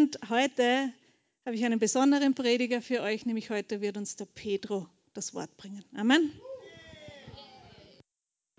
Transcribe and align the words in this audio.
Und 0.00 0.18
heute 0.30 0.94
habe 1.44 1.56
ich 1.56 1.62
einen 1.62 1.78
besonderen 1.78 2.34
Prediger 2.34 2.80
für 2.80 3.02
euch, 3.02 3.26
nämlich 3.26 3.50
heute 3.50 3.82
wird 3.82 3.98
uns 3.98 4.16
der 4.16 4.24
Pedro 4.24 4.88
das 5.12 5.34
Wort 5.34 5.54
bringen. 5.58 5.84
Amen. 5.94 6.32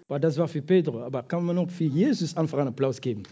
Das 0.08 0.38
war 0.38 0.48
für 0.48 0.62
Pedro, 0.62 1.02
aber 1.02 1.24
kann 1.24 1.44
man 1.44 1.56
noch 1.56 1.72
für 1.72 1.86
Jesus 1.86 2.38
einfach 2.38 2.60
einen 2.60 2.68
Applaus 2.68 3.02
geben? 3.02 3.24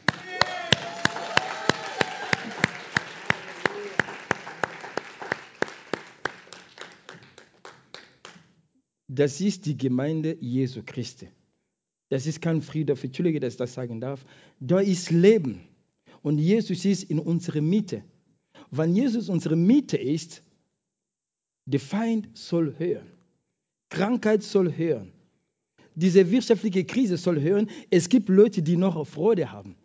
Das 9.07 9.39
ist 9.39 9.67
die 9.67 9.77
Gemeinde 9.77 10.35
Jesu 10.39 10.81
Christi. 10.83 11.29
Das 12.09 12.25
ist 12.25 12.41
kein 12.41 12.63
Friedhof, 12.63 13.03
entschuldige, 13.03 13.39
dass 13.39 13.53
ich 13.53 13.59
das 13.59 13.75
sagen 13.75 14.01
darf. 14.01 14.25
Da 14.59 14.79
ist 14.79 15.11
Leben. 15.11 15.69
Und 16.21 16.39
Jesus 16.39 16.85
ist 16.85 17.03
in 17.03 17.19
unserer 17.19 17.61
Mitte. 17.61 18.03
Wenn 18.71 18.95
Jesus 18.95 19.29
unsere 19.29 19.55
Mitte 19.55 19.97
ist, 19.97 20.43
der 21.65 21.79
Feind 21.79 22.29
soll 22.37 22.75
hören. 22.77 23.07
Krankheit 23.89 24.43
soll 24.43 24.75
hören. 24.75 25.11
Diese 25.95 26.29
wirtschaftliche 26.31 26.85
Krise 26.85 27.17
soll 27.17 27.41
hören. 27.41 27.69
Es 27.89 28.09
gibt 28.09 28.29
Leute, 28.29 28.61
die 28.61 28.77
noch 28.77 29.05
Freude 29.07 29.51
haben. 29.51 29.75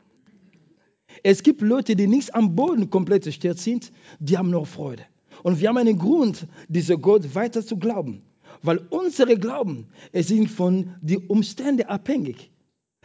Es 1.22 1.42
gibt 1.42 1.60
Leute, 1.60 1.96
die 1.96 2.06
nicht 2.06 2.34
am 2.34 2.54
Boden 2.54 2.90
komplett 2.90 3.24
zerstört 3.24 3.58
sind, 3.58 3.92
die 4.18 4.36
haben 4.36 4.50
noch 4.50 4.66
Freude. 4.66 5.04
Und 5.42 5.60
wir 5.60 5.68
haben 5.68 5.78
einen 5.78 5.98
Grund, 5.98 6.46
dieser 6.68 6.96
Gott 6.96 7.34
weiter 7.34 7.64
zu 7.64 7.76
glauben. 7.76 8.22
Weil 8.62 8.78
unsere 8.90 9.36
Glauben, 9.36 9.86
es 10.12 10.28
sind 10.28 10.50
von 10.50 10.94
den 11.02 11.26
Umständen 11.26 11.86
abhängig. 11.86 12.50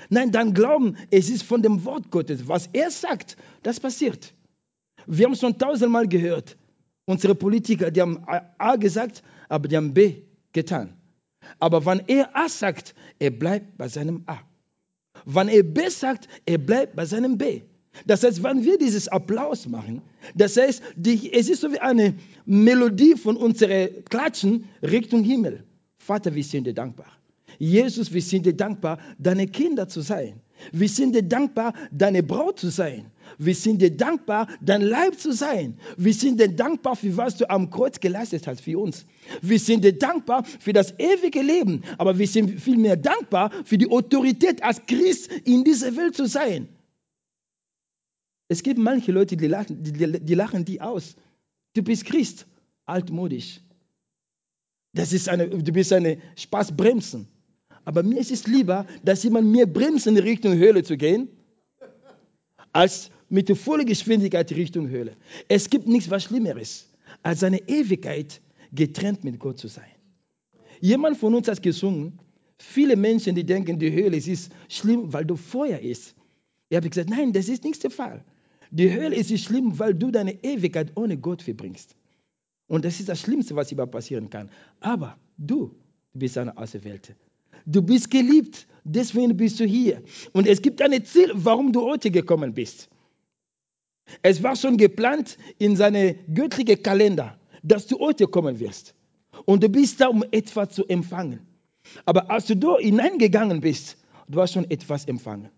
Nein, 0.09 0.31
dein 0.31 0.53
Glauben, 0.53 0.95
es 1.11 1.29
ist 1.29 1.43
von 1.43 1.61
dem 1.61 1.83
Wort 1.83 2.09
Gottes. 2.11 2.47
Was 2.47 2.69
er 2.71 2.89
sagt, 2.89 3.35
das 3.63 3.79
passiert. 3.79 4.33
Wir 5.05 5.25
haben 5.25 5.33
es 5.33 5.41
schon 5.41 5.57
tausendmal 5.57 6.07
gehört. 6.07 6.57
Unsere 7.05 7.35
Politiker, 7.35 7.91
die 7.91 8.01
haben 8.01 8.23
A 8.57 8.75
gesagt, 8.75 9.23
aber 9.49 9.67
die 9.67 9.75
haben 9.75 9.93
B 9.93 10.21
getan. 10.53 10.93
Aber 11.59 11.85
wenn 11.85 12.03
er 12.07 12.35
A 12.35 12.47
sagt, 12.47 12.93
er 13.17 13.31
bleibt 13.31 13.77
bei 13.77 13.87
seinem 13.87 14.23
A. 14.27 14.39
Wenn 15.25 15.47
er 15.47 15.63
B 15.63 15.89
sagt, 15.89 16.27
er 16.45 16.59
bleibt 16.59 16.95
bei 16.95 17.05
seinem 17.05 17.37
B. 17.37 17.61
Das 18.05 18.23
heißt, 18.23 18.43
wenn 18.43 18.63
wir 18.63 18.77
dieses 18.77 19.07
Applaus 19.07 19.67
machen, 19.67 20.01
das 20.35 20.55
heißt, 20.57 20.81
die, 20.95 21.33
es 21.33 21.49
ist 21.49 21.61
so 21.61 21.71
wie 21.71 21.79
eine 21.79 22.15
Melodie 22.45 23.15
von 23.15 23.35
unseren 23.35 24.05
Klatschen 24.05 24.65
Richtung 24.81 25.23
Himmel. 25.23 25.65
Vater, 25.97 26.33
wir 26.33 26.43
sind 26.43 26.65
dir 26.65 26.73
dankbar. 26.73 27.18
Jesus, 27.59 28.13
wir 28.13 28.21
sind 28.21 28.45
dir 28.45 28.55
dankbar, 28.55 28.99
deine 29.17 29.45
Kinder 29.45 29.89
zu 29.89 29.99
sein. 29.99 30.41
Wir 30.71 30.87
sind 30.87 31.13
dir 31.13 31.23
dankbar, 31.23 31.73
deine 31.91 32.23
Braut 32.23 32.57
zu 32.57 32.69
sein. 32.69 33.11
Wir 33.37 33.53
sind 33.53 33.81
dir 33.81 33.95
dankbar, 33.95 34.47
dein 34.61 34.81
Leib 34.81 35.19
zu 35.19 35.33
sein. 35.33 35.77
Wir 35.97 36.13
sind 36.13 36.39
dir 36.39 36.47
dankbar 36.47 36.95
für 36.95 37.15
was 37.17 37.35
du 37.35 37.49
am 37.49 37.69
Kreuz 37.69 37.99
geleistet 37.99 38.47
hast 38.47 38.61
für 38.61 38.79
uns. 38.79 39.05
Wir 39.41 39.59
sind 39.59 39.83
dir 39.83 39.97
dankbar 39.97 40.45
für 40.45 40.71
das 40.71 40.97
ewige 40.99 41.41
Leben. 41.41 41.83
Aber 41.97 42.17
wir 42.17 42.27
sind 42.27 42.59
vielmehr 42.61 42.95
dankbar 42.95 43.51
für 43.65 43.77
die 43.77 43.89
Autorität 43.89 44.63
als 44.63 44.85
Christ 44.85 45.29
in 45.43 45.65
dieser 45.65 45.95
Welt 45.97 46.15
zu 46.15 46.27
sein. 46.27 46.69
Es 48.47 48.63
gibt 48.63 48.79
manche 48.79 49.11
Leute, 49.11 49.35
die 49.35 49.47
lachen 49.47 49.83
die, 49.83 49.91
die 49.91 50.33
lachen 50.33 50.63
die 50.65 50.81
aus. 50.81 51.15
Du 51.73 51.83
bist 51.83 52.05
Christ, 52.05 52.47
altmodisch. 52.85 53.61
Das 54.93 55.13
ist 55.13 55.29
eine, 55.29 55.49
du 55.49 55.71
bist 55.71 55.93
eine 55.93 56.19
Spaßbremsen. 56.35 57.27
Aber 57.89 58.03
mir 58.03 58.19
ist 58.19 58.29
es 58.29 58.45
lieber, 58.45 58.85
dass 59.03 59.23
jemand 59.23 59.47
mir 59.47 59.65
bremst, 59.65 60.05
in 60.05 60.15
Richtung 60.15 60.53
Höhle 60.53 60.83
zu 60.83 60.95
gehen, 60.95 61.27
als 62.71 63.09
mit 63.29 63.49
der 63.49 63.55
vollen 63.55 63.87
Geschwindigkeit 63.87 64.51
Richtung 64.51 64.89
Höhle. 64.89 65.17
Es 65.47 65.71
gibt 65.71 65.87
nichts 65.87 66.11
was 66.11 66.25
Schlimmeres, 66.25 66.87
als 67.23 67.43
eine 67.43 67.67
Ewigkeit 67.67 68.41
getrennt 68.71 69.23
mit 69.23 69.39
Gott 69.39 69.57
zu 69.57 69.67
sein. 69.67 69.89
Jemand 70.79 71.17
von 71.17 71.33
uns 71.33 71.47
hat 71.47 71.63
gesungen, 71.63 72.19
viele 72.59 72.95
Menschen, 72.95 73.33
die 73.33 73.43
denken, 73.43 73.79
die 73.79 73.91
Höhle 73.91 74.17
ist 74.17 74.51
schlimm, 74.67 75.11
weil 75.11 75.25
du 75.25 75.35
Feuer 75.35 75.79
ist. 75.79 76.13
Ich 76.69 76.77
habe 76.77 76.87
gesagt, 76.87 77.09
nein, 77.09 77.33
das 77.33 77.49
ist 77.49 77.63
nicht 77.63 77.81
der 77.83 77.89
Fall. 77.89 78.23
Die 78.69 78.93
Hölle 78.93 79.15
ist 79.15 79.35
schlimm, 79.39 79.79
weil 79.79 79.95
du 79.95 80.11
deine 80.11 80.43
Ewigkeit 80.43 80.91
ohne 80.93 81.17
Gott 81.17 81.41
verbringst. 81.41 81.95
Und 82.67 82.85
das 82.85 82.99
ist 82.99 83.09
das 83.09 83.19
Schlimmste, 83.19 83.55
was 83.55 83.71
überhaupt 83.71 83.93
passieren 83.93 84.29
kann. 84.29 84.51
Aber 84.79 85.17
du 85.39 85.73
bist 86.13 86.37
eine 86.37 86.55
Auserwählte. 86.55 87.15
Du 87.65 87.81
bist 87.81 88.09
geliebt, 88.09 88.67
deswegen 88.83 89.35
bist 89.37 89.59
du 89.59 89.65
hier. 89.65 90.01
Und 90.33 90.47
es 90.47 90.61
gibt 90.61 90.81
ein 90.81 91.03
Ziel, 91.05 91.31
warum 91.33 91.71
du 91.71 91.81
heute 91.81 92.11
gekommen 92.11 92.53
bist. 92.53 92.89
Es 94.21 94.41
war 94.41 94.55
schon 94.55 94.77
geplant 94.77 95.37
in 95.59 95.75
seinem 95.75 96.15
göttlichen 96.33 96.81
Kalender, 96.81 97.37
dass 97.61 97.87
du 97.87 97.99
heute 97.99 98.27
kommen 98.27 98.59
wirst. 98.59 98.95
Und 99.45 99.63
du 99.63 99.69
bist 99.69 100.01
da, 100.01 100.07
um 100.07 100.23
etwas 100.31 100.71
zu 100.71 100.85
empfangen. 100.87 101.41
Aber 102.05 102.29
als 102.29 102.47
du 102.47 102.55
da 102.55 102.77
hineingegangen 102.77 103.61
bist, 103.61 103.97
du 104.27 104.41
hast 104.41 104.53
schon 104.53 104.69
etwas 104.69 105.05
empfangen. 105.05 105.49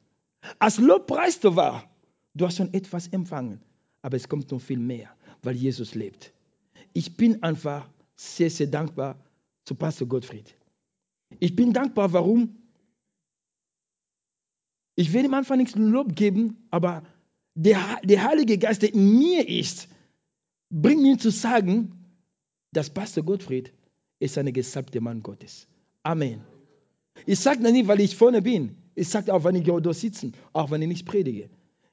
Als 0.59 0.78
Lobpreis 0.80 1.40
du 1.40 1.56
war, 1.56 1.91
Du 2.34 2.46
hast 2.46 2.57
schon 2.57 2.74
etwas 2.74 3.07
empfangen, 3.07 3.62
aber 4.01 4.16
es 4.16 4.28
kommt 4.28 4.50
noch 4.51 4.62
viel 4.62 4.80
mehr, 4.80 5.09
weil 5.44 5.56
Jesus 5.56 5.96
lebt. 5.96 6.31
Ich 6.94 7.18
bin 7.18 7.44
einfach 7.44 7.90
sehr, 8.16 8.50
sehr 8.50 8.68
dankbar 8.68 9.19
zu 9.66 9.75
Pastor 9.75 10.07
Gottfried. 10.07 10.56
Ich 11.40 11.56
bin 11.56 11.74
dankbar, 11.74 12.14
warum? 12.14 12.58
Ich 14.96 15.14
will 15.14 15.25
ihm 15.25 15.34
einfach 15.34 15.56
nichts 15.56 15.75
Lob 15.75 16.16
geben, 16.16 16.68
aber 16.69 17.03
der, 17.56 18.00
der 18.03 18.24
Heilige 18.24 18.58
Geist, 18.58 18.81
der 18.81 18.94
in 18.94 19.18
mir 19.18 19.47
ist, 19.47 19.88
bringt 20.69 21.02
mir 21.02 21.18
zu 21.18 21.31
sagen, 21.31 22.06
dass 22.72 22.90
Pastor 22.90 23.24
Gottfried 23.24 23.74
ist 24.19 24.38
ein 24.38 24.52
gesalbter 24.53 25.02
Mann 25.02 25.24
Gottes. 25.24 25.68
Amen. 26.03 26.42
Ich 27.25 27.40
sage 27.40 27.62
das 27.62 27.72
nicht, 27.72 27.88
weil 27.88 28.00
ich 28.00 28.16
vorne 28.16 28.42
bin. 28.42 28.75
Ich 28.96 29.09
sage 29.09 29.34
auch, 29.34 29.44
wenn 29.44 29.56
ich 29.56 29.63
dort 29.63 29.96
sitze, 29.96 30.31
auch 30.53 30.72
wenn 30.72 30.81
ich 30.81 30.88
nicht 30.88 31.06
predige. 31.06 31.50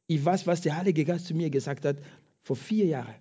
Ich 0.06 0.24
weiß, 0.24 0.46
was 0.46 0.60
der 0.60 0.76
Heilige 0.76 1.04
Geist 1.04 1.26
zu 1.26 1.34
mir 1.34 1.50
gesagt 1.50 1.84
hat 1.84 1.98
vor 2.42 2.56
vier 2.56 2.86
Jahren. 2.86 3.14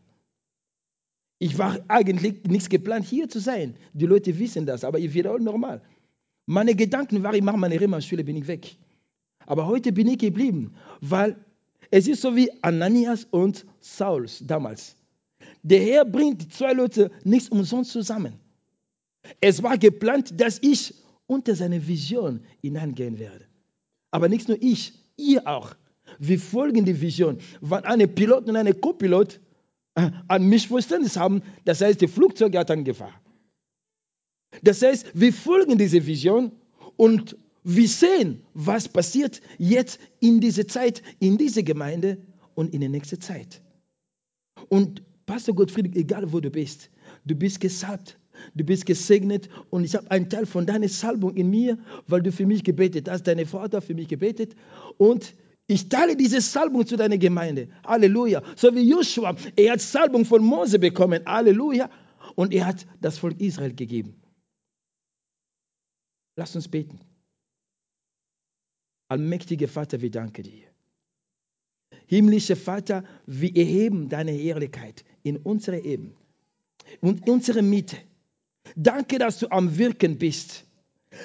Ich 1.40 1.58
war 1.58 1.80
eigentlich 1.88 2.44
nichts 2.46 2.70
geplant, 2.70 3.06
hier 3.06 3.30
zu 3.30 3.40
sein. 3.40 3.76
Die 3.94 4.06
Leute 4.06 4.38
wissen 4.40 4.66
das, 4.66 4.84
aber 4.84 5.00
ich 5.00 5.14
werde 5.14 5.32
auch 5.32 5.40
normal. 5.40 5.82
Meine 6.48 6.76
Gedanken 6.76 7.22
waren, 7.24 7.44
mache 7.44 7.58
meine 7.58 7.80
Rema-Schule, 7.80 8.24
bin 8.24 8.38
ich 8.38 8.48
weg. 8.48 8.78
Aber 9.46 9.68
heute 9.68 9.92
bin 9.92 10.08
ich 10.08 10.18
geblieben, 10.18 10.74
weil 11.02 11.36
es 11.92 12.08
ist 12.08 12.22
so 12.22 12.36
wie 12.36 12.50
Ananias 12.64 13.28
und 13.30 13.66
Sauls 13.82 14.42
damals. 14.46 14.96
Der 15.62 15.82
Herr 15.82 16.06
bringt 16.06 16.42
die 16.42 16.50
zwei 16.50 16.72
Leute 16.72 17.12
nicht 17.26 17.52
umsonst 17.52 17.92
zusammen. 17.92 18.40
Es 19.42 19.62
war 19.62 19.78
geplant, 19.78 20.40
dass 20.40 20.60
ich 20.62 20.96
unter 21.28 21.54
seine 21.54 21.86
Vision 21.86 22.40
hineingehen 22.62 23.20
werde. 23.20 23.46
Aber 24.12 24.30
nicht 24.30 24.48
nur 24.48 24.58
ich, 24.62 24.94
ihr 25.18 25.46
auch. 25.46 25.76
Wir 26.18 26.40
folgen 26.40 26.86
die 26.86 27.02
Vision. 27.02 27.40
Wenn 27.60 27.84
eine 27.84 28.08
Pilot 28.08 28.48
und 28.48 28.56
eine 28.56 28.74
Co-Pilot 28.74 29.42
äh, 29.96 30.12
ein 30.30 30.48
Missverständnis 30.48 31.18
haben, 31.18 31.42
das 31.66 31.82
heißt, 31.82 32.02
das 32.02 32.10
Flugzeug 32.10 32.56
hat 32.56 32.72
eine 32.72 32.84
Gefahr. 32.84 33.14
Das 34.64 34.82
heißt, 34.82 35.08
wir 35.14 35.34
folgen 35.34 35.78
dieser 35.78 36.06
Vision 36.06 36.52
und 36.96 37.38
wir 37.64 37.88
sehen, 37.88 38.42
was 38.54 38.88
passiert 38.88 39.42
jetzt 39.58 40.00
in 40.20 40.40
dieser 40.40 40.68
Zeit, 40.68 41.02
in 41.20 41.38
dieser 41.38 41.64
Gemeinde 41.64 42.18
und 42.56 42.74
in 42.74 42.80
der 42.80 42.90
nächsten 42.90 43.20
Zeit. 43.20 43.62
Und 44.70 45.04
Pastor 45.26 45.54
Gottfried, 45.54 45.96
egal 45.96 46.32
wo 46.32 46.40
du 46.40 46.50
bist, 46.50 46.90
du 47.26 47.36
bist 47.36 47.60
gesalbt, 47.60 48.18
du 48.56 48.64
bist 48.64 48.86
gesegnet 48.86 49.50
und 49.70 49.84
ich 49.84 49.96
habe 49.96 50.10
einen 50.10 50.30
Teil 50.30 50.46
von 50.46 50.66
deiner 50.66 50.88
Salbung 50.88 51.36
in 51.36 51.50
mir, 51.50 51.78
weil 52.08 52.22
du 52.22 52.32
für 52.32 52.46
mich 52.46 52.64
gebetet 52.64 53.10
hast, 53.10 53.28
deine 53.28 53.46
Vater 53.46 53.82
für 53.82 53.94
mich 53.94 54.08
gebetet 54.08 54.56
und 54.98 55.34
ich 55.70 55.90
teile 55.90 56.16
diese 56.16 56.40
Salbung 56.40 56.88
zu 56.88 56.96
deiner 56.96 57.18
Gemeinde. 57.18 57.68
Halleluja. 57.86 58.42
So 58.56 58.74
wie 58.74 58.90
Joshua, 58.90 59.36
er 59.58 59.74
hat 59.74 59.82
Salbung 59.82 60.24
von 60.24 60.42
Mose 60.42 60.80
bekommen. 60.80 61.22
Halleluja. 61.26 61.90
Und 62.36 62.54
er 62.54 62.68
hat 62.68 62.86
das 63.02 63.18
Volk 63.18 63.42
Israel 63.42 63.74
gegeben. 63.74 64.16
Lass 66.38 66.56
uns 66.56 66.68
beten. 66.68 67.00
Allmächtiger 69.10 69.68
Vater, 69.68 70.02
wir 70.02 70.12
danken 70.12 70.44
dir. 70.44 70.68
Himmlischer 72.06 72.56
Vater, 72.56 73.04
wir 73.26 73.56
erheben 73.56 74.08
deine 74.08 74.32
Herrlichkeit 74.32 75.04
in 75.24 75.38
unsere 75.38 75.80
Eben 75.80 76.16
und 77.02 77.28
unsere 77.28 77.64
Mitte. 77.64 77.98
Danke, 78.76 79.18
dass 79.18 79.40
du 79.40 79.50
am 79.50 79.78
Wirken 79.78 80.18
bist. 80.20 80.66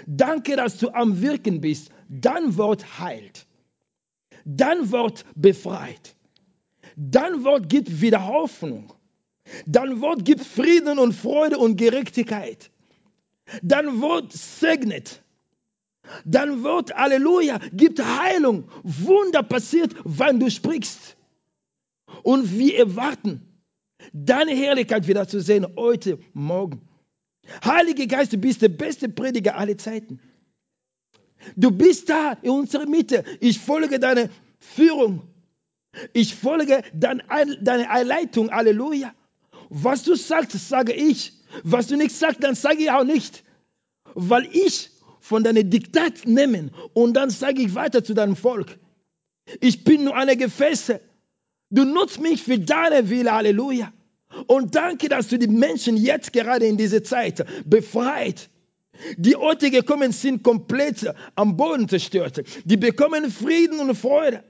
Danke, 0.07 0.57
dass 0.57 0.79
du 0.79 0.89
am 0.91 1.21
Wirken 1.21 1.61
bist. 1.61 1.91
Dein 2.09 2.57
Wort 2.57 2.99
heilt. 2.99 3.47
Dein 4.45 4.91
Wort 4.93 5.27
befreit. 5.35 6.17
Dein 6.97 7.45
Wort 7.45 7.69
gibt 7.69 8.01
wieder 8.01 8.27
Hoffnung. 8.27 8.95
Dein 9.67 10.01
Wort 10.01 10.25
gibt 10.25 10.43
Frieden 10.43 10.99
und 10.99 11.13
Freude 11.13 11.59
und 11.59 11.77
Gerechtigkeit. 11.77 12.71
Dein 13.63 14.01
Wort 14.01 14.33
segnet. 14.33 15.23
Dein 16.25 16.63
Wort, 16.63 16.95
Halleluja, 16.95 17.59
gibt 17.73 18.05
Heilung. 18.05 18.69
Wunder 18.83 19.43
passiert, 19.43 19.95
wenn 20.05 20.41
du 20.41 20.51
sprichst. 20.51 21.17
Und 22.23 22.59
wir 22.59 22.79
erwarten, 22.79 23.41
deine 24.13 24.53
Herrlichkeit 24.53 25.07
wieder 25.07 25.29
zu 25.29 25.41
sehen 25.41 25.67
heute 25.77 26.19
Morgen. 26.33 26.81
Heiliger 27.65 28.07
Geist, 28.07 28.33
du 28.33 28.37
bist 28.39 28.63
der 28.63 28.69
beste 28.69 29.09
Prediger 29.09 29.57
aller 29.57 29.79
Zeiten. 29.79 30.21
Du 31.57 31.71
bist 31.71 32.09
da 32.09 32.33
in 32.43 32.51
unserer 32.51 32.87
Mitte. 32.87 33.25
Ich 33.41 33.59
folge 33.59 33.99
deiner 33.99 34.29
Führung. 34.59 35.23
Ich 36.13 36.35
folge 36.35 36.83
deiner 36.95 37.29
Einleitung. 37.29 38.51
Halleluja. 38.51 39.13
Was 39.69 40.05
du 40.05 40.15
sagst, 40.15 40.69
sage 40.69 40.93
ich. 40.93 41.33
Was 41.63 41.87
du 41.87 41.97
nicht 41.97 42.15
sagst, 42.15 42.43
dann 42.43 42.55
sage 42.55 42.83
ich 42.83 42.91
auch 42.91 43.05
nicht. 43.05 43.45
Weil 44.15 44.49
ich 44.53 44.91
von 45.21 45.45
deinem 45.45 45.71
Diktat 45.71 46.27
nehme 46.27 46.71
und 46.95 47.15
dann 47.15 47.31
sage 47.31 47.63
ich 47.63 47.75
weiter 47.75 48.03
zu 48.05 48.15
deinem 48.15 48.37
Volk. 48.37 48.79
Ich 49.61 49.85
bin 49.85 50.05
nur 50.05 50.17
eine 50.17 50.37
Gefäße. 50.37 51.01
Du 51.71 51.85
nutzt 51.85 52.21
mich 52.21 52.43
für 52.43 52.59
deine 52.59 53.09
Wille. 53.09 53.33
Halleluja. 53.33 53.93
Und 54.47 54.75
danke, 54.75 55.09
dass 55.09 55.29
du 55.29 55.39
die 55.39 55.49
Menschen 55.49 55.97
jetzt 55.97 56.33
gerade 56.33 56.67
in 56.67 56.77
dieser 56.77 57.05
Zeit 57.05 57.45
befreit. 57.65 58.49
Die 59.17 59.37
Orte 59.37 59.71
gekommen 59.71 60.13
sind 60.13 60.43
komplett 60.43 61.15
am 61.35 61.57
Boden 61.57 61.89
zerstört. 61.89 62.43
Die 62.65 62.77
bekommen 62.77 63.31
Frieden 63.31 63.81
und 63.81 63.95
Freude. 63.95 64.45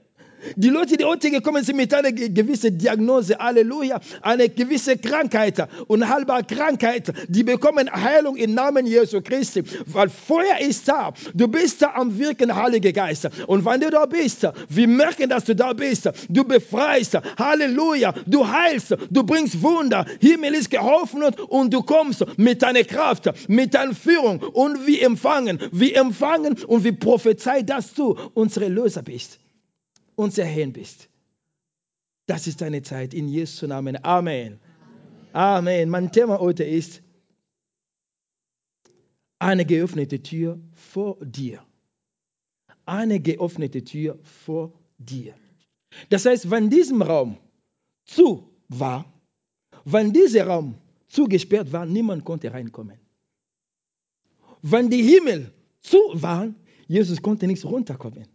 Die 0.55 0.69
Leute, 0.69 0.97
die 0.97 1.05
heute 1.05 1.31
gekommen 1.31 1.63
sind 1.63 1.77
mit 1.77 1.93
einer 1.93 2.11
gewissen 2.11 2.77
Diagnose, 2.77 3.37
Halleluja, 3.37 3.99
eine 4.21 4.49
gewisse 4.49 4.97
Krankheit, 4.97 5.67
unheilbare 5.87 6.43
Krankheit, 6.43 7.13
die 7.27 7.43
bekommen 7.43 7.89
Heilung 7.91 8.35
im 8.35 8.53
Namen 8.53 8.85
Jesu 8.85 9.21
Christi, 9.21 9.63
weil 9.85 10.09
Feuer 10.09 10.59
ist 10.59 10.87
da. 10.87 11.13
Du 11.33 11.47
bist 11.47 11.81
da 11.81 11.93
am 11.95 12.17
Wirken, 12.17 12.55
Heilige 12.55 12.91
Geist. 12.93 13.29
Und 13.47 13.65
wenn 13.65 13.81
du 13.81 13.89
da 13.89 14.05
bist, 14.05 14.47
wir 14.69 14.87
merken, 14.87 15.29
dass 15.29 15.45
du 15.45 15.55
da 15.55 15.73
bist. 15.73 16.09
Du 16.29 16.43
befreist, 16.43 17.17
Halleluja, 17.37 18.13
du 18.25 18.47
heilst, 18.47 18.95
du 19.09 19.23
bringst 19.23 19.61
Wunder. 19.61 20.05
Himmel 20.19 20.53
ist 20.55 20.69
geholfen 20.69 21.23
und 21.23 21.73
du 21.73 21.83
kommst 21.83 22.25
mit 22.37 22.61
deiner 22.61 22.83
Kraft, 22.83 23.29
mit 23.47 23.73
deiner 23.73 23.93
Führung 23.93 24.39
und 24.39 24.85
wir 24.85 25.03
empfangen, 25.03 25.59
wir 25.71 25.95
empfangen 25.97 26.57
und 26.67 26.83
wir 26.83 26.97
prophezeien, 26.97 27.65
dass 27.65 27.93
du 27.93 28.17
unsere 28.33 28.67
Löser 28.67 29.01
bist 29.01 29.39
unser 30.15 30.45
Herr 30.45 30.67
bist. 30.67 31.09
Das 32.25 32.47
ist 32.47 32.61
deine 32.61 32.81
Zeit 32.81 33.13
in 33.13 33.27
Jesu 33.27 33.67
Namen. 33.67 34.03
Amen. 34.03 34.59
Amen. 35.33 35.89
Mein 35.89 36.11
Thema 36.11 36.39
heute 36.39 36.63
ist 36.63 37.01
eine 39.39 39.65
geöffnete 39.65 40.21
Tür 40.21 40.59
vor 40.73 41.17
dir. 41.21 41.61
Eine 42.85 43.19
geöffnete 43.19 43.83
Tür 43.83 44.19
vor 44.23 44.73
dir. 44.97 45.33
Das 46.09 46.25
heißt, 46.25 46.49
wenn 46.49 46.69
diesem 46.69 47.01
Raum 47.01 47.37
zu 48.05 48.49
war, 48.67 49.05
wenn 49.85 50.13
dieser 50.13 50.47
Raum 50.47 50.75
zugesperrt 51.07 51.71
war, 51.71 51.85
niemand 51.85 52.23
konnte 52.23 52.51
reinkommen. 52.51 52.99
Wenn 54.61 54.89
die 54.89 55.03
Himmel 55.03 55.53
zu 55.81 55.97
waren, 56.13 56.55
Jesus 56.87 57.21
konnte 57.21 57.47
nichts 57.47 57.65
runterkommen. 57.65 58.27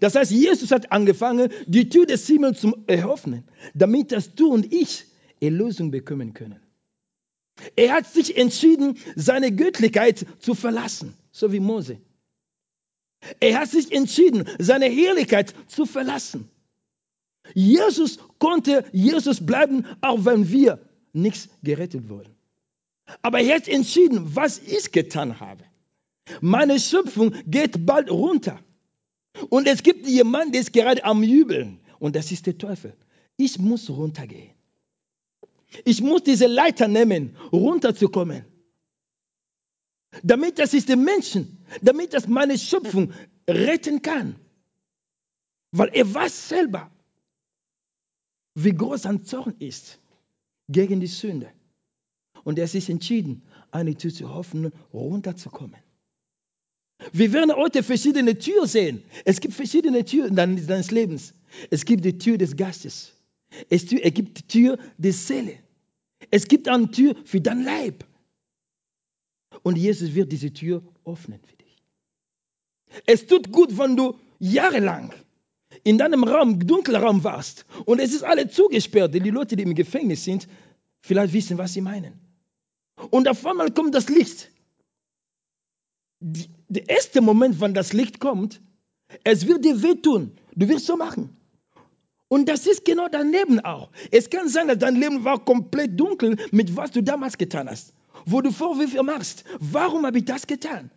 Das 0.00 0.14
heißt, 0.14 0.30
Jesus 0.30 0.70
hat 0.70 0.92
angefangen, 0.92 1.50
die 1.66 1.88
Tür 1.88 2.06
des 2.06 2.26
Himmels 2.26 2.60
zu 2.60 2.76
eröffnen, 2.86 3.44
damit 3.74 4.12
dass 4.12 4.34
du 4.34 4.52
und 4.52 4.72
ich 4.72 5.04
Erlösung 5.40 5.90
bekommen 5.90 6.34
können. 6.34 6.60
Er 7.76 7.92
hat 7.92 8.06
sich 8.06 8.36
entschieden, 8.36 8.98
seine 9.16 9.52
Göttlichkeit 9.52 10.26
zu 10.40 10.54
verlassen, 10.54 11.14
so 11.32 11.52
wie 11.52 11.60
Mose. 11.60 11.98
Er 13.40 13.60
hat 13.60 13.70
sich 13.70 13.92
entschieden, 13.92 14.44
seine 14.58 14.86
Herrlichkeit 14.86 15.54
zu 15.66 15.86
verlassen. 15.86 16.48
Jesus 17.54 18.18
konnte 18.38 18.84
Jesus 18.92 19.44
bleiben, 19.44 19.86
auch 20.00 20.24
wenn 20.24 20.50
wir 20.50 20.80
nichts 21.12 21.48
gerettet 21.62 22.08
wurden. 22.08 22.34
Aber 23.22 23.40
er 23.40 23.56
hat 23.56 23.68
entschieden, 23.68 24.36
was 24.36 24.58
ich 24.58 24.92
getan 24.92 25.40
habe. 25.40 25.64
Meine 26.40 26.78
Schöpfung 26.78 27.34
geht 27.46 27.86
bald 27.86 28.10
runter. 28.10 28.60
Und 29.50 29.66
es 29.66 29.82
gibt 29.82 30.06
jemanden, 30.06 30.52
der 30.52 30.60
ist 30.60 30.72
gerade 30.72 31.04
am 31.04 31.22
Jubeln. 31.22 31.80
Und 31.98 32.16
das 32.16 32.32
ist 32.32 32.46
der 32.46 32.58
Teufel. 32.58 32.94
Ich 33.36 33.58
muss 33.58 33.88
runtergehen. 33.90 34.54
Ich 35.84 36.00
muss 36.00 36.22
diese 36.22 36.46
Leiter 36.46 36.88
nehmen, 36.88 37.36
runterzukommen. 37.52 38.44
Damit 40.22 40.58
das 40.58 40.72
ist 40.74 40.88
den 40.88 41.04
Menschen, 41.04 41.58
damit 41.82 42.14
das 42.14 42.26
meine 42.26 42.58
Schöpfung 42.58 43.12
retten 43.48 44.00
kann. 44.00 44.36
Weil 45.70 45.90
er 45.92 46.12
weiß 46.12 46.48
selber, 46.48 46.90
wie 48.54 48.72
groß 48.72 49.06
ein 49.06 49.24
Zorn 49.24 49.54
ist 49.58 50.00
gegen 50.68 51.00
die 51.00 51.06
Sünde. 51.06 51.52
Und 52.44 52.58
er 52.58 52.64
ist 52.64 52.88
entschieden, 52.88 53.42
eine 53.70 53.94
Tür 53.94 54.12
zu 54.12 54.32
hoffen, 54.32 54.72
runterzukommen. 54.92 55.76
Wir 57.12 57.32
werden 57.32 57.54
heute 57.54 57.82
verschiedene 57.82 58.38
Türen 58.38 58.66
sehen. 58.66 59.02
Es 59.24 59.40
gibt 59.40 59.54
verschiedene 59.54 60.04
Türen 60.04 60.34
deines 60.34 60.90
Lebens. 60.90 61.34
Es 61.70 61.84
gibt 61.84 62.04
die 62.04 62.18
Tür 62.18 62.38
des 62.38 62.56
Geistes. 62.56 63.12
Es 63.70 63.86
gibt 63.86 64.38
die 64.38 64.46
Tür 64.46 64.78
der 64.98 65.12
Seele. 65.12 65.58
Es 66.30 66.48
gibt 66.48 66.68
eine 66.68 66.90
Tür 66.90 67.14
für 67.24 67.40
dein 67.40 67.64
Leib. 67.64 68.04
Und 69.62 69.76
Jesus 69.76 70.14
wird 70.14 70.32
diese 70.32 70.52
Tür 70.52 70.82
öffnen 71.04 71.40
für 71.40 71.56
dich. 71.56 71.82
Es 73.06 73.26
tut 73.26 73.50
gut, 73.52 73.78
wenn 73.78 73.96
du 73.96 74.16
jahrelang 74.38 75.14
in 75.84 75.98
deinem 75.98 76.24
Raum, 76.24 76.66
dunklen 76.66 77.02
Raum 77.02 77.24
warst 77.24 77.64
und 77.84 78.00
es 78.00 78.12
ist 78.12 78.24
alles 78.24 78.54
zugesperrt. 78.54 79.14
Die 79.14 79.18
Leute, 79.30 79.56
die 79.56 79.62
im 79.62 79.74
Gefängnis 79.74 80.24
sind, 80.24 80.48
vielleicht 81.00 81.32
wissen, 81.32 81.58
was 81.58 81.72
sie 81.72 81.80
meinen. 81.80 82.18
Und 83.10 83.28
auf 83.28 83.44
einmal 83.46 83.70
kommt 83.70 83.94
das 83.94 84.08
Licht 84.08 84.50
die, 86.20 86.48
der 86.68 86.88
erste 86.88 87.20
Moment, 87.20 87.60
wann 87.60 87.74
das 87.74 87.92
Licht 87.92 88.20
kommt, 88.20 88.60
es 89.24 89.46
wird 89.46 89.64
dir 89.64 89.82
wehtun. 89.82 90.32
Du 90.54 90.68
wirst 90.68 90.86
so 90.86 90.96
machen. 90.96 91.36
Und 92.28 92.48
das 92.48 92.66
ist 92.66 92.84
genau 92.84 93.08
daneben 93.10 93.60
auch. 93.60 93.90
Es 94.10 94.28
kann 94.28 94.48
sein, 94.48 94.68
dass 94.68 94.78
dein 94.78 94.96
Leben 94.96 95.24
war 95.24 95.42
komplett 95.42 95.98
dunkel 95.98 96.36
mit 96.50 96.76
was 96.76 96.90
du 96.90 97.02
damals 97.02 97.38
getan 97.38 97.68
hast. 97.70 97.94
Wo 98.26 98.42
du 98.42 98.50
Vorwürfe 98.50 99.02
machst. 99.02 99.44
Warum 99.60 100.04
habe 100.04 100.18
ich 100.18 100.26
das 100.26 100.46
getan? 100.46 100.90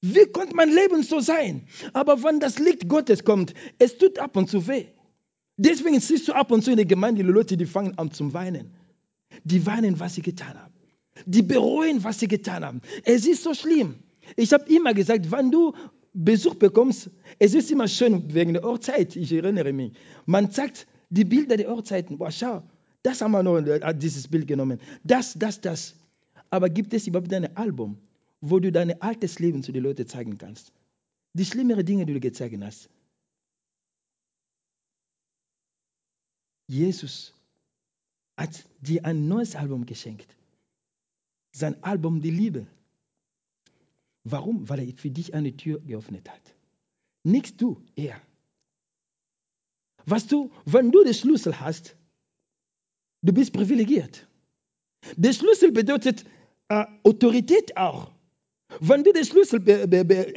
Wie 0.00 0.26
konnte 0.26 0.54
mein 0.54 0.70
Leben 0.70 1.02
so 1.02 1.18
sein? 1.18 1.66
Aber 1.92 2.22
wenn 2.22 2.38
das 2.38 2.58
Licht 2.58 2.88
Gottes 2.88 3.24
kommt, 3.24 3.54
es 3.78 3.98
tut 3.98 4.18
ab 4.18 4.36
und 4.36 4.48
zu 4.48 4.68
weh. 4.68 4.86
Deswegen 5.56 5.98
siehst 5.98 6.28
du 6.28 6.34
ab 6.34 6.52
und 6.52 6.62
zu 6.62 6.70
in 6.70 6.76
der 6.76 6.86
Gemeinde 6.86 7.22
die 7.22 7.28
Leute, 7.28 7.56
die 7.56 7.66
fangen 7.66 7.96
an 7.98 8.12
zu 8.12 8.32
weinen. 8.32 8.74
Die 9.42 9.64
weinen, 9.66 9.98
was 9.98 10.14
sie 10.14 10.22
getan 10.22 10.56
haben. 10.56 10.74
Die 11.26 11.42
bereuen, 11.42 12.04
was 12.04 12.20
sie 12.20 12.28
getan 12.28 12.64
haben. 12.64 12.80
Es 13.04 13.26
ist 13.26 13.42
so 13.42 13.54
schlimm. 13.54 14.03
Ich 14.36 14.52
habe 14.52 14.64
immer 14.72 14.94
gesagt, 14.94 15.30
wenn 15.30 15.50
du 15.50 15.74
Besuch 16.12 16.54
bekommst, 16.54 17.10
es 17.38 17.54
ist 17.54 17.70
immer 17.70 17.88
schön 17.88 18.32
wegen 18.32 18.54
der 18.54 18.62
Hochzeit, 18.62 19.16
ich 19.16 19.32
erinnere 19.32 19.72
mich. 19.72 19.92
Man 20.26 20.50
zeigt 20.50 20.86
die 21.10 21.24
Bilder 21.24 21.56
der 21.56 21.70
Hochzeiten. 21.70 22.18
Boah, 22.18 22.30
schau, 22.30 22.62
das 23.02 23.20
haben 23.20 23.32
wir 23.32 23.42
noch, 23.42 23.58
äh, 23.58 23.94
dieses 23.94 24.28
Bild 24.28 24.46
genommen. 24.46 24.80
Das, 25.02 25.34
das, 25.38 25.60
das. 25.60 25.94
Aber 26.50 26.70
gibt 26.70 26.94
es 26.94 27.06
überhaupt 27.06 27.32
ein 27.32 27.56
Album, 27.56 27.98
wo 28.40 28.60
du 28.60 28.70
dein 28.70 29.00
altes 29.02 29.38
Leben 29.40 29.62
zu 29.62 29.72
den 29.72 29.82
Leuten 29.82 30.06
zeigen 30.06 30.38
kannst? 30.38 30.72
Die 31.32 31.44
schlimmeren 31.44 31.84
Dinge, 31.84 32.06
die 32.06 32.14
du 32.14 32.20
gezeigt 32.20 32.56
hast. 32.62 32.88
Jesus 36.68 37.34
hat 38.36 38.64
dir 38.80 39.04
ein 39.04 39.28
neues 39.28 39.54
Album 39.56 39.84
geschenkt. 39.84 40.36
Sein 41.52 41.82
Album 41.82 42.20
Die 42.20 42.30
Liebe. 42.30 42.66
Warum? 44.24 44.68
Weil 44.68 44.80
er 44.80 44.96
für 44.96 45.10
dich 45.10 45.34
eine 45.34 45.56
Tür 45.56 45.80
geöffnet 45.80 46.28
hat. 46.28 46.54
Nicht 47.22 47.60
du, 47.60 47.80
er. 47.94 48.20
Was 50.06 50.26
du, 50.26 50.50
wenn 50.64 50.90
du 50.90 51.04
den 51.04 51.14
Schlüssel 51.14 51.60
hast, 51.60 51.96
du 53.22 53.32
bist 53.32 53.52
privilegiert. 53.52 54.26
Der 55.16 55.32
Schlüssel 55.32 55.72
bedeutet 55.72 56.24
äh, 56.68 56.84
Autorität 57.02 57.76
auch. 57.76 58.12
Wenn 58.80 59.04
du 59.04 59.12
den 59.12 59.24
Schlüssel 59.24 59.60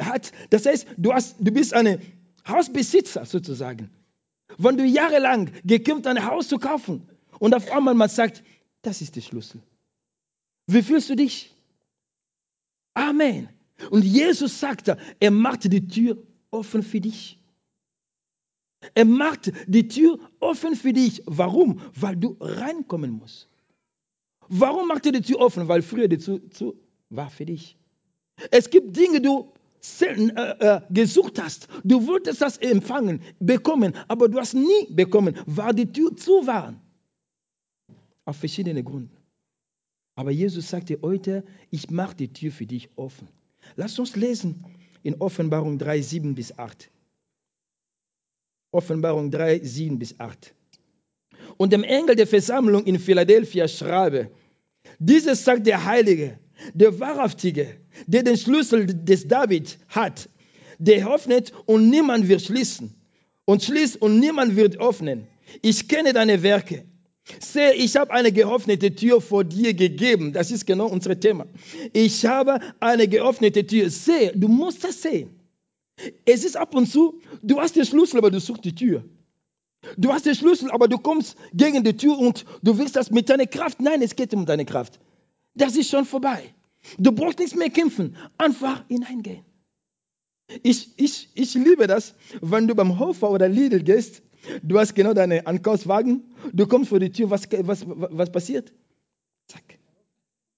hast, 0.01 0.34
das 0.50 0.65
heißt, 0.65 0.88
du, 0.98 1.13
hast, 1.13 1.38
du 1.39 1.51
bist 1.51 1.74
ein 1.74 2.01
Hausbesitzer 2.48 3.25
sozusagen. 3.25 3.89
Wenn 4.58 4.77
du 4.77 4.86
jahrelang 4.86 5.51
gekämpft 5.63 6.08
ein 6.08 6.25
Haus 6.25 6.48
zu 6.48 6.58
kaufen 6.58 7.08
und 7.39 7.53
auf 7.53 7.72
einmal 7.72 7.94
man 7.94 8.10
sagt, 8.10 8.44
das 8.82 9.01
ist 9.01 9.15
der 9.15 9.22
Schlüssel. 9.22 9.62
Wie 10.67 10.82
fühlst 10.82 11.10
du 11.10 11.15
dich? 11.15 11.53
Amen. 12.94 13.50
Und 13.91 14.03
Jesus 14.03 14.60
sagte, 14.60 14.98
er 15.19 15.31
macht 15.31 15.72
die 15.72 15.88
Tür 15.88 16.17
offen 16.51 16.84
für 16.84 17.01
dich. 17.01 17.39
Er 18.93 19.05
macht 19.05 19.51
die 19.67 19.88
Tür 19.88 20.19
offen 20.39 20.75
für 20.75 20.93
dich. 20.93 21.24
Warum? 21.25 21.81
Weil 21.96 22.15
du 22.15 22.38
reinkommen 22.39 23.12
musst. 23.12 23.50
Warum 24.50 24.88
macht 24.88 25.05
er 25.05 25.12
die 25.12 25.22
Tür 25.22 25.39
offen? 25.39 25.67
Weil 25.67 25.81
früher 25.81 26.07
die 26.07 26.17
Tür 26.17 26.41
zu 26.51 26.75
war 27.10 27.29
für 27.29 27.46
dich. 27.46 27.77
Es 28.51 28.69
gibt 28.69 28.96
Dinge, 28.96 29.22
du 29.22 29.51
selten, 29.79 30.29
äh, 30.36 30.51
äh, 30.60 30.81
gesucht 30.89 31.41
hast. 31.41 31.67
Du 31.84 32.05
wolltest 32.07 32.41
das 32.41 32.57
empfangen, 32.57 33.22
bekommen, 33.39 33.93
aber 34.07 34.27
du 34.27 34.39
hast 34.39 34.53
nie 34.53 34.88
bekommen, 34.89 35.36
weil 35.46 35.74
die 35.74 35.91
Tür 35.91 36.15
zu 36.15 36.46
war. 36.46 36.74
Auf 38.25 38.38
verschiedene 38.38 38.84
Gründe. 38.84 39.15
Aber 40.15 40.31
Jesus 40.31 40.69
sagte 40.69 41.00
heute, 41.01 41.46
ich 41.69 41.89
mache 41.89 42.15
die 42.15 42.34
Tür 42.34 42.51
für 42.51 42.65
dich 42.65 42.89
offen. 42.96 43.27
Lass 43.75 43.97
uns 44.00 44.15
lesen 44.15 44.65
in 45.03 45.15
Offenbarung 45.15 45.77
3, 45.77 46.01
7 46.01 46.36
bis 46.36 46.57
8. 46.57 46.89
Offenbarung 48.71 49.31
3, 49.31 49.59
7 49.59 50.00
bis 50.00 50.19
8. 50.19 50.53
Und 51.57 51.74
dem 51.74 51.83
Engel 51.83 52.15
der 52.15 52.27
Versammlung 52.27 52.86
in 52.86 53.00
Philadelphia 53.00 53.67
schreibe, 53.67 54.31
dieses 55.00 55.43
sagt 55.43 55.67
der 55.67 55.86
Heilige, 55.86 56.39
der 56.74 57.00
Wahrhaftige, 57.00 57.77
der 58.05 58.24
den 58.24 58.38
Schlüssel 58.38 58.86
des 58.86 59.27
David 59.27 59.77
hat, 59.89 60.29
der 60.79 61.07
öffnet 61.12 61.51
und 61.65 61.89
niemand 61.89 62.27
wird 62.27 62.41
schließen 62.41 62.95
und 63.45 63.63
schließt 63.63 64.01
und 64.01 64.19
niemand 64.19 64.55
wird 64.55 64.79
öffnen. 64.79 65.27
Ich 65.62 65.88
kenne 65.88 66.13
deine 66.13 66.43
Werke. 66.43 66.86
Sehe, 67.39 67.74
ich 67.74 67.96
habe 67.96 68.12
eine 68.12 68.31
geöffnete 68.31 68.96
Tür 68.96 69.22
vor 69.22 69.43
dir 69.43 69.74
gegeben. 69.74 70.34
Das 70.34 70.51
ist 70.51 70.65
genau 70.65 70.88
unser 70.88 71.19
Thema. 71.19 71.46
Ich 71.93 72.25
habe 72.25 72.60
eine 72.79 73.07
geöffnete 73.07 73.65
Tür. 73.65 73.89
Sehe, 73.89 74.31
du 74.36 74.48
musst 74.48 74.84
das 74.84 75.01
sehen. 75.01 75.38
Es 76.25 76.43
ist 76.43 76.55
ab 76.55 76.75
und 76.75 76.88
zu, 76.88 77.22
du 77.41 77.60
hast 77.60 77.75
den 77.75 77.86
Schlüssel, 77.86 78.19
aber 78.19 78.31
du 78.31 78.39
suchst 78.39 78.65
die 78.65 78.75
Tür. 78.75 79.03
Du 79.98 80.12
hast 80.12 80.25
den 80.25 80.36
Schlüssel, 80.36 80.72
aber 80.72 80.88
du 80.88 80.98
kommst 80.98 81.38
gegen 81.53 81.84
die 81.84 81.96
Tür 81.98 82.17
und 82.17 82.46
du 82.62 82.77
willst 82.77 82.96
das 82.96 83.12
mit 83.12 83.29
deiner 83.29 83.48
Kraft. 83.48 83.81
Nein, 83.81 84.01
es 84.01 84.15
geht 84.15 84.34
um 84.34 84.46
deine 84.46 84.65
Kraft. 84.65 85.00
Das 85.55 85.75
ist 85.75 85.89
schon 85.89 86.05
vorbei. 86.05 86.53
Du 86.98 87.12
brauchst 87.12 87.39
nichts 87.39 87.55
mehr 87.55 87.69
kämpfen. 87.69 88.15
Einfach 88.38 88.88
hineingehen. 88.88 89.43
Ich, 90.63 90.91
ich, 90.98 91.29
ich 91.34 91.53
liebe 91.55 91.88
das, 91.88 92.15
wenn 92.41 92.67
du 92.67 92.75
beim 92.75 93.00
Hofer 93.00 93.29
oder 93.31 93.50
Lidl 93.50 93.84
gehst, 93.84 94.22
du 94.63 94.80
hast 94.80 94.96
genau 94.96 95.13
deinen 95.13 95.46
Ankaufswagen, 95.46 96.24
du 96.54 96.68
kommst 96.68 96.89
vor 96.89 97.00
die 97.00 97.12
Tür, 97.12 97.30
was, 97.30 97.48
was, 97.51 97.86
was 97.88 98.32
passiert? 98.32 98.74
Zack. 99.48 99.80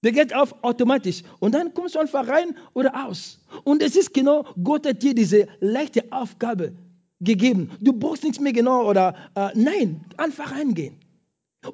Der 0.03 0.11
geht 0.13 0.33
auf 0.33 0.63
automatisch 0.63 1.23
und 1.39 1.53
dann 1.53 1.73
kommst 1.73 1.95
du 1.95 1.99
einfach 1.99 2.27
rein 2.27 2.55
oder 2.73 3.05
aus. 3.05 3.39
Und 3.63 3.83
es 3.83 3.95
ist 3.95 4.13
genau, 4.13 4.45
Gott 4.63 4.87
hat 4.87 5.03
dir 5.03 5.13
diese 5.13 5.47
leichte 5.59 6.11
Aufgabe 6.11 6.73
gegeben. 7.19 7.71
Du 7.81 7.93
brauchst 7.93 8.23
nichts 8.23 8.39
mehr 8.39 8.53
genau 8.53 8.89
oder 8.89 9.15
äh, 9.35 9.49
nein, 9.55 10.05
einfach 10.17 10.53
reingehen. 10.53 10.95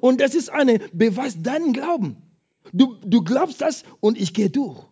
Und 0.00 0.20
das 0.20 0.34
ist 0.34 0.50
eine 0.50 0.80
Beweis 0.92 1.40
deinen 1.40 1.72
Glauben. 1.72 2.16
Du, 2.72 2.96
du 3.04 3.22
glaubst 3.22 3.60
das 3.60 3.84
und 4.00 4.18
ich 4.18 4.34
gehe 4.34 4.50
durch. 4.50 4.84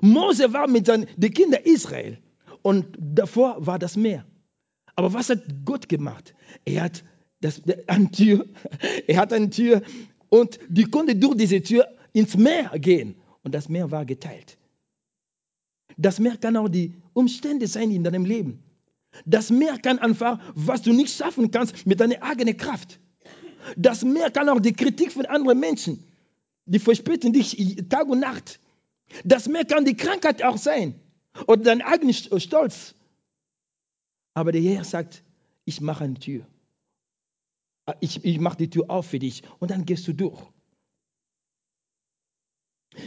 Mose 0.00 0.52
war 0.52 0.66
mit 0.66 0.86
seinen 0.86 1.06
Kindern 1.20 1.62
Israel 1.62 2.18
und 2.62 2.86
davor 2.98 3.64
war 3.64 3.78
das 3.78 3.96
Meer. 3.96 4.24
Aber 4.96 5.12
was 5.12 5.30
hat 5.30 5.42
Gott 5.64 5.88
gemacht? 5.88 6.34
Er 6.64 6.84
hat 6.84 7.04
das, 7.40 7.62
eine 7.86 8.10
Tür, 8.10 8.46
er 9.06 9.16
hat 9.18 9.32
eine 9.32 9.50
Tür 9.50 9.82
und 10.28 10.58
die 10.68 10.84
konnte 10.84 11.16
durch 11.16 11.36
diese 11.36 11.62
Tür 11.62 11.86
ins 12.12 12.36
Meer 12.36 12.70
gehen 12.78 13.16
und 13.42 13.54
das 13.54 13.68
Meer 13.68 13.90
war 13.90 14.04
geteilt. 14.04 14.56
Das 15.96 16.18
Meer 16.18 16.36
kann 16.36 16.56
auch 16.56 16.68
die 16.68 16.94
Umstände 17.12 17.66
sein 17.66 17.90
in 17.90 18.04
deinem 18.04 18.24
Leben. 18.24 18.62
Das 19.24 19.50
Meer 19.50 19.78
kann 19.78 19.98
einfach, 19.98 20.40
was 20.54 20.82
du 20.82 20.92
nicht 20.92 21.14
schaffen 21.14 21.50
kannst, 21.50 21.86
mit 21.86 22.00
deiner 22.00 22.22
eigenen 22.22 22.56
Kraft. 22.56 22.98
Das 23.76 24.04
Meer 24.04 24.30
kann 24.30 24.48
auch 24.48 24.60
die 24.60 24.72
Kritik 24.72 25.12
von 25.12 25.26
anderen 25.26 25.60
Menschen 25.60 26.04
die 26.66 26.78
verspäten 26.78 27.32
dich 27.32 27.56
Tag 27.88 28.08
und 28.08 28.20
Nacht. 28.20 28.60
Das 29.24 29.48
mehr 29.48 29.64
kann 29.64 29.84
die 29.84 29.96
Krankheit 29.96 30.42
auch 30.42 30.56
sein 30.56 30.94
oder 31.46 31.62
dein 31.62 31.82
eigener 31.82 32.12
Stolz. 32.12 32.94
Aber 34.34 34.52
der 34.52 34.60
Herr 34.60 34.84
sagt, 34.84 35.22
ich 35.64 35.80
mache 35.80 36.04
eine 36.04 36.14
Tür. 36.14 36.46
Ich, 38.00 38.24
ich 38.24 38.40
mache 38.40 38.58
die 38.58 38.70
Tür 38.70 38.90
auf 38.90 39.06
für 39.06 39.18
dich 39.18 39.42
und 39.58 39.70
dann 39.70 39.84
gehst 39.84 40.06
du 40.08 40.12
durch. 40.12 40.42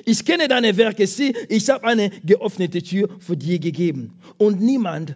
Ich 0.05 0.25
kenne 0.25 0.47
deine 0.47 0.77
Werke, 0.77 1.07
sieh, 1.07 1.33
ich 1.49 1.69
habe 1.69 1.85
eine 1.85 2.09
geöffnete 2.09 2.81
Tür 2.81 3.09
für 3.19 3.37
dir 3.37 3.59
gegeben. 3.59 4.19
Und 4.37 4.61
niemand 4.61 5.15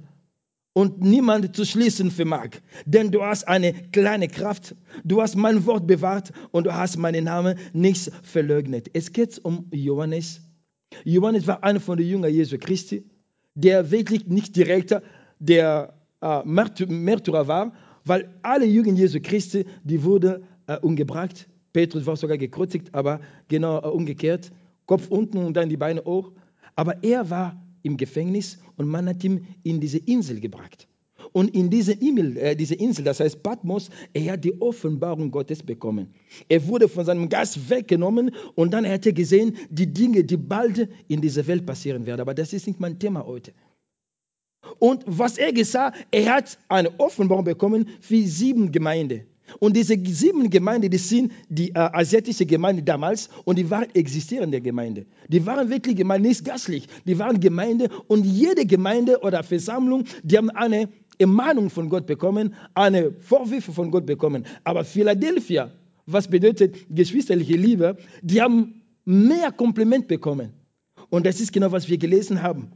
und 0.74 1.02
niemand 1.02 1.56
zu 1.56 1.66
schließen 1.66 2.12
vermag. 2.12 2.50
Denn 2.86 3.12
du 3.12 3.24
hast 3.24 3.48
eine 3.48 3.74
kleine 3.74 4.28
Kraft, 4.28 4.76
du 5.04 5.22
hast 5.22 5.36
mein 5.36 5.66
Wort 5.66 5.88
bewahrt 5.88 6.32
und 6.52 6.66
du 6.66 6.74
hast 6.74 6.98
meinen 6.98 7.26
Namen 7.26 7.58
nicht 7.74 8.12
verleugnet. 8.24 8.90
Es 8.94 9.12
geht 9.12 9.44
um 9.44 9.68
Johannes. 9.72 10.42
Johannes 11.04 11.48
war 11.48 11.64
einer 11.64 11.80
von 11.80 11.98
den 11.98 12.08
Jüngern 12.08 12.34
Jesu 12.34 12.58
Christi, 12.58 13.04
der 13.54 13.92
wirklich 13.92 14.28
nicht 14.28 14.56
direkt 14.56 14.96
der 15.40 16.01
äh, 16.22 16.42
Märtyrer 16.46 17.48
war, 17.48 17.74
weil 18.06 18.30
alle 18.42 18.66
Jünger 18.66 18.94
Jesu 18.94 19.20
Christi, 19.22 19.66
die 19.84 20.04
wurden 20.04 20.44
äh, 20.68 20.78
umgebracht. 20.78 21.48
Petrus 21.74 22.06
war 22.06 22.16
sogar 22.16 22.38
gekreuzigt, 22.38 22.94
aber 22.94 23.22
genau 23.48 23.80
äh, 23.80 23.88
umgekehrt. 23.88 24.52
Kopf 24.86 25.08
unten 25.10 25.38
und 25.38 25.56
dann 25.56 25.70
die 25.70 25.78
Beine 25.78 26.04
hoch. 26.04 26.32
Aber 26.76 27.04
er 27.04 27.30
war 27.30 27.62
im 27.84 27.98
Gefängnis 27.98 28.60
und 28.78 28.88
man 28.88 29.08
hat 29.08 29.24
ihn 29.24 29.48
in 29.64 29.80
diese 29.80 29.98
Insel 29.98 30.40
gebracht. 30.40 30.88
Und 31.34 31.56
in 31.56 31.70
diese, 31.70 31.94
Insel, 31.94 32.38
äh, 32.38 32.56
diese 32.56 32.76
Insel, 32.76 33.06
das 33.06 33.20
heißt 33.20 33.42
Patmos, 33.42 33.90
er 34.14 34.34
hat 34.34 34.44
die 34.44 34.60
Offenbarung 34.62 35.32
Gottes 35.32 35.64
bekommen. 35.64 36.14
Er 36.50 36.68
wurde 36.68 36.90
von 36.90 37.06
seinem 37.06 37.30
Geist 37.30 37.70
weggenommen 37.70 38.32
und 38.56 38.74
dann 38.74 38.88
hat 38.88 39.06
er 39.06 39.14
gesehen, 39.14 39.56
die 39.70 39.94
Dinge, 39.94 40.24
die 40.24 40.38
bald 40.38 40.90
in 41.08 41.22
dieser 41.22 41.48
Welt 41.48 41.66
passieren 41.66 42.06
werden. 42.06 42.22
Aber 42.22 42.34
das 42.34 42.54
ist 42.54 42.68
nicht 42.68 42.80
mein 42.80 43.00
Thema 43.00 43.26
heute. 43.26 43.54
Und 44.80 45.04
was 45.06 45.38
er 45.38 45.54
gesah, 45.54 45.94
er 46.12 46.36
hat 46.36 46.58
eine 46.70 47.00
Offenbarung 47.00 47.46
bekommen 47.46 47.88
für 48.00 48.22
sieben 48.24 48.72
Gemeinden. 48.72 49.22
Und 49.60 49.76
diese 49.76 49.98
sieben 50.06 50.50
Gemeinden, 50.50 50.90
die 50.90 50.98
sind 50.98 51.34
die 51.50 51.72
äh, 51.72 51.80
asiatische 51.80 52.46
Gemeinde 52.46 52.84
damals 52.84 53.30
und 53.44 53.58
die 53.58 53.70
waren 53.70 53.88
existierende 53.94 54.62
Gemeinde. 54.62 55.06
Die 55.28 55.46
waren 55.46 55.70
wirklich 55.70 55.96
Gemeinde, 55.96 56.30
nicht 56.30 56.46
gastlich. 56.46 56.88
Die 57.06 57.20
waren 57.20 57.40
Gemeinde 57.40 57.90
und 58.08 58.26
jede 58.26 58.66
Gemeinde 58.66 59.20
oder 59.22 59.44
Versammlung, 59.44 60.06
die 60.24 60.38
haben 60.38 60.50
eine 60.50 60.90
Ermahnung 61.20 61.70
von 61.70 61.90
Gott 61.90 62.08
bekommen, 62.08 62.56
eine 62.74 63.12
Vorwürfe 63.12 63.72
von 63.72 63.92
Gott 63.92 64.06
bekommen. 64.06 64.46
Aber 64.64 64.84
Philadelphia, 64.84 65.72
was 66.06 66.28
bedeutet 66.28 66.76
geschwisterliche 66.90 67.56
Liebe, 67.56 67.98
die 68.22 68.42
haben 68.42 68.82
mehr 69.06 69.52
Kompliment 69.52 70.08
bekommen. 70.08 70.54
Und 71.10 71.26
das 71.26 71.42
ist 71.42 71.52
genau, 71.52 71.72
was 71.72 71.90
wir 71.90 71.98
gelesen 71.98 72.42
haben. 72.42 72.72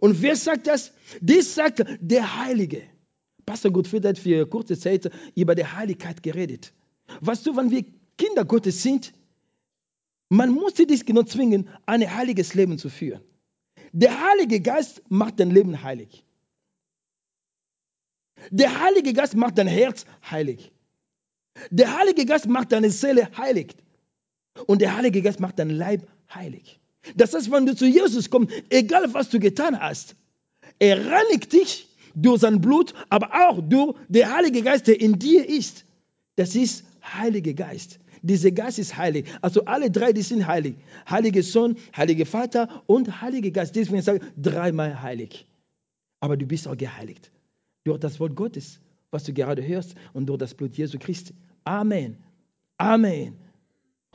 Und 0.00 0.22
wer 0.22 0.36
sagt 0.36 0.66
das? 0.66 0.92
Das 1.20 1.54
sagt 1.54 1.84
der 2.00 2.44
Heilige. 2.44 2.82
Pastor 3.46 3.72
Gottfried 3.72 4.04
hat 4.04 4.18
für 4.18 4.46
kurze 4.46 4.78
Zeit 4.78 5.10
über 5.34 5.54
die 5.54 5.64
Heiligkeit 5.64 6.22
geredet. 6.22 6.72
Weißt 7.20 7.46
du, 7.46 7.56
wenn 7.56 7.70
wir 7.70 7.84
Kinder 8.16 8.44
Gottes 8.44 8.82
sind, 8.82 9.12
man 10.28 10.50
muss 10.50 10.76
sich 10.76 10.88
nicht 10.88 11.06
genau 11.06 11.22
zwingen, 11.22 11.68
ein 11.86 12.02
heiliges 12.14 12.54
Leben 12.54 12.78
zu 12.78 12.90
führen. 12.90 13.22
Der 13.92 14.20
Heilige 14.20 14.60
Geist 14.60 15.02
macht 15.08 15.40
dein 15.40 15.50
Leben 15.50 15.82
heilig. 15.82 16.24
Der 18.50 18.80
Heilige 18.82 19.14
Geist 19.14 19.34
macht 19.34 19.56
dein 19.58 19.66
Herz 19.66 20.04
heilig. 20.30 20.70
Der 21.70 21.96
Heilige 21.98 22.26
Geist 22.26 22.46
macht 22.46 22.72
deine 22.72 22.90
Seele 22.90 23.30
heilig. 23.36 23.74
Und 24.66 24.80
der 24.82 24.96
Heilige 24.96 25.22
Geist 25.22 25.40
macht 25.40 25.58
dein 25.58 25.70
Leib 25.70 26.06
heilig. 26.32 26.78
Das 27.16 27.34
heißt, 27.34 27.50
wenn 27.50 27.66
du 27.66 27.74
zu 27.74 27.86
Jesus 27.86 28.30
kommst, 28.30 28.52
egal 28.70 29.12
was 29.14 29.30
du 29.30 29.38
getan 29.38 29.78
hast, 29.78 30.16
er 30.78 31.10
reinigt 31.10 31.52
dich 31.52 31.88
durch 32.14 32.40
sein 32.40 32.60
Blut, 32.60 32.94
aber 33.08 33.30
auch 33.32 33.60
durch 33.60 33.94
den 34.08 34.32
Heiligen 34.32 34.64
Geist, 34.64 34.86
der 34.86 35.00
in 35.00 35.18
dir 35.18 35.48
ist. 35.48 35.84
Das 36.36 36.54
ist 36.54 36.84
Heiliger 37.02 37.54
Geist. 37.54 37.98
Dieser 38.22 38.50
Geist 38.50 38.78
ist 38.78 38.96
heilig. 38.96 39.26
Also 39.40 39.64
alle 39.64 39.90
drei, 39.90 40.12
die 40.12 40.22
sind 40.22 40.46
heilig. 40.46 40.74
Heiliger 41.08 41.42
Sohn, 41.42 41.76
Heiliger 41.96 42.26
Vater 42.26 42.82
und 42.86 43.20
Heiliger 43.20 43.50
Geist. 43.50 43.76
Deswegen 43.76 44.02
sage 44.02 44.20
ich 44.22 44.42
dreimal 44.42 45.00
heilig. 45.00 45.46
Aber 46.20 46.36
du 46.36 46.46
bist 46.46 46.66
auch 46.66 46.76
geheiligt. 46.76 47.30
Durch 47.84 48.00
das 48.00 48.18
Wort 48.18 48.34
Gottes, 48.34 48.80
was 49.10 49.24
du 49.24 49.32
gerade 49.32 49.66
hörst, 49.66 49.94
und 50.12 50.26
durch 50.26 50.38
das 50.38 50.54
Blut 50.54 50.76
Jesu 50.76 50.98
Christi. 50.98 51.32
Amen. 51.64 52.18
Amen. 52.76 53.36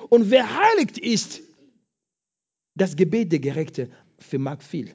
Und 0.09 0.29
wer 0.29 0.45
heiligt 0.57 0.97
ist, 0.97 1.41
das 2.75 2.95
Gebet 2.95 3.31
der 3.31 3.39
Gerechte 3.39 3.89
vermag 4.17 4.61
viel. 4.61 4.93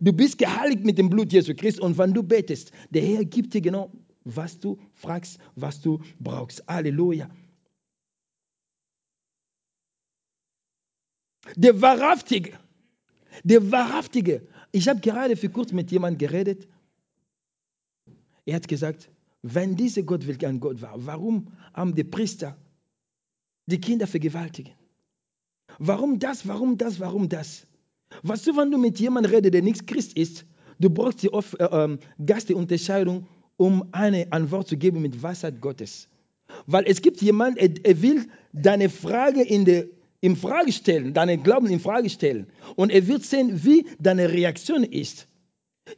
Du 0.00 0.12
bist 0.12 0.38
geheiligt 0.38 0.84
mit 0.84 0.98
dem 0.98 1.08
Blut 1.08 1.32
Jesu 1.32 1.54
Christi 1.54 1.80
und 1.80 1.96
wenn 1.96 2.12
du 2.12 2.22
betest, 2.22 2.72
der 2.90 3.02
Herr 3.02 3.24
gibt 3.24 3.54
dir 3.54 3.60
genau, 3.60 3.90
was 4.24 4.58
du 4.58 4.78
fragst, 4.94 5.38
was 5.54 5.80
du 5.80 6.00
brauchst. 6.18 6.62
Halleluja. 6.66 7.30
Der 11.56 11.80
Wahrhaftige, 11.80 12.58
der 13.42 13.70
Wahrhaftige. 13.72 14.46
Ich 14.70 14.86
habe 14.86 15.00
gerade 15.00 15.36
für 15.36 15.48
kurz 15.48 15.72
mit 15.72 15.90
jemandem 15.90 16.18
geredet. 16.18 16.68
Er 18.44 18.56
hat 18.56 18.68
gesagt, 18.68 19.10
wenn 19.42 19.76
dieser 19.76 20.02
Gott 20.02 20.26
wirklich 20.26 20.46
ein 20.46 20.60
Gott 20.60 20.82
war, 20.82 20.94
warum 21.06 21.50
haben 21.72 21.94
die 21.94 22.04
Priester 22.04 22.58
die 23.66 23.80
Kinder 23.80 24.06
vergewaltigen? 24.06 24.77
Warum 25.78 26.18
das, 26.18 26.46
warum 26.46 26.76
das, 26.76 27.00
warum 27.00 27.28
das? 27.28 27.66
Weißt 28.22 28.46
du, 28.46 28.56
wenn 28.56 28.70
du 28.70 28.78
mit 28.78 28.98
jemandem 28.98 29.32
redest, 29.32 29.54
der 29.54 29.62
nicht 29.62 29.86
Christ 29.86 30.16
ist, 30.16 30.44
du 30.78 30.90
brauchst 30.90 31.22
die 31.22 31.32
Off 31.32 31.54
äh, 31.58 31.64
ähm, 31.64 31.98
Gastunterscheidung, 32.24 33.26
um 33.56 33.88
eine 33.92 34.26
Antwort 34.32 34.68
zu 34.68 34.76
geben 34.76 35.02
mit 35.02 35.22
Weisheit 35.22 35.60
Gottes. 35.60 36.08
Weil 36.66 36.84
es 36.86 37.02
gibt 37.02 37.20
jemanden, 37.20 37.58
er, 37.58 37.70
er 37.84 38.02
will 38.02 38.26
deine 38.52 38.88
Frage 38.88 39.42
in 39.42 39.64
der 39.64 39.86
in 40.20 40.34
Frage 40.34 40.72
stellen, 40.72 41.14
deinen 41.14 41.42
Glauben 41.42 41.68
in 41.68 41.78
Frage 41.78 42.10
stellen. 42.10 42.48
Und 42.74 42.90
er 42.90 43.06
wird 43.06 43.22
sehen, 43.22 43.64
wie 43.64 43.86
deine 44.00 44.32
Reaktion 44.32 44.82
ist. 44.82 45.28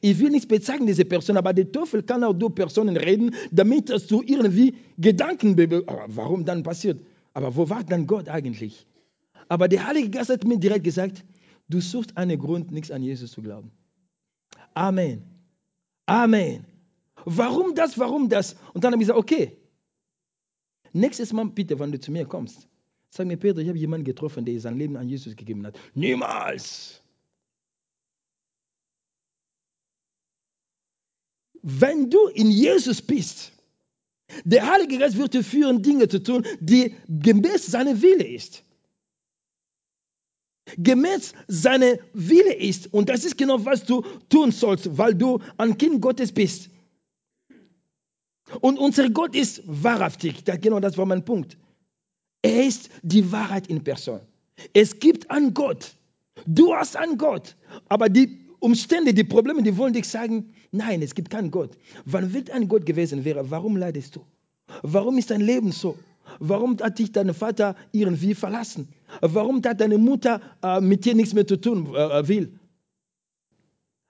Ich 0.03 0.19
will 0.19 0.31
nicht 0.31 0.47
bezeichnen 0.47 0.87
diese 0.87 1.05
Person, 1.05 1.37
aber 1.37 1.53
der 1.53 1.73
Teufel 1.73 2.03
kann 2.03 2.23
auch 2.23 2.35
durch 2.35 2.55
Personen 2.55 2.97
reden, 2.97 3.35
damit 3.51 3.89
du 4.11 4.23
irgendwie 4.23 4.75
Gedanken, 4.99 5.53
aber 5.87 6.05
warum 6.09 6.45
dann 6.45 6.63
passiert. 6.63 7.01
Aber 7.33 7.57
wo 7.57 7.69
war 7.69 7.83
dann 7.83 8.07
Gott 8.07 8.29
eigentlich? 8.29 8.87
Aber 9.50 9.66
der 9.66 9.85
Heilige 9.85 10.11
Geist 10.11 10.30
hat 10.30 10.45
mir 10.45 10.59
direkt 10.59 10.85
gesagt, 10.85 11.25
du 11.69 11.80
suchst 11.80 12.16
einen 12.16 12.38
Grund, 12.38 12.71
nichts 12.71 12.92
an 12.92 13.02
Jesus 13.02 13.33
zu 13.33 13.42
glauben. 13.42 13.73
Amen. 14.75 15.25
Amen. 16.07 16.64
Warum 17.25 17.75
das, 17.75 17.99
warum 17.99 18.28
das? 18.28 18.54
Und 18.75 18.85
dann 18.85 18.92
habe 18.92 19.02
ich 19.02 19.09
gesagt, 19.09 19.19
okay, 19.19 19.59
nächstes 20.92 21.33
Mal 21.33 21.47
bitte, 21.47 21.80
wenn 21.80 21.90
du 21.90 21.99
zu 21.99 22.12
mir 22.12 22.26
kommst, 22.26 22.69
sag 23.11 23.26
mir, 23.26 23.37
Peter, 23.37 23.59
ich 23.59 23.69
habe 23.69 23.76
jemanden 23.76 24.04
getroffen, 24.04 24.45
der 24.45 24.61
sein 24.61 24.78
Leben 24.78 24.97
an 24.97 25.09
Jesus 25.09 25.35
gegeben 25.35 25.66
hat. 25.66 25.76
Niemals. 25.95 27.02
Wenn 31.61 32.09
du 32.09 32.28
in 32.28 32.52
Jesus 32.52 33.02
bist, 33.02 33.52
der 34.45 34.71
Heilige 34.71 34.99
Geist 34.99 35.19
wird 35.19 35.35
dir 35.35 35.42
führen, 35.42 35.83
Dinge 35.83 36.07
zu 36.07 36.23
tun, 36.23 36.47
die 36.61 36.95
gemäß 37.09 37.66
seiner 37.66 38.00
Wille 38.00 38.28
ist. 38.28 38.62
Gemäß 40.77 41.33
seiner 41.49 41.97
Wille 42.12 42.55
ist. 42.55 42.93
Und 42.93 43.09
das 43.09 43.25
ist 43.25 43.39
genau, 43.39 43.65
was 43.65 43.85
du 43.85 44.05
tun 44.29 44.53
sollst, 44.53 44.99
weil 44.99 45.15
du 45.15 45.41
ein 45.57 45.79
Kind 45.79 46.00
Gottes 46.00 46.33
bist. 46.33 46.71
Und 48.61 48.79
unser 48.79 49.09
Gott 49.11 49.35
ist 49.37 49.62
wahrhaftig. 49.67 50.45
Das, 50.45 50.61
genau 50.61 50.81
das 50.81 50.99
war 50.99 51.07
mein 51.07 51.25
Punkt. 51.25 51.57
Er 52.43 52.67
ist 52.67 52.91
die 53.03 53.31
Wahrheit 53.31 53.67
in 53.69 53.85
Person. 53.85 54.21
Es 54.73 54.99
gibt 54.99 55.31
einen 55.31 55.55
Gott. 55.55 55.95
Du 56.47 56.75
hast 56.75 56.97
einen 56.97 57.19
Gott. 57.19 57.57
Aber 57.89 58.09
die 58.09 58.39
Umstände, 58.59 59.15
die 59.15 59.25
Probleme, 59.25 59.62
die 59.62 59.77
wollen 59.77 59.93
dich 59.93 60.09
sagen, 60.09 60.53
nein, 60.71 61.03
es 61.03 61.15
gibt 61.15 61.31
keinen 61.31 61.50
Gott. 61.50 61.77
Wann 62.05 62.33
wird 62.33 62.50
ein 62.50 62.69
Gott 62.69 62.87
gewesen 62.87 63.25
wäre, 63.25 63.50
warum 63.50 63.77
leidest 63.77 64.17
du? 64.17 64.25
Warum 64.83 65.19
ist 65.19 65.31
dein 65.31 65.41
Leben 65.41 65.73
so? 65.73 65.99
Warum 66.39 66.79
hat 66.81 66.99
dich 66.99 67.13
dein 67.13 67.35
Vater 67.35 67.77
irgendwie 67.93 68.35
verlassen? 68.35 68.89
Warum 69.21 69.63
hat 69.65 69.81
deine 69.81 69.99
Mutter 69.99 70.41
äh, 70.63 70.81
mit 70.81 71.05
dir 71.05 71.15
nichts 71.15 71.35
mehr 71.35 71.47
zu 71.47 71.61
tun 71.61 71.95
äh, 71.95 72.29
will? 72.29 72.59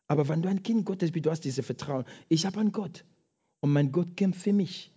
Aber 0.08 0.28
wenn 0.28 0.42
du 0.42 0.48
ein 0.48 0.62
Kind 0.62 0.84
Gottes 0.84 1.12
bist, 1.12 1.26
du 1.26 1.30
hast 1.30 1.44
dieses 1.44 1.64
Vertrauen. 1.64 2.04
Ich 2.28 2.44
habe 2.44 2.58
einen 2.60 2.72
Gott 2.72 3.04
und 3.60 3.72
mein 3.72 3.92
Gott 3.92 4.16
kämpft 4.16 4.42
für 4.42 4.52
mich. 4.52 4.92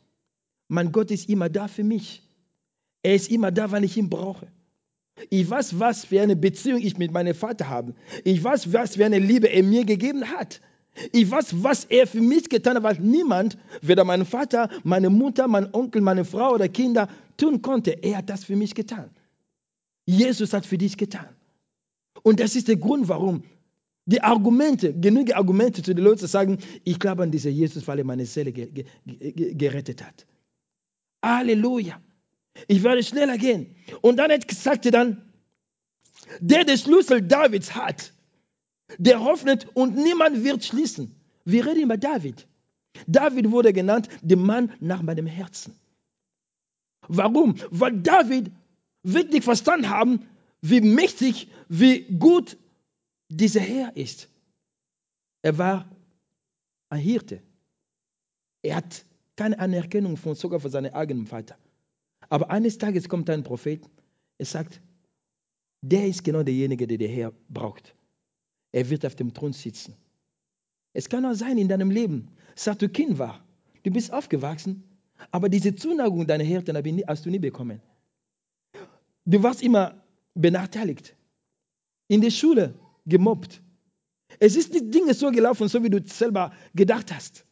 Mein 0.68 0.92
Gott 0.92 1.12
ist 1.12 1.30
immer 1.30 1.50
da 1.50 1.68
für 1.68 1.84
mich. 1.84 2.24
Er 3.04 3.16
ist 3.16 3.30
immer 3.30 3.52
da, 3.52 3.72
weil 3.72 3.84
ich 3.84 3.96
ihn 3.98 4.10
brauche. 4.10 4.48
Ich 5.30 5.48
weiß, 5.48 5.80
was 5.80 6.06
für 6.06 6.22
eine 6.22 6.36
Beziehung 6.36 6.82
ich 6.82 6.98
mit 6.98 7.12
meinem 7.12 7.36
Vater 7.36 7.70
habe. 7.70 7.94
Ich 8.24 8.44
weiß, 8.44 8.74
was 8.74 8.96
für 8.96 9.06
eine 9.06 9.20
Liebe 9.20 9.48
er 9.48 9.64
mir 9.64 9.86
gegeben 9.86 10.26
hat. 10.30 10.62
Ich 11.12 11.30
weiß, 11.30 11.64
was 11.64 11.86
er 11.86 12.06
für 12.06 12.22
mich 12.22 12.50
getan 12.50 12.76
hat, 12.76 12.84
was 12.84 13.00
niemand, 13.00 13.58
weder 13.82 14.04
mein 14.04 14.26
Vater, 14.26 14.70
meine 14.84 15.10
Mutter, 15.10 15.48
mein 15.48 15.74
Onkel, 15.74 16.02
meine 16.02 16.24
Frau 16.26 16.54
oder 16.54 16.70
Kinder 16.70 17.10
tun 17.38 17.62
konnte. 17.62 17.92
Er 18.04 18.18
hat 18.18 18.30
das 18.30 18.44
für 18.44 18.56
mich 18.56 18.76
getan. 18.76 19.10
Jesus 20.06 20.54
hat 20.54 20.66
für 20.66 20.78
dich 20.78 20.98
getan. 20.98 21.28
Und 22.22 22.40
das 22.40 22.56
ist 22.56 22.68
der 22.68 22.78
Grund, 22.78 23.08
warum 23.08 23.44
die 24.06 24.22
Argumente, 24.22 24.94
genügend 24.94 25.36
Argumente 25.36 25.82
zu 25.82 25.96
den 25.96 26.04
Leuten 26.04 26.20
zu 26.20 26.28
sagen, 26.28 26.58
ich 26.84 27.00
glaube 27.00 27.24
an 27.24 27.32
diesen 27.32 27.54
Jesus, 27.54 27.88
weil 27.88 28.00
er 28.00 28.06
meine 28.06 28.26
Seele 28.26 28.52
gerettet 28.52 30.04
hat. 30.04 30.26
Halleluja. 31.24 32.02
Ich 32.68 32.84
werde 32.84 33.02
schneller 33.02 33.38
gehen. 33.38 33.76
Und 34.02 34.18
dann 34.18 34.32
sagte 34.52 34.92
dann, 34.92 35.22
der 36.40 36.66
den 36.66 36.78
Schlüssel 36.78 37.22
Davids 37.22 37.74
hat, 37.76 38.13
der 38.98 39.24
hoffnet 39.24 39.68
und 39.74 39.96
niemand 39.96 40.44
wird 40.44 40.64
schließen. 40.64 41.16
Wir 41.46 41.66
reden 41.66 41.84
über 41.84 41.98
David. 41.98 42.48
David 43.08 43.52
wurde 43.52 43.74
genannt, 43.74 44.08
der 44.22 44.38
Mann 44.38 44.72
nach 44.80 45.02
meinem 45.02 45.26
Herzen. 45.26 45.76
Warum? 47.08 47.56
Weil 47.70 48.00
David 48.02 48.52
wirklich 49.04 49.44
verstanden 49.44 49.90
haben, 49.90 50.26
wie 50.62 50.82
mächtig, 50.82 51.50
wie 51.68 52.04
gut 52.18 52.58
dieser 53.30 53.60
Herr 53.60 53.96
ist. 53.98 54.30
Er 55.42 55.58
war 55.58 55.90
ein 56.90 57.02
Hirte. 57.02 57.42
Er 58.62 58.78
hat 58.78 59.04
keine 59.36 59.60
Anerkennung 59.60 60.16
von 60.16 60.36
sogar 60.36 60.60
von 60.60 60.72
seinem 60.72 60.94
eigenen 60.94 61.28
Vater. 61.28 61.58
Aber 62.30 62.50
eines 62.50 62.78
Tages 62.78 63.10
kommt 63.10 63.30
ein 63.30 63.44
Prophet, 63.44 63.84
er 64.38 64.46
sagt, 64.46 64.82
der 65.82 66.08
ist 66.08 66.24
genau 66.24 66.44
derjenige, 66.44 66.88
der 66.88 66.98
der 66.98 67.10
Herr 67.10 67.34
braucht. 67.50 67.94
Er 68.74 68.90
wird 68.90 69.06
auf 69.06 69.16
dem 69.16 69.34
Thron 69.34 69.54
sitzen. 69.54 69.96
Es 70.92 71.08
kann 71.08 71.26
auch 71.26 71.34
sein 71.36 71.58
in 71.58 71.70
deinem 71.70 71.92
Leben, 71.92 72.28
seit 72.56 72.82
du 72.82 72.90
Kind 72.90 73.18
war, 73.18 73.44
du 73.84 73.92
bist 73.92 74.12
aufgewachsen, 74.12 74.84
aber 75.32 75.48
diese 75.48 75.74
Zuneigung 75.76 76.28
deiner 76.28 76.44
Hirten 76.44 76.76
hast 77.08 77.26
du 77.26 77.30
nie 77.30 77.40
bekommen. 77.40 77.82
Du 79.26 79.42
warst 79.42 79.64
immer 79.64 80.04
benachteiligt, 80.34 81.16
in 82.08 82.20
der 82.22 82.32
Schule 82.32 82.74
gemobbt. 83.06 83.62
Es 84.40 84.56
ist 84.56 84.74
nicht 84.74 84.94
Dinge 84.94 85.14
so 85.14 85.32
gelaufen, 85.32 85.68
so 85.68 85.84
wie 85.84 85.90
du 85.90 86.06
selber 86.06 86.52
gedacht 86.74 87.14
hast. 87.14 87.46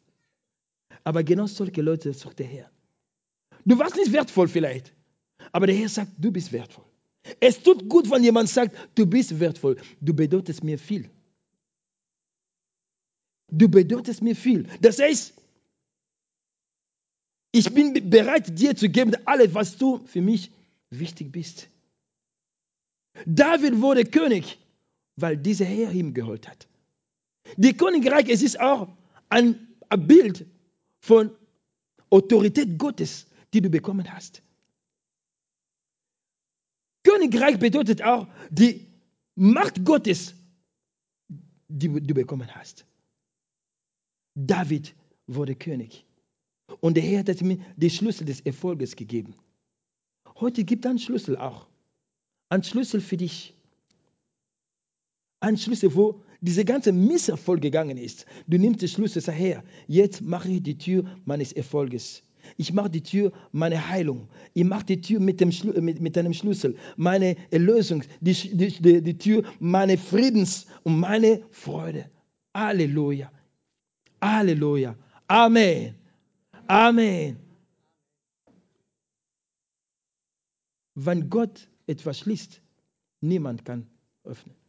Aber 1.04 1.24
genau 1.24 1.48
solche 1.48 1.82
Leute 1.82 2.14
sucht 2.14 2.40
der 2.40 2.48
Herr. 2.48 2.72
Du 3.64 3.78
warst 3.78 3.96
nicht 3.96 4.12
wertvoll 4.12 4.48
vielleicht, 4.48 4.94
aber 5.52 5.68
der 5.68 5.76
Herr 5.76 5.90
sagt, 5.90 6.12
du 6.18 6.32
bist 6.32 6.52
wertvoll. 6.52 6.91
Es 7.40 7.62
tut 7.62 7.88
gut, 7.88 8.10
wenn 8.10 8.24
jemand 8.24 8.50
sagt, 8.50 8.76
du 8.96 9.06
bist 9.06 9.40
wertvoll. 9.40 9.78
Du 10.00 10.14
bedeutest 10.14 10.64
mir 10.64 10.80
viel. 10.80 11.10
Du 13.50 13.68
bedeutest 13.68 14.22
mir 14.22 14.36
viel. 14.36 14.68
Das 14.82 15.00
heißt, 15.00 15.34
ich 17.52 17.74
bin 17.74 18.10
bereit, 18.10 18.58
dir 18.58 18.76
zu 18.76 18.90
geben, 18.90 19.14
alles, 19.26 19.54
was 19.54 19.78
du 19.78 20.00
für 20.06 20.22
mich 20.22 20.52
wichtig 20.90 21.32
bist. 21.32 21.68
David 23.26 23.82
wurde 23.82 24.06
König, 24.06 24.58
weil 25.18 25.36
dieser 25.38 25.66
Herr 25.66 25.92
ihm 25.92 26.14
geholt 26.14 26.48
hat. 26.48 26.68
Die 27.58 27.76
Königreich, 27.76 28.30
es 28.30 28.42
ist 28.42 28.60
auch 28.60 28.88
ein, 29.30 29.68
Bild 29.98 30.46
von 31.02 31.32
Autorität 32.10 32.78
Gottes, 32.78 33.28
die 33.54 33.60
du 33.60 33.70
bekommen 33.70 34.14
hast. 34.14 34.42
Königreich 37.04 37.58
bedeutet 37.60 38.02
auch 38.02 38.28
die 38.50 38.88
Macht 39.36 39.84
Gottes, 39.84 40.36
die 41.68 41.88
du 41.88 42.14
bekommen 42.14 42.54
hast. 42.54 42.86
David 44.36 44.94
wurde 45.28 45.56
König. 45.56 46.06
Und 46.80 46.96
der 46.96 47.04
Herr 47.04 47.20
hat 47.20 47.42
mir 47.42 47.60
die 47.76 47.90
Schlüssel 47.90 48.26
des 48.26 48.42
Erfolges 48.42 48.96
gegeben. 48.96 49.36
Heute 50.40 50.64
gibt 50.64 50.86
einen 50.86 51.00
Schlüssel 51.00 51.38
auch. 51.38 51.68
Ein 52.50 52.64
Schlüssel 52.64 53.02
für 53.02 53.18
dich. 53.18 53.54
Ein 55.40 55.58
Schlüssel, 55.58 55.96
wo 55.96 56.24
diese 56.42 56.66
ganze 56.66 56.92
Misserfolg 56.92 57.62
gegangen 57.62 57.98
ist. 57.98 58.26
Du 58.48 58.58
nimmst 58.58 58.82
den 58.82 58.90
Schlüssel, 58.90 59.22
sag 59.22 59.36
her, 59.36 59.64
jetzt 59.88 60.22
mache 60.22 60.50
ich 60.50 60.64
die 60.64 60.78
Tür 60.78 61.06
meines 61.26 61.52
Erfolges. 61.54 62.24
Ich 62.58 62.74
mache 62.74 62.90
die 62.90 63.04
Tür 63.04 63.32
meine 63.52 63.90
Heilung. 63.90 64.30
Ich 64.54 64.64
mache 64.64 64.86
die 64.86 65.02
Tür 65.02 65.20
mit, 65.20 65.40
dem 65.42 65.52
mit, 65.84 66.02
mit 66.02 66.18
einem 66.18 66.34
Schlüssel. 66.34 66.76
Meine 66.98 67.36
Erlösung. 67.52 68.04
Die, 68.20 68.34
die, 68.34 69.02
die 69.02 69.18
Tür 69.18 69.44
meine 69.60 69.98
Friedens 69.98 70.68
und 70.84 71.00
meine 71.00 71.42
Freude. 71.52 72.10
Halleluja. 72.54 73.32
Halleluja. 74.22 74.96
Amen. 75.28 75.96
Amen. 76.68 77.38
Wenn 80.96 81.30
Gott 81.30 81.68
etwas 81.88 82.20
schließt, 82.20 82.62
niemand 83.22 83.66
kann 83.66 83.88
öffnen. 84.24 84.61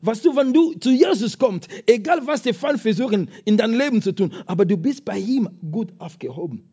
Was 0.00 0.22
du, 0.22 0.34
wenn 0.36 0.52
du 0.52 0.74
zu 0.74 0.90
Jesus 0.90 1.38
kommst, 1.38 1.68
egal 1.86 2.26
was 2.26 2.42
die 2.42 2.52
Fall 2.52 2.78
versuchen, 2.78 3.30
in 3.44 3.56
deinem 3.56 3.78
Leben 3.78 4.02
zu 4.02 4.12
tun, 4.12 4.32
aber 4.46 4.64
du 4.64 4.76
bist 4.76 5.04
bei 5.04 5.18
ihm 5.18 5.48
gut 5.70 5.92
aufgehoben. 5.98 6.70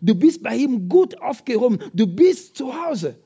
Du 0.00 0.14
bist 0.14 0.42
bei 0.42 0.56
ihm 0.56 0.88
gut 0.88 1.20
aufgehoben. 1.20 1.78
Du 1.94 2.06
bist 2.06 2.56
zu 2.56 2.74
Hause. 2.74 3.18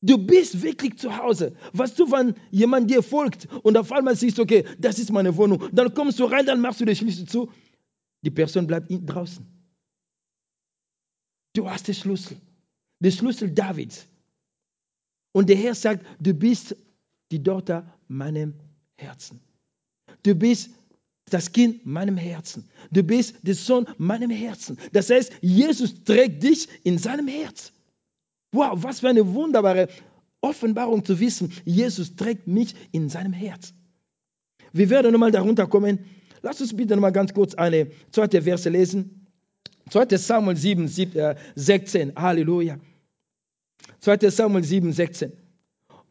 Du 0.00 0.16
bist 0.16 0.62
wirklich 0.62 0.98
zu 0.98 1.16
Hause. 1.16 1.56
Was 1.72 1.94
du, 1.94 2.10
wenn 2.10 2.34
jemand 2.50 2.90
dir 2.90 3.02
folgt 3.02 3.48
und 3.64 3.76
auf 3.76 3.90
einmal 3.90 4.14
siehst, 4.14 4.38
okay, 4.38 4.64
das 4.78 4.98
ist 4.98 5.10
meine 5.10 5.36
Wohnung, 5.36 5.64
dann 5.72 5.92
kommst 5.92 6.20
du 6.20 6.24
rein, 6.24 6.46
dann 6.46 6.60
machst 6.60 6.80
du 6.80 6.84
den 6.84 6.94
Schlüssel 6.94 7.26
zu, 7.26 7.50
die 8.22 8.30
Person 8.30 8.66
bleibt 8.66 8.88
draußen. 8.90 9.44
Du 11.54 11.68
hast 11.68 11.88
den 11.88 11.94
Schlüssel, 11.94 12.36
den 13.00 13.10
Schlüssel 13.10 13.50
Davids. 13.50 14.06
Und 15.32 15.48
der 15.48 15.56
Herr 15.56 15.74
sagt, 15.74 16.06
du 16.20 16.32
bist 16.32 16.76
die 17.30 17.42
Tochter 17.42 17.86
meinem 18.08 18.54
Herzen. 18.96 19.40
Du 20.22 20.34
bist 20.34 20.70
das 21.30 21.52
Kind 21.52 21.84
meinem 21.84 22.16
Herzen. 22.16 22.68
Du 22.90 23.02
bist 23.02 23.36
der 23.42 23.54
Sohn 23.54 23.86
meinem 23.98 24.30
Herzen. 24.30 24.78
Das 24.92 25.10
heißt, 25.10 25.32
Jesus 25.40 26.04
trägt 26.04 26.42
dich 26.42 26.68
in 26.84 26.98
seinem 26.98 27.28
Herz. 27.28 27.72
Wow, 28.52 28.82
was 28.82 29.00
für 29.00 29.08
eine 29.08 29.34
wunderbare 29.34 29.88
Offenbarung 30.40 31.04
zu 31.04 31.20
wissen, 31.20 31.52
Jesus 31.64 32.16
trägt 32.16 32.46
mich 32.46 32.74
in 32.92 33.08
seinem 33.08 33.32
Herz. 33.32 33.74
Wir 34.72 34.88
werden 34.90 35.12
nochmal 35.12 35.32
darunter 35.32 35.66
kommen. 35.66 36.04
Lass 36.42 36.60
uns 36.60 36.74
bitte 36.74 36.94
nochmal 36.94 37.12
ganz 37.12 37.34
kurz 37.34 37.54
eine 37.54 37.90
zweite 38.10 38.42
Verse 38.42 38.68
lesen. 38.68 39.26
2. 39.90 40.16
Samuel 40.16 40.56
7, 40.56 40.88
16. 41.56 42.14
Halleluja. 42.14 42.78
2. 44.00 44.30
Samuel 44.30 44.64
7, 44.64 44.92
16. 44.92 45.32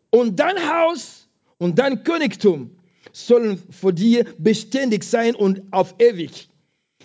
Und 0.10 0.40
dein 0.40 0.58
Haus 0.58 1.28
und 1.58 1.80
dein 1.80 2.04
Königtum 2.04 2.78
sollen 3.12 3.62
vor 3.72 3.94
dir 3.94 4.26
beständig 4.38 5.04
sein 5.04 5.36
und 5.36 5.62
auf 5.72 5.96
ewig. 6.00 6.50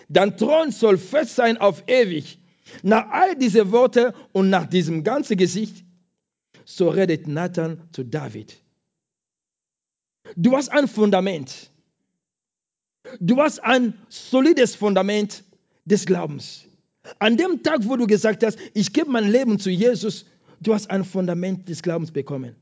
Dein 0.09 0.37
Thron 0.37 0.71
soll 0.71 0.97
fest 0.97 1.35
sein 1.35 1.57
auf 1.57 1.83
ewig. 1.87 2.39
Nach 2.81 3.09
all 3.09 3.35
diese 3.35 3.71
Worte 3.71 4.13
und 4.31 4.49
nach 4.49 4.67
diesem 4.67 5.03
ganzen 5.03 5.37
Gesicht, 5.37 5.83
so 6.65 6.89
redet 6.89 7.27
Nathan 7.27 7.81
zu 7.91 8.03
David. 8.03 8.57
Du 10.35 10.55
hast 10.55 10.69
ein 10.69 10.87
Fundament. 10.87 11.69
Du 13.19 13.41
hast 13.41 13.59
ein 13.59 13.93
solides 14.07 14.75
Fundament 14.75 15.43
des 15.85 16.05
Glaubens. 16.05 16.65
An 17.19 17.35
dem 17.35 17.63
Tag, 17.63 17.81
wo 17.83 17.97
du 17.97 18.07
gesagt 18.07 18.43
hast, 18.43 18.57
ich 18.73 18.93
gebe 18.93 19.11
mein 19.11 19.29
Leben 19.29 19.59
zu 19.59 19.69
Jesus, 19.69 20.25
du 20.61 20.73
hast 20.73 20.89
ein 20.89 21.03
Fundament 21.03 21.67
des 21.67 21.81
Glaubens 21.81 22.11
bekommen. 22.11 22.55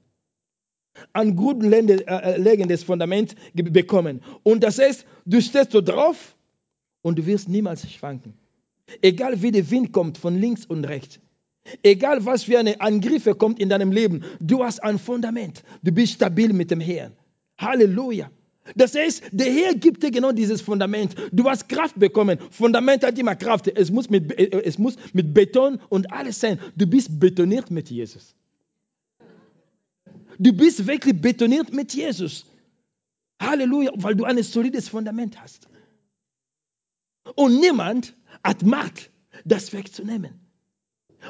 Ein 1.14 1.36
grundlegendes 1.36 2.82
äh, 2.82 2.86
Fundament 2.86 3.36
bekommen. 3.54 4.22
Und 4.44 4.64
das 4.64 4.80
heißt, 4.80 5.06
du 5.26 5.42
stehst 5.42 5.72
so 5.72 5.82
drauf 5.82 6.36
und 7.02 7.18
du 7.18 7.26
wirst 7.26 7.50
niemals 7.50 7.90
schwanken. 7.92 8.34
Egal 9.02 9.42
wie 9.42 9.52
der 9.52 9.70
Wind 9.72 9.94
kommt 9.94 10.18
von 10.18 10.36
links 10.38 10.66
und 10.66 10.86
rechts. 10.86 11.20
Egal 11.84 12.26
was 12.26 12.44
für 12.44 12.60
eine 12.60 12.82
Angriffe 12.82 13.36
kommt 13.36 13.60
in 13.60 13.70
deinem 13.70 13.92
Leben, 13.92 14.24
du 14.40 14.64
hast 14.64 14.84
ein 14.84 14.98
Fundament. 14.98 15.64
Du 15.84 15.92
bist 15.92 16.14
stabil 16.14 16.54
mit 16.54 16.72
dem 16.72 16.80
Herrn. 16.80 17.14
Halleluja. 17.58 18.32
Das 18.76 18.96
heißt, 18.96 19.24
der 19.32 19.52
Herr 19.52 19.74
gibt 19.76 20.04
dir 20.04 20.12
genau 20.12 20.32
dieses 20.32 20.62
Fundament. 20.62 21.16
Du 21.32 21.50
hast 21.50 21.68
Kraft 21.68 22.00
bekommen. 22.00 22.38
Fundament 22.52 23.04
hat 23.04 23.18
immer 23.18 23.36
Kraft. 23.36 23.68
Es 23.68 23.92
muss 23.92 24.10
mit, 24.10 24.38
es 24.40 24.78
muss 24.78 24.96
mit 25.14 25.34
Beton 25.34 25.80
und 25.90 26.12
alles 26.12 26.40
sein. 26.40 26.60
Du 26.76 26.86
bist 26.86 27.20
betoniert 27.20 27.72
mit 27.72 27.90
Jesus. 27.90 28.36
Du 30.42 30.54
bist 30.54 30.88
wirklich 30.88 31.22
betoniert 31.22 31.72
mit 31.72 31.94
Jesus. 31.94 32.48
Halleluja, 33.40 33.92
weil 33.94 34.16
du 34.16 34.24
ein 34.24 34.42
solides 34.42 34.90
Fundament 34.90 35.40
hast. 35.40 35.68
Und 37.36 37.60
niemand 37.60 38.16
hat 38.44 38.64
Macht, 38.64 39.12
das 39.46 39.72
wegzunehmen. 39.72 40.40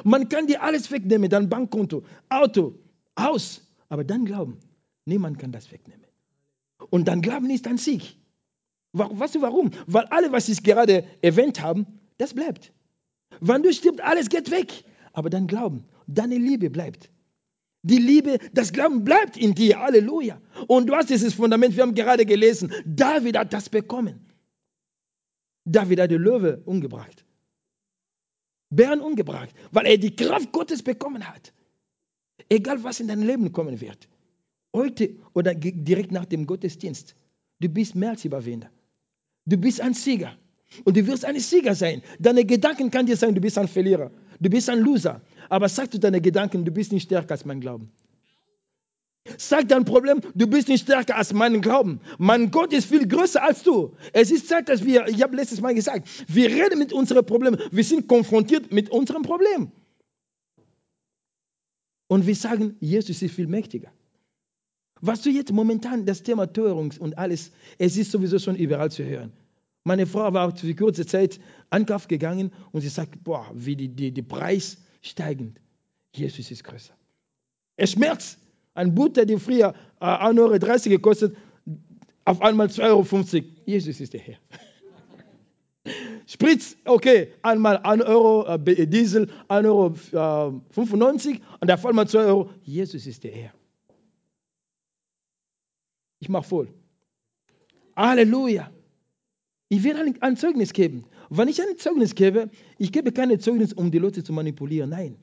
Man 0.02 0.30
kann 0.30 0.46
dir 0.46 0.62
alles 0.62 0.90
wegnehmen, 0.90 1.28
dein 1.28 1.50
Bankkonto, 1.50 2.04
Auto, 2.30 2.78
Haus, 3.18 3.60
aber 3.90 4.02
dann 4.02 4.24
glauben, 4.24 4.56
niemand 5.04 5.38
kann 5.38 5.52
das 5.52 5.70
wegnehmen. 5.70 6.06
Und 6.88 7.06
dann 7.06 7.20
glauben 7.20 7.50
ist 7.50 7.66
ein 7.66 7.76
Sieg. 7.76 8.16
Weißt 8.94 9.34
du 9.34 9.42
warum? 9.42 9.72
Weil 9.86 10.06
alles, 10.06 10.32
was 10.32 10.48
ich 10.48 10.62
gerade 10.62 11.04
erwähnt 11.20 11.60
habe, 11.60 11.84
das 12.16 12.32
bleibt. 12.32 12.72
Wenn 13.40 13.62
du 13.62 13.74
stirbst, 13.74 14.00
alles 14.00 14.30
geht 14.30 14.50
weg. 14.50 14.84
Aber 15.12 15.28
dann 15.28 15.46
glauben, 15.46 15.84
deine 16.06 16.38
Liebe 16.38 16.70
bleibt. 16.70 17.10
Die 17.82 17.98
Liebe, 17.98 18.38
das 18.52 18.72
Glauben 18.72 19.04
bleibt 19.04 19.36
in 19.36 19.54
dir. 19.54 19.80
Halleluja. 19.80 20.40
Und 20.68 20.86
du 20.88 20.94
hast 20.94 21.10
dieses 21.10 21.34
Fundament, 21.34 21.76
wir 21.76 21.82
haben 21.82 21.94
gerade 21.94 22.24
gelesen, 22.24 22.72
David 22.86 23.36
hat 23.36 23.52
das 23.52 23.68
bekommen. 23.68 24.20
David 25.64 26.00
hat 26.00 26.10
die 26.10 26.16
Löwe 26.16 26.62
umgebracht. 26.64 27.24
Bären 28.70 29.00
umgebracht, 29.00 29.50
weil 29.70 29.86
er 29.86 29.98
die 29.98 30.14
Kraft 30.14 30.52
Gottes 30.52 30.82
bekommen 30.82 31.26
hat. 31.28 31.52
Egal, 32.48 32.82
was 32.82 33.00
in 33.00 33.08
dein 33.08 33.22
Leben 33.22 33.52
kommen 33.52 33.80
wird. 33.80 34.08
Heute 34.74 35.16
oder 35.34 35.54
direkt 35.54 36.12
nach 36.12 36.24
dem 36.24 36.46
Gottesdienst. 36.46 37.14
Du 37.60 37.68
bist 37.68 37.94
mehr 37.94 38.10
als 38.10 38.24
Überwinder. 38.24 38.70
Du 39.44 39.56
bist 39.56 39.80
ein 39.80 39.94
Sieger. 39.94 40.36
Und 40.84 40.96
du 40.96 41.06
wirst 41.06 41.24
ein 41.24 41.38
Sieger 41.38 41.74
sein. 41.74 42.02
Deine 42.18 42.44
Gedanken 42.44 42.90
kann 42.90 43.06
dir 43.06 43.16
sagen, 43.16 43.34
du 43.34 43.40
bist 43.40 43.58
ein 43.58 43.68
Verlierer. 43.68 44.10
Du 44.42 44.50
bist 44.50 44.68
ein 44.68 44.80
Loser. 44.80 45.20
Aber 45.48 45.68
sag 45.68 45.92
zu 45.92 46.00
deinen 46.00 46.20
Gedanken, 46.20 46.64
du 46.64 46.72
bist 46.72 46.90
nicht 46.92 47.04
stärker 47.04 47.32
als 47.32 47.44
mein 47.44 47.60
Glauben. 47.60 47.92
Sag 49.38 49.68
dein 49.68 49.84
Problem, 49.84 50.20
du 50.34 50.48
bist 50.48 50.66
nicht 50.66 50.82
stärker 50.82 51.16
als 51.16 51.32
mein 51.32 51.60
Glauben. 51.60 52.00
Mein 52.18 52.50
Gott 52.50 52.72
ist 52.72 52.86
viel 52.86 53.06
größer 53.06 53.40
als 53.40 53.62
du. 53.62 53.94
Es 54.12 54.32
ist 54.32 54.48
Zeit, 54.48 54.68
dass 54.68 54.84
wir, 54.84 55.06
ich 55.06 55.22
habe 55.22 55.36
letztes 55.36 55.60
Mal 55.60 55.74
gesagt, 55.74 56.08
wir 56.26 56.48
reden 56.48 56.80
mit 56.80 56.92
unseren 56.92 57.24
Problemen. 57.24 57.60
Wir 57.70 57.84
sind 57.84 58.08
konfrontiert 58.08 58.72
mit 58.72 58.90
unserem 58.90 59.22
Problem. 59.22 59.70
Und 62.08 62.26
wir 62.26 62.34
sagen, 62.34 62.76
Jesus 62.80 63.22
ist 63.22 63.34
viel 63.34 63.46
mächtiger. 63.46 63.92
Was 65.00 65.22
du 65.22 65.30
jetzt 65.30 65.52
momentan, 65.52 66.04
das 66.04 66.24
Thema 66.24 66.52
Teuerung 66.52 66.92
und 66.98 67.16
alles, 67.16 67.52
es 67.78 67.96
ist 67.96 68.10
sowieso 68.10 68.40
schon 68.40 68.56
überall 68.56 68.90
zu 68.90 69.04
hören. 69.04 69.32
Meine 69.84 70.06
Frau 70.06 70.32
war 70.32 70.56
für 70.56 70.74
kurze 70.74 71.06
Zeit 71.06 71.40
Ankauf 71.70 72.06
gegangen 72.06 72.52
und 72.70 72.82
sie 72.82 72.88
sagt, 72.88 73.24
boah, 73.24 73.50
wie 73.54 73.74
die, 73.74 73.88
die, 73.88 74.12
die 74.12 74.22
Preis 74.22 74.78
steigend. 75.00 75.60
Jesus 76.14 76.50
ist 76.50 76.62
größer. 76.64 76.94
Es 77.76 77.92
schmerzt. 77.92 78.38
Ein 78.74 78.94
Butter, 78.94 79.26
die 79.26 79.38
früher 79.38 79.74
äh, 80.00 80.04
1,30 80.04 80.40
Euro 80.40 80.88
gekostet, 80.90 81.36
auf 82.24 82.40
einmal 82.40 82.68
2,50 82.68 83.34
Euro. 83.34 83.44
Jesus 83.66 84.00
ist 84.00 84.12
der 84.12 84.20
Herr. 84.20 84.38
Spritz, 86.26 86.76
okay, 86.84 87.32
einmal 87.42 87.78
1 87.78 88.02
Euro 88.04 88.46
äh, 88.46 88.86
Diesel, 88.86 89.30
1,95 89.48 89.66
Euro 89.66 89.94
äh, 90.12 91.40
und 91.60 91.70
auf 91.70 91.84
einmal 91.84 92.08
2 92.08 92.18
Euro. 92.20 92.50
Jesus 92.62 93.06
ist 93.06 93.24
der 93.24 93.32
Herr. 93.32 93.52
Ich 96.20 96.28
mache 96.28 96.44
voll. 96.44 96.68
Halleluja. 97.96 98.70
Ich 99.72 99.84
will 99.84 99.96
ein, 99.96 100.20
ein 100.20 100.36
Zeugnis 100.36 100.74
geben. 100.74 101.06
Wenn 101.30 101.48
ich 101.48 101.62
ein 101.62 101.78
Zeugnis 101.78 102.14
gebe, 102.14 102.50
ich 102.76 102.92
gebe 102.92 103.10
keine 103.10 103.38
Zeugnis, 103.38 103.72
um 103.72 103.90
die 103.90 103.96
Leute 103.96 104.22
zu 104.22 104.34
manipulieren. 104.34 104.90
Nein. 104.90 105.16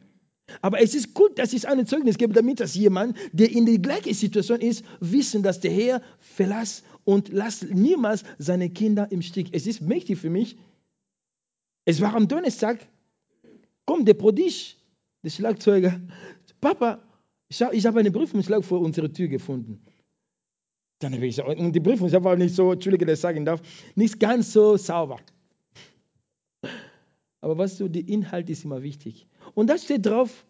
Aber 0.61 0.81
es 0.81 0.95
ist 0.95 1.13
gut, 1.13 1.37
dass 1.37 1.53
ich 1.53 1.67
ein 1.67 1.85
Zeugnis 1.85 2.17
gebe, 2.17 2.33
damit 2.33 2.59
das 2.59 2.73
jemand, 2.73 3.15
der 3.31 3.51
in 3.51 3.67
der 3.67 3.77
gleichen 3.77 4.15
Situation 4.15 4.59
ist, 4.59 4.83
wissen, 5.01 5.43
dass 5.43 5.59
der 5.59 5.69
Herr 5.69 6.01
verlässt 6.17 6.83
und 7.03 7.29
lasst 7.29 7.69
niemals 7.69 8.23
seine 8.39 8.71
Kinder 8.71 9.11
im 9.11 9.21
Stich. 9.21 9.49
Es 9.51 9.67
ist 9.67 9.81
mächtig 9.81 10.17
für 10.17 10.31
mich. 10.31 10.57
Es 11.85 12.01
war 12.01 12.15
am 12.15 12.27
Donnerstag, 12.27 12.79
kommt 13.85 14.07
der 14.07 14.15
Prodig, 14.15 14.77
der 15.23 15.29
Schlagzeuger. 15.29 16.01
Papa, 16.59 17.03
ich 17.49 17.61
habe 17.61 17.99
einen 17.99 18.11
Briefumschlag 18.11 18.65
vor 18.65 18.79
unserer 18.79 19.13
Tür 19.13 19.27
gefunden. 19.27 19.83
Dann 20.99 21.13
habe 21.13 21.25
ich 21.25 21.35
gesagt, 21.35 21.57
und 21.59 21.71
die 21.73 21.79
Briefumschlag 21.79 22.23
war 22.23 22.35
nicht 22.35 22.53
so, 22.53 22.73
Entschuldige, 22.73 23.05
dass 23.05 23.19
ich 23.19 23.21
sagen 23.21 23.45
darf, 23.45 23.61
nicht 23.95 24.19
ganz 24.19 24.51
so 24.51 24.75
sauber. 24.77 25.19
Aber 27.41 27.57
was 27.57 27.77
so, 27.77 27.87
der 27.87 28.07
Inhalt 28.07 28.49
ist 28.49 28.65
immer 28.65 28.83
wichtig. 28.83 29.25
Und 29.55 29.67
da 29.67 29.77
steht 29.77 30.05
drauf, 30.05 30.45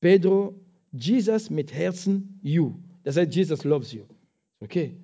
Pedro, 0.00 0.54
Jesus 0.92 1.50
mit 1.50 1.72
Herzen, 1.72 2.38
you. 2.42 2.74
Das 3.02 3.16
heißt, 3.16 3.34
Jesus 3.34 3.64
loves 3.64 3.92
you. 3.92 4.04
Okay. 4.60 4.96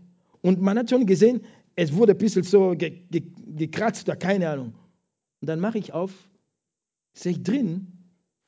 Und 0.42 0.60
man 0.60 0.78
hat 0.78 0.90
schon 0.90 1.06
gesehen, 1.06 1.40
es 1.74 1.92
wurde 1.94 2.12
ein 2.12 2.18
bisschen 2.18 2.42
so 2.42 2.74
ge 2.76 2.90
ge 3.10 3.22
gekratzt 3.46 4.08
oder 4.08 4.16
keine 4.16 4.48
Ahnung. 4.48 4.74
Und 5.40 5.48
dann 5.48 5.60
mache 5.60 5.78
ich 5.78 5.92
auf, 5.92 6.12
sehe 7.14 7.32
ich 7.32 7.42
drin 7.42 7.86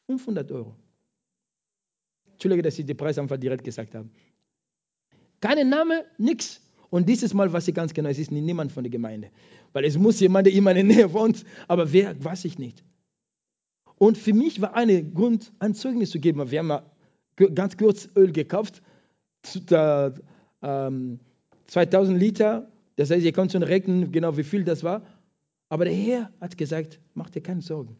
500 0.06 0.50
Euro. 0.52 0.76
Entschuldige, 2.32 2.62
dass 2.62 2.78
ich 2.78 2.87
den 2.87 2.96
Preis 2.96 3.18
einfach 3.18 3.37
direkt 3.37 3.64
gesagt 3.64 3.94
habe. 3.94 4.08
Kein 5.40 5.68
Name, 5.68 6.05
nichts. 6.18 6.61
Und 6.90 7.09
dieses 7.09 7.35
Mal 7.35 7.53
weiß 7.53 7.68
ich 7.68 7.74
ganz 7.74 7.92
genau, 7.92 8.09
es 8.09 8.18
ist 8.18 8.31
niemand 8.31 8.72
von 8.72 8.83
der 8.83 8.90
Gemeinde. 8.90 9.31
Weil 9.72 9.85
es 9.85 9.98
muss 9.98 10.20
jemand, 10.20 10.46
der 10.46 10.55
in 10.55 10.64
meiner 10.64 10.83
Nähe 10.83 11.12
wohnt, 11.12 11.44
aber 11.66 11.92
wer, 11.92 12.22
weiß 12.22 12.44
ich 12.46 12.59
nicht. 12.59 12.83
Und 13.96 14.16
für 14.16 14.33
mich 14.33 14.61
war 14.61 14.74
ein 14.74 15.12
Grund, 15.12 15.53
ein 15.59 15.74
Zeugnis 15.74 16.11
zu 16.11 16.20
geben. 16.20 16.51
Wir 16.51 16.61
haben 16.61 16.83
ganz 17.55 17.77
kurz 17.77 18.09
Öl 18.16 18.33
gekauft, 18.33 18.83
2000 19.42 20.22
ähm, 20.62 21.18
Liter. 22.16 22.70
Das 22.96 23.11
heißt, 23.11 23.24
ihr 23.24 23.33
könnt 23.33 23.53
schon 23.53 23.62
rechnen, 23.62 24.11
genau 24.11 24.37
wie 24.37 24.44
viel 24.44 24.64
das 24.64 24.83
war. 24.83 25.03
Aber 25.68 25.85
der 25.85 25.94
Herr 25.94 26.33
hat 26.40 26.57
gesagt, 26.57 26.98
mach 27.14 27.31
dir 27.31 27.42
keine 27.42 27.61
Sorgen. 27.61 27.96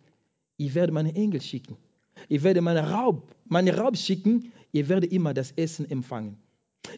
Ich 0.57 0.75
werde 0.75 0.93
meine 0.93 1.15
Engel 1.15 1.41
schicken. 1.41 1.77
Ich 2.29 2.43
werde 2.43 2.61
meine 2.61 2.91
Raub, 2.91 3.31
meine 3.47 3.77
Raub 3.77 3.97
schicken. 3.97 4.53
Ihr 4.73 4.89
werdet 4.89 5.13
immer 5.13 5.35
das 5.35 5.53
Essen 5.53 5.89
empfangen. 5.91 6.37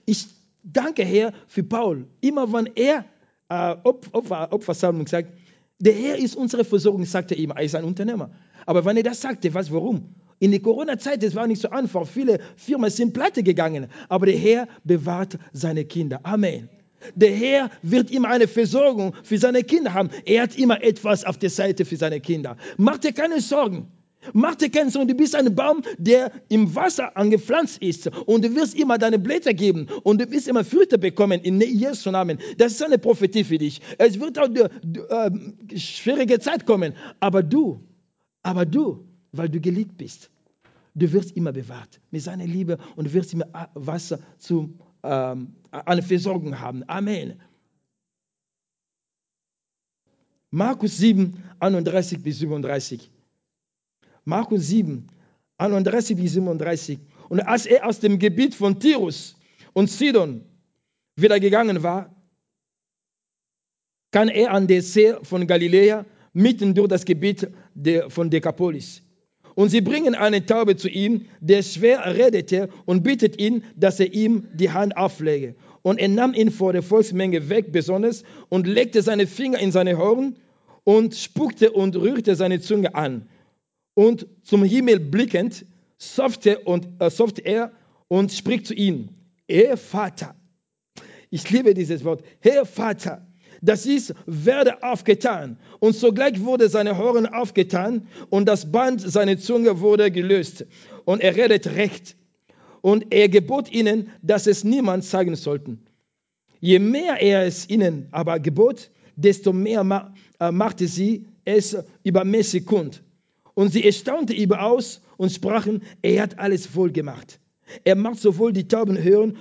Ich 0.07 0.27
danke 0.63 1.05
Herr 1.05 1.33
für 1.47 1.63
Paul. 1.63 2.07
Immer 2.21 2.53
wenn 2.53 2.67
er 2.75 3.05
äh, 3.49 3.77
Opfer, 3.83 4.53
Opfersammlung 4.53 5.07
sagt, 5.07 5.33
der 5.79 5.95
Herr 5.95 6.19
ist 6.19 6.37
unsere 6.37 6.65
Versorgung, 6.65 7.05
sagt 7.05 7.31
er 7.33 7.39
immer. 7.39 7.57
Er 7.57 7.65
ist 7.65 7.75
ein 7.75 7.85
Unternehmer. 7.85 8.31
Aber 8.67 8.85
wenn 8.85 8.97
er 8.97 9.03
das 9.03 9.21
sagt, 9.21 9.45
er 9.45 9.55
weiß 9.55 9.73
warum. 9.73 10.15
In 10.39 10.51
der 10.51 10.61
Corona-Zeit, 10.61 11.23
es 11.23 11.35
war 11.35 11.47
nicht 11.47 11.61
so 11.61 11.71
einfach. 11.71 12.07
Viele 12.07 12.39
Firmen 12.57 12.91
sind 12.91 13.13
pleite 13.13 13.43
gegangen. 13.43 13.89
Aber 14.09 14.27
der 14.27 14.37
Herr 14.37 14.69
bewahrt 14.85 15.39
seine 15.53 15.85
Kinder. 15.85 16.21
Amen. 16.23 16.69
Der 17.15 17.35
Herr 17.35 17.71
wird 17.83 18.11
immer 18.11 18.29
eine 18.29 18.47
Versorgung 18.47 19.15
für 19.23 19.39
seine 19.39 19.65
Kinder 19.65 19.95
haben. 19.95 20.11
Er 20.27 20.43
hat 20.43 20.57
immer 20.57 20.83
etwas 20.83 21.25
auf 21.25 21.39
der 21.39 21.51
Seite 21.51 21.87
für 21.87 21.97
seine 21.97 22.21
Kinder. 22.21 22.57
Mach 22.77 22.99
dir 22.99 23.13
keine 23.13 23.41
Sorgen. 23.41 23.89
Mach 24.33 24.55
dir 24.55 24.71
keine 24.71 24.91
Sorgen, 24.91 25.09
du 25.09 25.15
bist 25.15 25.35
ein 25.35 25.55
Baum, 25.55 25.83
der 25.99 26.31
im 26.49 26.75
Wasser 26.75 27.17
angepflanzt 27.17 27.83
ist 27.83 28.09
und 28.27 28.45
du 28.45 28.55
wirst 28.55 28.75
immer 28.75 28.99
deine 28.99 29.19
Blätter 29.19 29.55
geben 29.55 29.87
und 30.03 30.21
du 30.21 30.31
wirst 30.31 30.49
immer 30.49 30.65
Früchte 30.65 30.99
bekommen 30.99 31.41
in 31.41 31.61
Jesu 31.61 32.11
Namen. 32.11 32.39
Das 32.59 32.73
ist 32.73 32.83
eine 32.83 32.99
Prophetie 32.99 33.45
für 33.45 33.59
dich. 33.59 33.81
Es 33.99 34.21
wird 34.21 34.39
auch 34.39 34.49
äh, 34.51 35.79
schwierige 35.79 36.39
Zeit 36.39 36.67
kommen, 36.67 36.95
aber 37.19 37.43
du, 37.43 37.81
aber 38.43 38.67
du, 38.67 39.07
weil 39.33 39.49
du 39.49 39.61
geliebt 39.61 39.97
bist, 39.97 40.31
du 40.95 41.11
wirst 41.13 41.37
immer 41.37 41.53
bewahrt 41.53 42.01
mit 42.11 42.23
seiner 42.23 42.47
Liebe 42.47 42.79
und 42.97 43.07
du 43.07 43.13
wirst 43.15 43.33
immer 43.33 43.47
Wasser 43.75 44.19
zu 44.39 44.75
ähm, 45.03 45.55
eine 45.71 46.03
Versorgung 46.03 46.61
haben. 46.61 46.85
Amen. 46.89 47.41
Markus 50.51 50.99
7, 50.99 51.43
31 51.61 52.23
bis 52.23 52.39
37. 52.41 53.11
Markus 54.31 54.69
7, 54.69 55.09
31 55.59 56.17
bis 56.17 56.33
37. 56.35 57.01
Und 57.29 57.41
als 57.41 57.67
er 57.67 57.85
aus 57.87 57.99
dem 57.99 58.21
Gebiet 58.21 58.55
von 58.55 58.79
Tirus 58.79 59.37
und 59.73 59.91
Sidon 59.91 60.45
wieder 61.17 61.41
gegangen 61.41 61.83
war, 61.83 62.15
kam 64.13 64.29
er 64.29 64.53
an 64.53 64.69
den 64.69 64.83
See 64.83 65.15
von 65.23 65.47
Galiläa 65.49 66.07
mitten 66.33 66.75
durch 66.75 66.89
das 66.89 67.05
Gebiet 67.05 67.51
von 68.09 68.31
Decapolis. 68.31 69.03
Und 69.57 69.71
sie 69.71 69.81
bringen 69.81 70.15
eine 70.15 70.47
Taube 70.47 70.77
zu 70.77 70.89
ihm, 70.89 71.27
der 71.41 71.65
schwer 71.65 72.07
redete 72.17 72.69
und 72.87 73.03
bittet 73.03 73.41
ihn, 73.41 73.65
dass 73.75 73.99
er 73.99 74.15
ihm 74.15 74.47
die 74.55 74.71
Hand 74.71 74.97
auflege. 74.97 75.57
Und 75.83 75.99
er 75.99 76.09
nahm 76.09 76.35
ihn 76.35 76.53
vor 76.53 76.73
der 76.73 76.83
Volksmenge 76.83 77.49
weg, 77.49 77.73
besonders, 77.73 78.23
und 78.49 78.69
legte 78.69 79.03
seine 79.03 79.27
Finger 79.27 79.59
in 79.59 79.73
seine 79.73 79.99
Horn 79.99 80.37
und 80.85 81.17
spuckte 81.17 81.73
und 81.73 81.97
rührte 81.97 82.37
seine 82.37 82.61
Zunge 82.61 82.95
an. 82.95 83.29
Und 84.01 84.27
zum 84.45 84.65
Himmel 84.65 84.99
blickend, 84.99 85.67
soffte, 85.99 86.61
und, 86.61 86.89
äh, 87.01 87.11
soffte 87.11 87.43
er 87.43 87.71
und 88.09 88.33
spricht 88.33 88.67
zu 88.67 88.73
ihm, 88.73 89.11
Herr 89.47 89.77
Vater, 89.77 90.35
ich 91.29 91.51
liebe 91.51 91.75
dieses 91.75 92.03
Wort, 92.03 92.25
Herr 92.41 92.65
Vater, 92.65 93.27
das 93.61 93.85
ist, 93.85 94.15
werde 94.25 94.83
aufgetan. 94.83 95.59
Und 95.81 95.95
sogleich 95.95 96.41
wurde 96.41 96.71
seine 96.71 96.97
Horn 96.97 97.27
aufgetan 97.27 98.09
und 98.31 98.47
das 98.47 98.73
Band 98.73 99.03
seiner 99.03 99.37
Zunge 99.37 99.81
wurde 99.81 100.11
gelöst. 100.11 100.65
Und 101.05 101.21
er 101.21 101.37
redet 101.37 101.67
recht. 101.67 102.17
Und 102.81 103.13
er 103.13 103.29
gebot 103.29 103.71
ihnen, 103.71 104.09
dass 104.23 104.47
es 104.47 104.65
niemand 104.65 105.05
sagen 105.05 105.37
sollten. 105.37 105.85
Je 106.59 106.79
mehr 106.79 107.21
er 107.21 107.45
es 107.45 107.69
ihnen 107.69 108.09
aber 108.13 108.41
gebot, 108.41 108.91
desto 109.15 109.53
mehr 109.53 110.11
äh, 110.39 110.51
machte 110.51 110.87
sie 110.87 111.27
es 111.45 111.77
übermäßig 112.03 112.65
kund. 112.65 113.03
Und 113.61 113.75
sie 113.75 113.85
erstaunte 113.85 114.33
überaus 114.33 115.03
und 115.19 115.31
sprachen, 115.31 115.83
er 116.01 116.23
hat 116.23 116.39
alles 116.39 116.75
wohl 116.75 116.91
gemacht. 116.91 117.41
Er 117.85 117.95
macht 117.95 118.19
sowohl 118.19 118.55
die 118.55 118.67
Tauben 118.67 118.97
hören, 118.97 119.37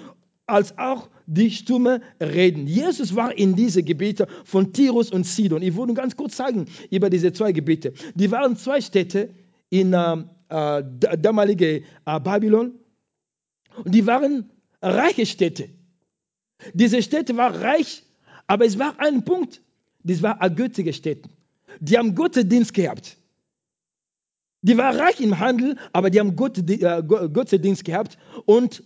als 0.46 0.78
auch 0.78 1.10
die 1.26 1.50
Stimme 1.52 2.02
reden. 2.20 2.68
Jesus 2.68 3.16
war 3.16 3.38
in 3.38 3.56
diese 3.56 3.82
Gebiete 3.82 4.28
von 4.44 4.74
Tirus 4.74 5.10
und 5.10 5.26
Sidon. 5.26 5.62
Ich 5.62 5.74
würde 5.78 5.94
ganz 5.94 6.18
kurz 6.18 6.36
sagen 6.36 6.66
über 6.92 7.10
diese 7.10 7.32
zwei 7.32 7.54
Gebiete. 7.54 7.94
Die 8.14 8.30
waren 8.30 8.58
zwei 8.58 8.82
Städte 8.82 9.30
in 9.70 9.94
äh, 9.94 10.18
äh, 10.50 10.84
damalige 11.18 11.84
äh, 12.06 12.20
Babylon. 12.20 12.74
Und 13.86 13.96
die 13.96 14.06
waren 14.06 14.50
reiche 14.82 15.26
Städte. 15.26 15.70
Diese 16.74 17.02
Städte 17.02 17.38
waren 17.38 17.56
reich, 17.56 18.04
aber 18.48 18.66
es 18.66 18.78
war 18.78 19.00
ein 19.00 19.24
Punkt, 19.24 19.62
das 20.04 20.22
war 20.22 20.42
eine 20.42 20.54
göttliche 20.54 20.92
Städte. 20.92 21.30
Die 21.80 21.98
haben 21.98 22.16
Gottesdienst 22.16 22.74
gehabt. 22.74 23.16
Die 24.62 24.78
waren 24.78 24.98
reich 24.98 25.22
im 25.22 25.39
Handel, 25.39 25.78
aber 25.93 26.10
die 26.10 26.19
haben 26.19 26.36
äh, 26.38 27.04
Gottesdienst 27.04 27.86
gehabt 27.86 28.17
und 28.45 28.84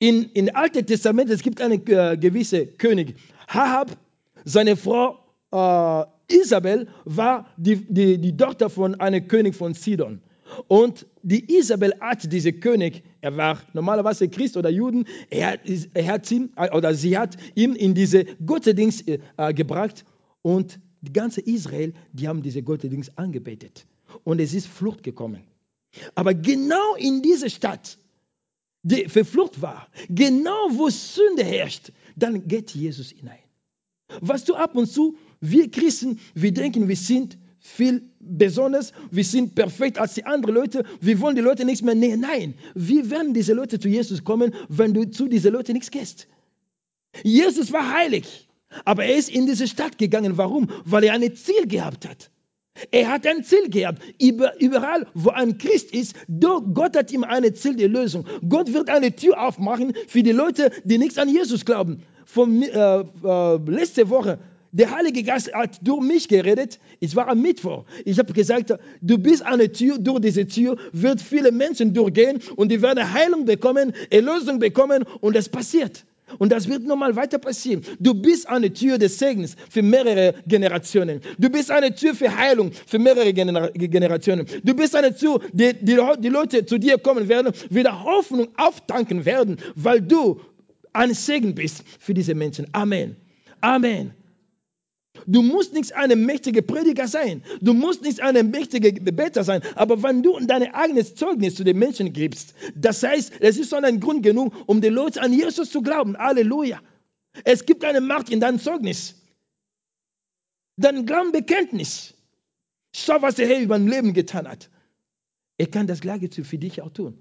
in, 0.00 0.24
in 0.30 0.54
Alten 0.54 0.86
Testament, 0.86 1.30
es 1.30 1.42
gibt 1.42 1.60
einen 1.60 1.84
äh, 1.86 2.16
gewissen 2.16 2.76
König. 2.78 3.16
Ahab, 3.48 3.96
seine 4.44 4.76
Frau 4.76 5.18
äh, 5.52 6.04
Isabel 6.28 6.88
war 7.04 7.48
die, 7.56 7.76
die, 7.76 8.18
die 8.18 8.36
Tochter 8.36 8.70
von 8.70 8.94
einem 8.96 9.26
König 9.26 9.54
von 9.54 9.74
Sidon. 9.74 10.20
Und 10.66 11.06
die 11.22 11.56
Isabel 11.58 11.94
hat 12.00 12.32
diesen 12.32 12.60
König, 12.60 13.02
er 13.20 13.36
war 13.36 13.58
normalerweise 13.74 14.28
Christ 14.28 14.56
oder 14.56 14.70
Juden, 14.70 15.04
er, 15.30 15.58
er 15.94 16.06
hat 16.06 16.30
ihn, 16.30 16.50
oder 16.72 16.94
sie 16.94 17.18
hat 17.18 17.36
ihn 17.54 17.74
in 17.74 17.94
diese 17.94 18.24
Gottesdienst 18.24 19.04
äh, 19.08 19.52
gebracht 19.52 20.04
und 20.42 20.80
die 21.00 21.12
ganze 21.12 21.40
Israel, 21.40 21.92
die 22.12 22.28
haben 22.28 22.42
diese 22.42 22.62
Gottesdienst 22.62 23.18
angebetet. 23.18 23.86
Und 24.24 24.40
es 24.40 24.54
ist 24.54 24.66
Flucht 24.66 25.02
gekommen. 25.02 25.42
Aber 26.14 26.34
genau 26.34 26.94
in 26.96 27.22
diese 27.22 27.50
Stadt, 27.50 27.98
die 28.82 29.08
verflucht 29.08 29.60
war, 29.60 29.88
genau 30.08 30.68
wo 30.70 30.88
Sünde 30.88 31.44
herrscht, 31.44 31.92
dann 32.16 32.46
geht 32.46 32.70
Jesus 32.70 33.10
hinein. 33.10 33.38
Was 34.20 34.44
du 34.44 34.54
ab 34.54 34.74
und 34.74 34.86
zu, 34.86 35.16
wir 35.40 35.70
Christen, 35.70 36.18
wir 36.34 36.52
denken, 36.52 36.88
wir 36.88 36.96
sind 36.96 37.38
viel 37.58 38.02
besonders, 38.20 38.92
wir 39.10 39.24
sind 39.24 39.54
perfekt 39.54 39.98
als 39.98 40.14
die 40.14 40.24
anderen 40.24 40.54
Leute, 40.54 40.84
wir 41.00 41.20
wollen 41.20 41.36
die 41.36 41.42
Leute 41.42 41.64
nichts 41.64 41.82
mehr 41.82 41.94
näher. 41.94 42.16
Nein, 42.16 42.54
wie 42.74 43.10
werden 43.10 43.34
diese 43.34 43.52
Leute 43.52 43.78
zu 43.78 43.88
Jesus 43.88 44.24
kommen, 44.24 44.54
wenn 44.68 44.94
du 44.94 45.10
zu 45.10 45.28
diesen 45.28 45.52
Leuten 45.52 45.72
nichts 45.72 45.90
gehst? 45.90 46.28
Jesus 47.22 47.72
war 47.72 47.92
heilig, 47.92 48.48
aber 48.84 49.04
er 49.04 49.16
ist 49.16 49.28
in 49.28 49.46
diese 49.46 49.66
Stadt 49.66 49.98
gegangen. 49.98 50.36
Warum? 50.36 50.68
Weil 50.84 51.04
er 51.04 51.14
ein 51.14 51.34
Ziel 51.34 51.66
gehabt 51.66 52.08
hat. 52.08 52.30
Er 52.90 53.10
hat 53.10 53.26
ein 53.26 53.44
Ziel 53.44 53.68
gehabt. 53.70 54.02
Überall, 54.20 55.06
wo 55.14 55.30
ein 55.30 55.58
Christ 55.58 55.92
ist, 55.92 56.14
Gott 56.40 56.96
hat 56.96 57.12
ihm 57.12 57.24
ein 57.24 57.54
Ziel 57.54 57.76
der 57.76 57.88
Lösung. 57.88 58.26
Gott 58.48 58.72
wird 58.72 58.88
eine 58.90 59.14
Tür 59.14 59.40
aufmachen 59.40 59.94
für 60.06 60.22
die 60.22 60.32
Leute, 60.32 60.70
die 60.84 60.98
nichts 60.98 61.18
an 61.18 61.28
Jesus 61.28 61.64
glauben. 61.64 62.02
Von, 62.24 62.62
äh, 62.62 63.00
äh, 63.00 63.56
letzte 63.70 64.10
Woche, 64.10 64.38
der 64.72 64.90
Heilige 64.90 65.22
Geist 65.22 65.52
hat 65.54 65.78
durch 65.82 66.02
mich 66.02 66.28
geredet. 66.28 66.78
Es 67.00 67.16
war 67.16 67.28
am 67.28 67.40
Mittwoch. 67.40 67.84
Ich 68.04 68.18
habe 68.18 68.32
gesagt, 68.32 68.74
du 69.00 69.18
bist 69.18 69.42
eine 69.42 69.72
Tür. 69.72 69.98
Durch 69.98 70.20
diese 70.20 70.46
Tür 70.46 70.76
wird 70.92 71.22
viele 71.22 71.52
Menschen 71.52 71.94
durchgehen 71.94 72.40
und 72.56 72.70
die 72.70 72.82
werden 72.82 73.12
Heilung 73.12 73.46
bekommen, 73.46 73.94
Erlösung 74.10 74.58
bekommen 74.58 75.04
und 75.20 75.36
das 75.36 75.48
passiert. 75.48 76.04
Und 76.38 76.52
das 76.52 76.68
wird 76.68 76.84
nochmal 76.84 77.16
weiter 77.16 77.38
passieren. 77.38 77.82
Du 77.98 78.14
bist 78.14 78.48
eine 78.48 78.72
Tür 78.72 78.98
des 78.98 79.18
Segens 79.18 79.56
für 79.70 79.82
mehrere 79.82 80.34
Generationen. 80.46 81.20
Du 81.38 81.48
bist 81.48 81.70
eine 81.70 81.94
Tür 81.94 82.14
für 82.14 82.36
Heilung 82.36 82.72
für 82.86 82.98
mehrere 82.98 83.32
Gener 83.32 83.70
Generationen. 83.70 84.46
Du 84.62 84.74
bist 84.74 84.94
eine 84.94 85.14
Tür, 85.14 85.40
die, 85.52 85.74
die, 85.74 85.98
die 86.18 86.28
Leute 86.28 86.66
zu 86.66 86.78
dir 86.78 86.98
kommen 86.98 87.28
werden, 87.28 87.52
wieder 87.70 88.04
Hoffnung 88.04 88.48
auftanken 88.56 89.24
werden, 89.24 89.56
weil 89.74 90.00
du 90.00 90.40
ein 90.92 91.14
Segen 91.14 91.54
bist 91.54 91.82
für 91.98 92.14
diese 92.14 92.34
Menschen. 92.34 92.66
Amen. 92.72 93.16
Amen. 93.60 94.17
Du 95.26 95.42
musst 95.42 95.74
nicht 95.74 95.94
ein 95.94 96.24
mächtiger 96.24 96.62
Prediger 96.62 97.08
sein. 97.08 97.42
Du 97.60 97.74
musst 97.74 98.02
nicht 98.02 98.20
ein 98.20 98.50
mächtiger 98.50 98.92
Beter 98.92 99.44
sein. 99.44 99.62
Aber 99.74 100.02
wenn 100.02 100.22
du 100.22 100.38
dein 100.40 100.74
eigenes 100.74 101.14
Zeugnis 101.14 101.54
zu 101.54 101.64
den 101.64 101.78
Menschen 101.78 102.12
gibst, 102.12 102.54
das 102.74 103.02
heißt, 103.02 103.32
es 103.40 103.58
ist 103.58 103.70
schon 103.70 103.84
ein 103.84 104.00
Grund 104.00 104.22
genug, 104.22 104.54
um 104.66 104.80
den 104.80 104.94
Leuten 104.94 105.18
an 105.18 105.32
Jesus 105.32 105.70
zu 105.70 105.82
glauben. 105.82 106.16
Halleluja. 106.16 106.80
Es 107.44 107.66
gibt 107.66 107.84
eine 107.84 108.00
Macht 108.00 108.30
in 108.30 108.40
deinem 108.40 108.58
Zeugnis. 108.58 109.14
Dein 110.76 111.06
Glaubenbekenntnis. 111.06 112.14
Schau, 112.94 113.20
was 113.20 113.36
der 113.36 113.48
Herr 113.48 113.60
über 113.60 113.78
dein 113.78 113.88
Leben 113.88 114.12
getan 114.12 114.48
hat. 114.48 114.70
Er 115.58 115.66
kann 115.66 115.86
das 115.86 116.00
Gleiche 116.00 116.30
für 116.44 116.58
dich 116.58 116.80
auch 116.82 116.90
tun. 116.90 117.18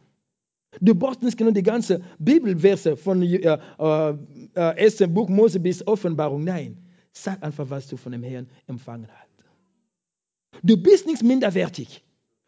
Du 0.80 0.94
brauchst 0.94 1.24
nicht 1.24 1.38
genau 1.38 1.52
die 1.52 1.64
ganze 1.64 2.02
Bibelverse 2.20 2.98
von 2.98 3.22
äh, 3.24 3.38
äh, 3.38 3.58
äh, 3.80 4.16
ersten 4.54 5.14
Buch 5.14 5.30
Mose 5.30 5.60
bis 5.60 5.86
Offenbarung. 5.86 6.44
Nein. 6.44 6.78
Sag 7.24 7.44
einfach, 7.44 7.70
was 7.70 7.88
du 7.88 7.98
von 7.98 8.12
dem 8.12 8.24
Herrn 8.24 8.48
empfangen 8.68 9.08
hast. 9.08 10.62
Du 10.64 10.78
bist 10.78 11.06
nicht 11.06 11.24
minderwertig. 11.24 12.04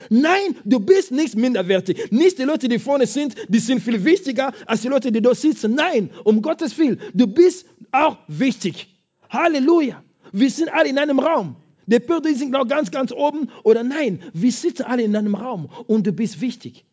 Nein, 0.10 0.56
du 0.64 0.80
bist 0.80 1.12
nicht 1.12 1.36
minderwertig. 1.36 2.12
Nicht 2.12 2.40
die 2.40 2.44
Leute, 2.44 2.70
die 2.70 2.80
vorne 2.80 3.06
sind, 3.06 3.36
die 3.50 3.60
sind 3.60 3.82
viel 3.82 4.06
wichtiger 4.06 4.54
als 4.66 4.82
die 4.82 4.88
Leute, 4.88 5.12
die 5.12 5.22
dort 5.22 5.38
sitzen. 5.38 5.76
Nein, 5.76 6.10
um 6.24 6.42
Gottes 6.42 6.78
Willen. 6.78 7.02
Du 7.14 7.28
bist 7.28 7.66
auch 7.92 8.18
wichtig. 8.28 8.88
Halleluja. 9.30 10.04
Wir 10.32 10.50
sind 10.50 10.70
alle 10.70 10.90
in 10.90 10.98
einem 10.98 11.20
Raum. 11.20 11.58
Die 11.86 12.00
Pörder 12.00 12.34
sind 12.34 12.52
noch 12.52 12.68
ganz, 12.68 12.92
ganz 12.92 13.12
oben. 13.12 13.50
Oder 13.64 13.84
nein, 13.84 14.22
wir 14.34 14.52
sitzen 14.52 14.84
alle 14.84 15.04
in 15.04 15.16
einem 15.16 15.36
Raum 15.36 15.70
und 15.88 16.08
du 16.08 16.14
bist 16.14 16.40
wichtig. 16.40 16.86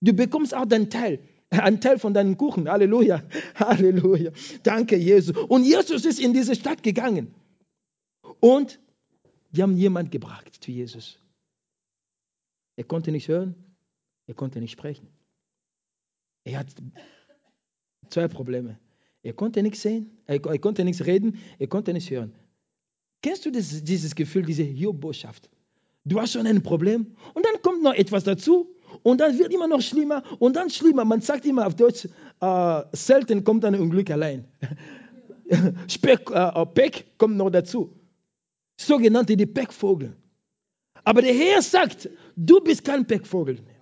Du 0.00 0.12
bekommst 0.12 0.54
auch 0.54 0.66
deinen 0.66 0.90
Teil 0.90 1.20
ein 1.52 1.80
Teil 1.80 1.98
von 1.98 2.14
deinem 2.14 2.36
Kuchen. 2.36 2.68
Halleluja. 2.68 3.22
Halleluja. 3.56 4.32
Danke, 4.62 4.96
Jesus. 4.96 5.36
Und 5.36 5.64
Jesus 5.64 6.04
ist 6.04 6.18
in 6.20 6.32
diese 6.32 6.54
Stadt 6.54 6.82
gegangen. 6.82 7.34
Und 8.40 8.80
die 9.50 9.62
haben 9.62 9.76
jemand 9.76 10.10
gebracht 10.10 10.62
zu 10.62 10.70
Jesus. 10.70 11.18
Er 12.76 12.84
konnte 12.84 13.12
nicht 13.12 13.28
hören, 13.28 13.54
Er 14.26 14.34
konnte 14.34 14.60
nicht 14.60 14.72
sprechen. 14.72 15.08
Er 16.44 16.60
hat 16.60 16.68
zwei 18.08 18.28
Probleme. 18.28 18.78
Er 19.22 19.34
konnte 19.34 19.62
nichts 19.62 19.82
sehen, 19.82 20.10
er, 20.26 20.44
er 20.44 20.58
konnte 20.58 20.84
nichts 20.84 21.04
reden, 21.06 21.38
er 21.58 21.68
konnte 21.68 21.92
nichts 21.92 22.10
hören. 22.10 22.32
Kennst 23.22 23.46
du 23.46 23.52
das, 23.52 23.84
dieses 23.84 24.14
Gefühl, 24.14 24.44
diese 24.44 24.64
Job-Botschaft? 24.64 25.48
Du 26.04 26.20
hast 26.20 26.32
schon 26.32 26.46
ein 26.46 26.62
Problem 26.62 27.14
und 27.34 27.46
dann 27.46 27.62
kommt 27.62 27.82
noch 27.82 27.94
etwas 27.94 28.24
dazu 28.24 28.74
und 29.02 29.20
dann 29.20 29.38
wird 29.38 29.52
immer 29.52 29.68
noch 29.68 29.80
schlimmer 29.80 30.22
und 30.38 30.56
dann 30.56 30.70
schlimmer. 30.70 31.04
Man 31.04 31.20
sagt 31.20 31.44
immer 31.46 31.66
auf 31.66 31.74
Deutsch, 31.74 32.08
äh, 32.40 32.82
selten 32.92 33.44
kommt 33.44 33.64
ein 33.64 33.74
Unglück 33.74 34.10
allein. 34.10 34.44
Speck, 35.88 36.30
äh, 36.30 36.66
Peck 36.66 37.18
kommt 37.18 37.36
noch 37.36 37.50
dazu. 37.50 37.94
Sogenannte 38.80 39.36
die 39.36 39.46
Peckvogel. 39.46 40.16
Aber 41.04 41.22
der 41.22 41.34
Herr 41.34 41.62
sagt, 41.62 42.08
du 42.36 42.60
bist 42.60 42.84
kein 42.84 43.06
Peckvogel 43.06 43.54
mehr. 43.54 43.72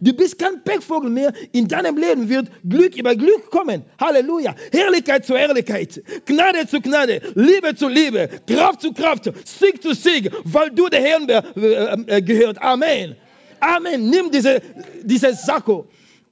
Du 0.00 0.12
bist 0.12 0.38
kein 0.38 0.62
Peckvogel 0.64 1.10
mehr. 1.10 1.32
In 1.52 1.68
deinem 1.68 1.96
Leben 1.96 2.28
wird 2.28 2.50
Glück 2.68 2.96
über 2.96 3.14
Glück 3.14 3.50
kommen. 3.50 3.84
Halleluja. 4.00 4.54
Herrlichkeit 4.72 5.24
zu 5.24 5.36
Herrlichkeit. 5.36 6.02
Gnade 6.26 6.66
zu 6.66 6.80
Gnade. 6.80 7.20
Liebe 7.34 7.74
zu 7.76 7.88
Liebe. 7.88 8.28
Kraft 8.48 8.82
zu 8.82 8.92
Kraft. 8.92 9.30
Sieg 9.44 9.80
zu 9.82 9.94
Sieg. 9.94 10.32
Weil 10.44 10.70
du 10.70 10.88
der 10.88 11.02
Herr 11.02 11.56
äh, 11.56 12.16
äh, 12.16 12.22
gehört. 12.22 12.60
Amen. 12.60 13.16
Amen. 13.60 14.10
Nimm 14.10 14.30
diese, 14.30 14.62
diese 15.02 15.34
Sakko. 15.34 15.88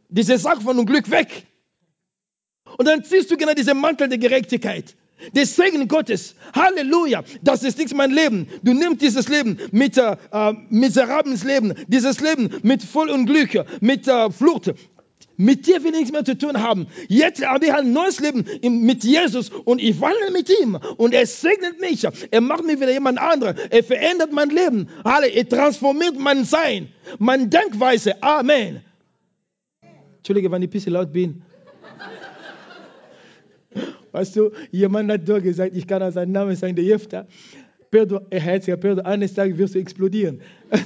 Diese 0.08 0.38
Sack 0.38 0.62
von 0.62 0.76
dem 0.76 0.86
Glück 0.86 1.10
weg. 1.10 1.46
Und 2.78 2.86
dann 2.86 3.04
ziehst 3.04 3.30
du 3.30 3.36
genau 3.36 3.54
diese 3.54 3.74
Mantel 3.74 4.08
der 4.08 4.18
Gerechtigkeit. 4.18 4.96
Des 5.34 5.56
Segen 5.56 5.88
Gottes. 5.88 6.34
Halleluja. 6.54 7.22
Das 7.42 7.62
ist 7.62 7.78
nichts 7.78 7.94
mein 7.94 8.10
Leben. 8.10 8.48
Du 8.62 8.74
nimmst 8.74 9.00
dieses 9.00 9.28
Leben 9.28 9.58
mit 9.70 9.96
äh, 9.96 10.16
miserables 10.70 11.44
Leben, 11.44 11.74
dieses 11.86 12.20
Leben 12.20 12.50
mit 12.62 12.82
voll 12.82 13.10
Unglück, 13.10 13.64
mit 13.80 14.06
äh, 14.08 14.30
Flucht. 14.30 14.74
Mit 15.36 15.66
dir 15.66 15.82
will 15.82 15.92
ich 15.92 16.00
nichts 16.00 16.12
mehr 16.12 16.24
zu 16.24 16.38
tun 16.38 16.62
haben. 16.62 16.86
Jetzt 17.08 17.44
habe 17.44 17.66
ich 17.66 17.72
ein 17.72 17.92
neues 17.92 18.20
Leben 18.20 18.44
mit 18.62 19.02
Jesus 19.02 19.50
und 19.50 19.82
ich 19.82 20.00
wandle 20.00 20.30
mit 20.32 20.48
ihm 20.60 20.78
und 20.96 21.12
er 21.12 21.26
segnet 21.26 21.80
mich. 21.80 22.06
Er 22.30 22.40
macht 22.40 22.64
mich 22.64 22.76
wieder 22.76 22.92
jemand 22.92 23.18
anderes. 23.18 23.56
Er 23.70 23.82
verändert 23.82 24.32
mein 24.32 24.50
Leben. 24.50 24.88
Er 25.04 25.48
transformiert 25.48 26.18
mein 26.18 26.44
Sein, 26.44 26.88
meine 27.18 27.48
Denkweise. 27.48 28.22
Amen. 28.22 28.82
Entschuldige, 30.18 30.50
wenn 30.50 30.62
ich 30.62 30.68
ein 30.68 30.72
bisschen 30.72 30.92
laut 30.92 31.12
bin. 31.12 31.42
Weißt 34.12 34.36
du, 34.36 34.52
jemand 34.70 35.10
hat 35.10 35.28
doch 35.28 35.42
gesagt, 35.42 35.76
ich 35.76 35.88
kann 35.88 36.00
auch 36.00 36.12
seinen 36.12 36.30
Namen 36.30 36.54
sagen, 36.54 36.76
der 36.76 36.84
Jefta. 36.84 37.26
Pedro, 37.90 38.20
er 38.30 38.40
herziger 38.40 38.76
Pedro, 38.76 39.02
eines 39.02 39.34
Tages 39.34 39.58
wirst 39.58 39.74
du 39.74 39.80
explodieren. 39.80 40.40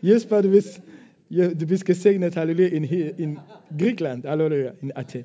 Jesper, 0.00 0.42
du 0.42 0.48
bist, 0.48 0.80
du 1.32 1.66
bist 1.66 1.84
gesegnet, 1.84 2.36
Halleluja, 2.36 2.68
in, 2.68 2.84
in 2.84 3.40
Griechenland, 3.76 4.26
Halleluja, 4.26 4.74
in 4.82 4.94
Athen. 4.94 5.24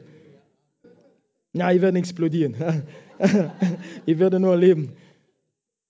Ja, 1.53 1.71
ich 1.71 1.81
werde 1.81 1.97
explodieren. 1.97 2.55
ich 4.05 4.19
werde 4.19 4.39
nur 4.39 4.55
leben. 4.55 4.93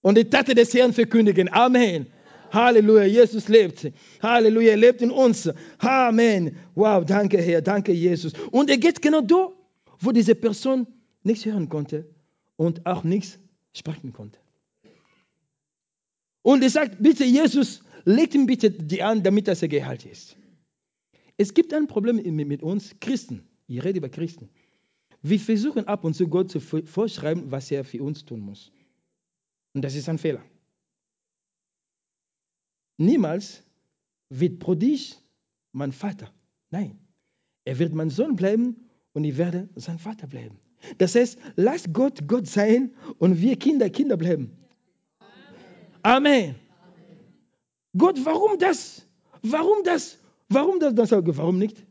Und 0.01 0.17
die 0.17 0.29
Tate 0.29 0.55
des 0.55 0.73
Herrn 0.73 0.93
verkündigen. 0.93 1.49
Amen. 1.51 2.07
Halleluja, 2.51 3.03
Jesus 3.03 3.47
lebt. 3.47 3.91
Halleluja, 4.21 4.71
er 4.71 4.77
lebt 4.77 5.01
in 5.01 5.11
uns. 5.11 5.49
Amen. 5.79 6.55
Wow, 6.75 7.05
danke 7.05 7.39
Herr, 7.39 7.61
danke 7.61 7.91
Jesus. 7.91 8.33
Und 8.51 8.69
er 8.69 8.77
geht 8.77 9.01
genau 9.01 9.21
da, 9.21 9.49
wo 9.99 10.11
diese 10.11 10.35
Person 10.35 10.87
nichts 11.23 11.45
hören 11.45 11.69
konnte 11.69 12.05
und 12.55 12.85
auch 12.85 13.03
nichts 13.03 13.37
sprechen 13.73 14.13
konnte. 14.13 14.39
Und 16.41 16.63
er 16.63 16.69
sagt, 16.69 17.03
bitte 17.03 17.25
Jesus, 17.25 17.83
legt 18.07 18.33
ihm 18.35 18.45
bitte 18.45 18.71
die 18.71 19.03
an, 19.03 19.21
damit 19.21 19.47
er 19.47 19.67
geheilt 19.67 20.05
ist. 20.05 20.37
Es 21.35 21.53
gibt 21.53 21.73
ein 21.73 21.87
Problem 21.87 22.15
mit 22.47 22.63
uns 22.63 22.95
Christen. 23.01 23.43
Ich 23.67 23.83
rede 23.83 23.97
über 23.97 24.09
Christen. 24.09 24.49
Wir 25.21 25.39
versuchen 25.39 25.85
ab 25.87 26.05
und 26.05 26.13
zu 26.13 26.27
Gott 26.27 26.49
zu 26.49 26.59
vorschreiben, 26.59 27.51
was 27.51 27.69
er 27.69 27.83
für 27.83 28.01
uns 28.01 28.23
tun 28.23 28.39
muss. 28.39 28.71
Und 29.73 29.81
das 29.81 29.93
ist 29.93 30.07
ein 30.07 30.17
Fehler. 30.17 30.43
Niemals 32.97 33.63
wird 34.29 34.59
Prodig 34.59 35.17
mein 35.73 35.91
Vater. 35.91 36.33
Nein, 36.71 36.97
er 37.65 37.77
wird 37.77 37.93
mein 37.93 38.09
Sohn 38.09 38.35
bleiben 38.35 38.87
und 39.13 39.25
ich 39.25 39.37
werde 39.37 39.67
sein 39.75 39.99
Vater 39.99 40.27
bleiben. 40.27 40.57
Das 40.97 41.13
heißt, 41.15 41.37
lass 41.55 41.91
Gott 41.91 42.27
Gott 42.27 42.47
sein 42.47 42.95
und 43.17 43.41
wir 43.41 43.57
Kinder 43.57 43.89
Kinder 43.89 44.15
bleiben. 44.15 44.51
Amen. 46.03 46.55
Gott, 47.97 48.19
warum 48.23 48.59
das? 48.59 49.05
Warum 49.41 49.83
das? 49.83 50.17
Warum 50.49 50.79
das? 50.79 50.95
das 50.95 51.11
warum 51.11 51.57
nicht? 51.57 51.85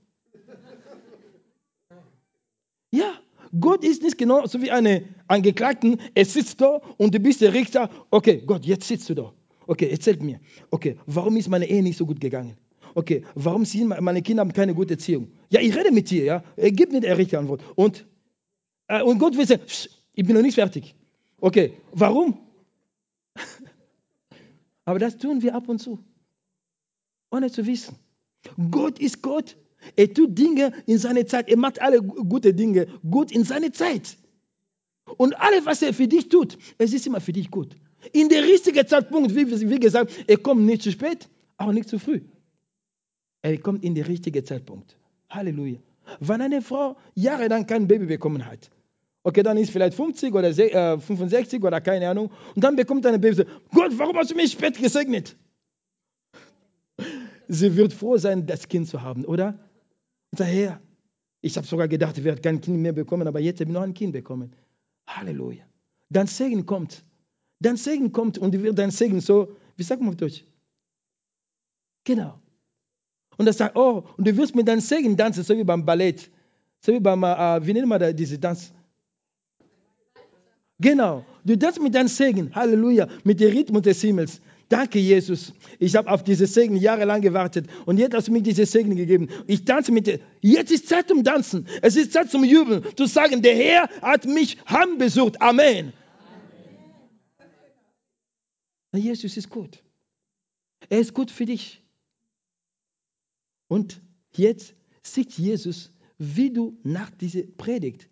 Ja, 2.90 3.12
Gott 3.58 3.84
ist 3.84 4.02
nicht 4.02 4.18
genau 4.18 4.46
so 4.46 4.60
wie 4.62 4.70
eine 4.70 5.04
Angeklagten. 5.28 6.00
Er 6.14 6.24
sitzt 6.24 6.60
da 6.60 6.80
und 6.96 7.14
du 7.14 7.20
bist 7.20 7.40
der 7.40 7.52
Richter. 7.52 7.90
Okay, 8.10 8.42
Gott, 8.46 8.64
jetzt 8.64 8.88
sitzt 8.88 9.08
du 9.10 9.14
da. 9.14 9.32
Okay, 9.66 9.90
erzählt 9.90 10.22
mir. 10.22 10.40
Okay, 10.70 10.96
warum 11.06 11.36
ist 11.36 11.48
meine 11.48 11.68
Ehe 11.68 11.82
nicht 11.82 11.98
so 11.98 12.06
gut 12.06 12.20
gegangen? 12.20 12.56
Okay, 12.94 13.24
warum 13.34 13.64
sind 13.64 13.88
meine 14.00 14.22
Kinder 14.22 14.40
haben 14.40 14.52
keine 14.52 14.74
gute 14.74 14.94
Erziehung? 14.94 15.28
Ja, 15.50 15.60
ich 15.60 15.76
rede 15.76 15.92
mit 15.92 16.08
dir, 16.08 16.24
ja. 16.24 16.44
Er 16.56 16.70
gibt 16.70 16.92
mir 16.92 17.00
die 17.00 17.08
richtige 17.08 17.38
Antwort. 17.38 17.62
Und, 17.74 18.06
äh, 18.88 19.02
und 19.02 19.18
Gott 19.18 19.36
will 19.36 19.46
sagen, 19.46 19.62
ich 20.14 20.24
bin 20.24 20.34
noch 20.34 20.42
nicht 20.42 20.54
fertig. 20.54 20.94
Okay, 21.40 21.74
warum? 21.92 22.38
Aber 24.86 24.98
das 24.98 25.18
tun 25.18 25.42
wir 25.42 25.54
ab 25.54 25.68
und 25.68 25.80
zu, 25.80 25.98
ohne 27.30 27.50
zu 27.50 27.66
wissen. 27.66 27.96
Gott 28.70 28.98
ist 28.98 29.20
Gott. 29.20 29.56
Er 29.96 30.12
tut 30.12 30.38
Dinge 30.38 30.72
in 30.86 30.98
seiner 30.98 31.26
Zeit. 31.26 31.48
Er 31.48 31.58
macht 31.58 31.80
alle 31.82 32.00
gute 32.00 32.54
Dinge 32.54 32.86
gut 33.08 33.30
in 33.30 33.44
seiner 33.44 33.72
Zeit. 33.72 34.16
Und 35.18 35.38
alles, 35.38 35.66
was 35.66 35.82
er 35.82 35.92
für 35.92 36.08
dich 36.08 36.28
tut, 36.28 36.56
es 36.78 36.92
ist 36.92 37.06
immer 37.06 37.20
für 37.20 37.32
dich 37.32 37.50
gut. 37.50 37.76
In 38.12 38.28
der 38.28 38.44
richtigen 38.44 38.86
Zeitpunkt, 38.86 39.34
wie, 39.34 39.80
gesagt, 39.80 40.12
er 40.26 40.36
kommt 40.38 40.62
nicht 40.62 40.82
zu 40.82 40.92
spät, 40.92 41.28
auch 41.56 41.72
nicht 41.72 41.88
zu 41.88 41.98
früh. 41.98 42.20
Er 43.42 43.58
kommt 43.58 43.84
in 43.84 43.94
den 43.94 44.04
richtigen 44.04 44.44
Zeitpunkt. 44.44 44.96
Halleluja. 45.28 45.78
Wenn 46.20 46.40
eine 46.40 46.62
Frau 46.62 46.96
jahrelang 47.14 47.66
kein 47.66 47.88
Baby 47.88 48.06
bekommen 48.06 48.46
hat, 48.46 48.70
okay, 49.26 49.42
dann 49.42 49.56
ist 49.56 49.70
vielleicht 49.70 49.94
50 49.96 50.32
oder 50.32 50.54
65 50.54 51.60
äh, 51.60 51.66
oder 51.66 51.80
keine 51.80 52.08
Ahnung, 52.08 52.30
und 52.54 52.62
dann 52.62 52.76
bekommt 52.76 53.04
eine 53.06 53.18
Baby, 53.18 53.44
Gott, 53.74 53.92
warum 53.96 54.16
hast 54.16 54.30
du 54.30 54.36
mich 54.36 54.52
spät 54.52 54.78
gesegnet? 54.78 55.36
Sie 57.48 57.76
wird 57.76 57.92
froh 57.92 58.16
sein, 58.18 58.46
das 58.46 58.68
Kind 58.68 58.88
zu 58.88 59.02
haben, 59.02 59.24
oder? 59.24 59.58
Und 60.30 60.38
sagt, 60.38 60.50
Herr, 60.50 60.80
ich 61.40 61.56
habe 61.56 61.66
sogar 61.66 61.88
gedacht, 61.88 62.16
ich 62.16 62.24
werde 62.24 62.40
kein 62.40 62.60
Kind 62.60 62.78
mehr 62.78 62.92
bekommen, 62.92 63.26
aber 63.26 63.40
jetzt 63.40 63.60
habe 63.60 63.70
ich 63.70 63.74
noch 63.74 63.82
ein 63.82 63.94
Kind 63.94 64.12
bekommen. 64.12 64.54
Halleluja. 65.08 65.64
Dann 66.08 66.28
Segen 66.28 66.64
kommt. 66.64 67.04
Dein 67.58 67.76
Segen 67.76 68.12
kommt 68.12 68.38
und 68.38 68.52
wird 68.52 68.78
dein 68.78 68.92
Segen 68.92 69.20
so, 69.20 69.56
wie 69.76 69.82
sagt 69.82 70.00
man 70.00 70.10
auf 70.10 70.16
Deutsch? 70.16 70.44
Genau. 72.04 72.40
Und 73.38 73.46
er 73.46 73.52
sagt, 73.52 73.76
oh, 73.76 74.04
und 74.16 74.26
du 74.26 74.36
wirst 74.36 74.54
mit 74.54 74.68
deinem 74.68 74.80
Segen 74.80 75.16
tanzen, 75.16 75.42
so 75.42 75.56
wie 75.56 75.64
beim 75.64 75.84
Ballett. 75.84 76.30
So 76.80 76.92
wie 76.92 77.00
beim, 77.00 77.24
äh, 77.24 77.66
wie 77.66 77.72
nennen 77.72 77.88
wir 77.88 78.12
diese 78.12 78.40
Tanz? 78.40 78.72
Genau. 80.78 81.24
Du 81.44 81.56
tanzt 81.56 81.80
mit 81.80 81.94
deinem 81.94 82.08
Segen, 82.08 82.54
Halleluja, 82.54 83.08
mit 83.24 83.40
dem 83.40 83.56
Rhythmus 83.56 83.82
des 83.82 84.00
Himmels. 84.00 84.40
Danke, 84.68 84.98
Jesus. 84.98 85.52
Ich 85.78 85.94
habe 85.94 86.10
auf 86.10 86.24
diese 86.24 86.46
Segen 86.46 86.76
jahrelang 86.76 87.20
gewartet 87.20 87.66
und 87.86 87.98
jetzt 87.98 88.14
hast 88.14 88.28
du 88.28 88.32
mir 88.32 88.42
diese 88.42 88.66
Segen 88.66 88.96
gegeben. 88.96 89.28
Ich 89.46 89.64
tanze 89.64 89.92
mit 89.92 90.08
dir. 90.08 90.18
Jetzt 90.40 90.72
ist 90.72 90.88
Zeit 90.88 91.08
zum 91.08 91.22
Tanzen. 91.22 91.68
Es 91.82 91.94
ist 91.94 92.12
Zeit 92.12 92.30
zum 92.30 92.42
Jubeln, 92.42 92.84
zu 92.96 93.06
sagen, 93.06 93.42
der 93.42 93.54
Herr 93.54 93.88
hat 94.02 94.24
mich 94.24 94.58
heimbesucht. 94.68 95.40
Amen. 95.40 95.92
Jesus 98.92 99.36
ist 99.36 99.50
gut. 99.50 99.82
Er 100.88 100.98
ist 100.98 101.14
gut 101.14 101.30
für 101.30 101.44
dich. 101.44 101.82
Und 103.68 104.00
jetzt 104.32 104.74
sieht 105.02 105.32
Jesus, 105.32 105.92
wie 106.18 106.50
du 106.50 106.78
nach 106.82 107.10
dieser 107.10 107.42
Predigt 107.42 108.08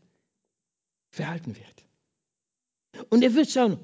verhalten 1.10 1.56
wird. 1.56 1.83
Und 3.10 3.22
er 3.22 3.34
wird 3.34 3.50
schauen, 3.50 3.78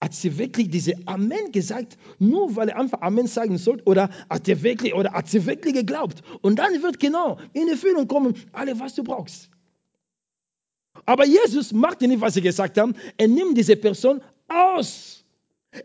hat 0.00 0.14
sie 0.14 0.36
wirklich 0.38 0.68
diese 0.68 0.94
Amen 1.06 1.52
gesagt, 1.52 1.96
nur 2.18 2.54
weil 2.54 2.68
er 2.68 2.78
einfach 2.78 3.00
Amen 3.00 3.26
sagen 3.26 3.56
sollte, 3.58 3.84
oder 3.84 4.10
hat 4.28 4.48
er 4.48 4.62
wirklich, 4.62 4.94
oder 4.94 5.12
hat 5.12 5.28
sie 5.28 5.46
wirklich 5.46 5.74
geglaubt? 5.74 6.22
Und 6.42 6.58
dann 6.58 6.82
wird 6.82 7.00
genau 7.00 7.38
in 7.54 7.68
Erfüllung 7.68 8.06
kommen, 8.06 8.34
alles, 8.52 8.78
was 8.78 8.94
du 8.94 9.04
brauchst. 9.04 9.50
Aber 11.04 11.26
Jesus 11.26 11.72
macht 11.72 12.00
nicht, 12.00 12.20
was 12.20 12.34
sie 12.34 12.42
gesagt 12.42 12.78
haben. 12.78 12.94
Er 13.16 13.28
nimmt 13.28 13.56
diese 13.56 13.76
Person 13.76 14.20
aus. 14.48 15.24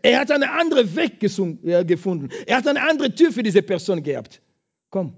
Er 0.02 0.20
hat 0.20 0.30
einen 0.30 0.48
anderen 0.48 0.94
Weg 0.96 1.20
gefunden. 1.20 2.30
Er 2.46 2.56
hat 2.56 2.66
eine 2.66 2.82
andere 2.82 3.14
Tür 3.14 3.32
für 3.32 3.42
diese 3.42 3.62
Person 3.62 4.02
gehabt. 4.02 4.40
Komm, 4.90 5.16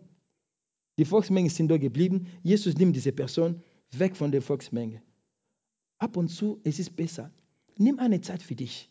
die 0.98 1.04
Volksmenge 1.04 1.50
sind 1.50 1.68
da 1.68 1.76
geblieben. 1.76 2.26
Jesus 2.42 2.74
nimmt 2.76 2.96
diese 2.96 3.12
Person 3.12 3.62
weg 3.92 4.16
von 4.16 4.32
der 4.32 4.42
Volksmenge. 4.42 5.02
Ab 6.04 6.16
und 6.18 6.28
zu, 6.28 6.60
es 6.64 6.78
ist 6.78 6.94
besser. 6.96 7.30
Nimm 7.78 7.98
eine 7.98 8.20
Zeit 8.20 8.42
für 8.42 8.54
dich. 8.54 8.90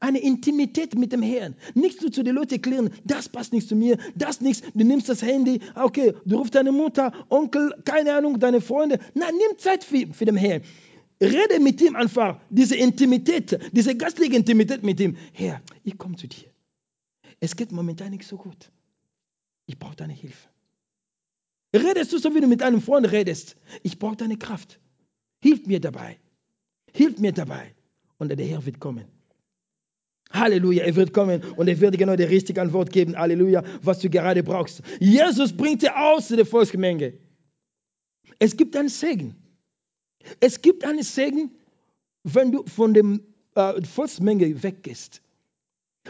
eine 0.00 0.18
Intimität 0.20 0.94
mit 0.94 1.12
dem 1.12 1.22
Herrn. 1.22 1.54
Nicht 1.74 2.00
nur 2.02 2.12
zu 2.12 2.22
den 2.22 2.34
Leuten 2.34 2.54
erklären, 2.54 2.90
das 3.04 3.28
passt 3.28 3.52
nicht 3.52 3.68
zu 3.68 3.76
mir, 3.76 3.98
das 4.14 4.40
nichts. 4.40 4.62
Du 4.74 4.84
nimmst 4.84 5.08
das 5.08 5.22
Handy, 5.22 5.60
okay, 5.74 6.14
du 6.24 6.36
rufst 6.38 6.54
deine 6.54 6.72
Mutter, 6.72 7.12
Onkel, 7.28 7.74
keine 7.84 8.14
Ahnung, 8.14 8.38
deine 8.38 8.60
Freunde. 8.60 8.98
Nein, 9.14 9.34
nimm 9.34 9.58
Zeit 9.58 9.84
für, 9.84 10.06
für 10.12 10.24
den 10.24 10.36
Herrn. 10.36 10.62
Rede 11.20 11.58
mit 11.60 11.80
ihm 11.82 11.96
einfach, 11.96 12.40
diese 12.48 12.76
Intimität, 12.76 13.58
diese 13.72 13.96
gastliche 13.96 14.36
Intimität 14.36 14.82
mit 14.84 15.00
ihm. 15.00 15.16
Herr, 15.32 15.60
ich 15.84 15.98
komme 15.98 16.16
zu 16.16 16.28
dir. 16.28 16.48
Es 17.40 17.56
geht 17.56 17.72
momentan 17.72 18.10
nicht 18.10 18.24
so 18.24 18.36
gut. 18.36 18.70
Ich 19.66 19.78
brauche 19.78 19.96
deine 19.96 20.12
Hilfe. 20.12 20.48
Redest 21.74 22.12
du 22.12 22.18
so, 22.18 22.34
wie 22.34 22.40
du 22.40 22.46
mit 22.46 22.62
einem 22.62 22.80
Freund 22.80 23.10
redest? 23.10 23.56
Ich 23.82 23.98
brauche 23.98 24.16
deine 24.16 24.38
Kraft. 24.38 24.78
Hilf 25.42 25.66
mir 25.66 25.80
dabei. 25.80 26.18
Hilf 26.98 27.18
mir 27.20 27.32
dabei. 27.32 27.74
Und 28.18 28.36
der 28.36 28.44
Herr 28.44 28.66
wird 28.66 28.80
kommen. 28.80 29.04
Halleluja, 30.32 30.82
er 30.84 30.96
wird 30.96 31.12
kommen 31.12 31.42
und 31.56 31.68
er 31.68 31.80
wird 31.80 31.96
genau 31.96 32.16
die 32.16 32.24
richtige 32.24 32.60
Antwort 32.60 32.90
geben. 32.92 33.16
Halleluja, 33.16 33.62
was 33.82 34.00
du 34.00 34.10
gerade 34.10 34.42
brauchst. 34.42 34.82
Jesus 34.98 35.52
bringt 35.52 35.82
dir 35.82 35.96
aus 35.96 36.26
der 36.26 36.44
Volksmenge. 36.44 37.14
Es 38.40 38.56
gibt 38.56 38.74
einen 38.76 38.88
Segen. 38.88 39.36
Es 40.40 40.60
gibt 40.60 40.84
einen 40.84 41.04
Segen, 41.04 41.52
wenn 42.24 42.50
du 42.50 42.64
von 42.66 42.92
der 42.94 43.04
äh, 43.54 43.82
Volksmenge 43.84 44.60
weggehst. 44.64 45.22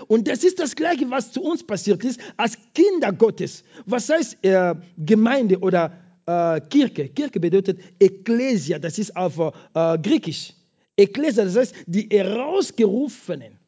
Und 0.06 0.26
das 0.26 0.42
ist 0.42 0.58
das 0.58 0.74
Gleiche, 0.74 1.10
was 1.10 1.32
zu 1.32 1.42
uns 1.42 1.62
passiert 1.66 2.02
ist 2.02 2.18
als 2.38 2.56
Kinder 2.74 3.12
Gottes. 3.12 3.62
Was 3.84 4.08
heißt 4.08 4.42
äh, 4.42 4.74
Gemeinde 4.96 5.58
oder 5.58 5.92
äh, 6.24 6.62
Kirche? 6.62 7.10
Kirche 7.10 7.40
bedeutet 7.40 7.78
Ekklesia, 8.00 8.78
das 8.78 8.98
ist 8.98 9.14
auf 9.14 9.38
äh, 9.38 9.98
Griechisch. 9.98 10.54
Ekklesia, 10.98 11.44
das 11.44 11.56
heißt 11.56 11.74
die 11.86 12.08
Herausgerufenen. 12.10 13.58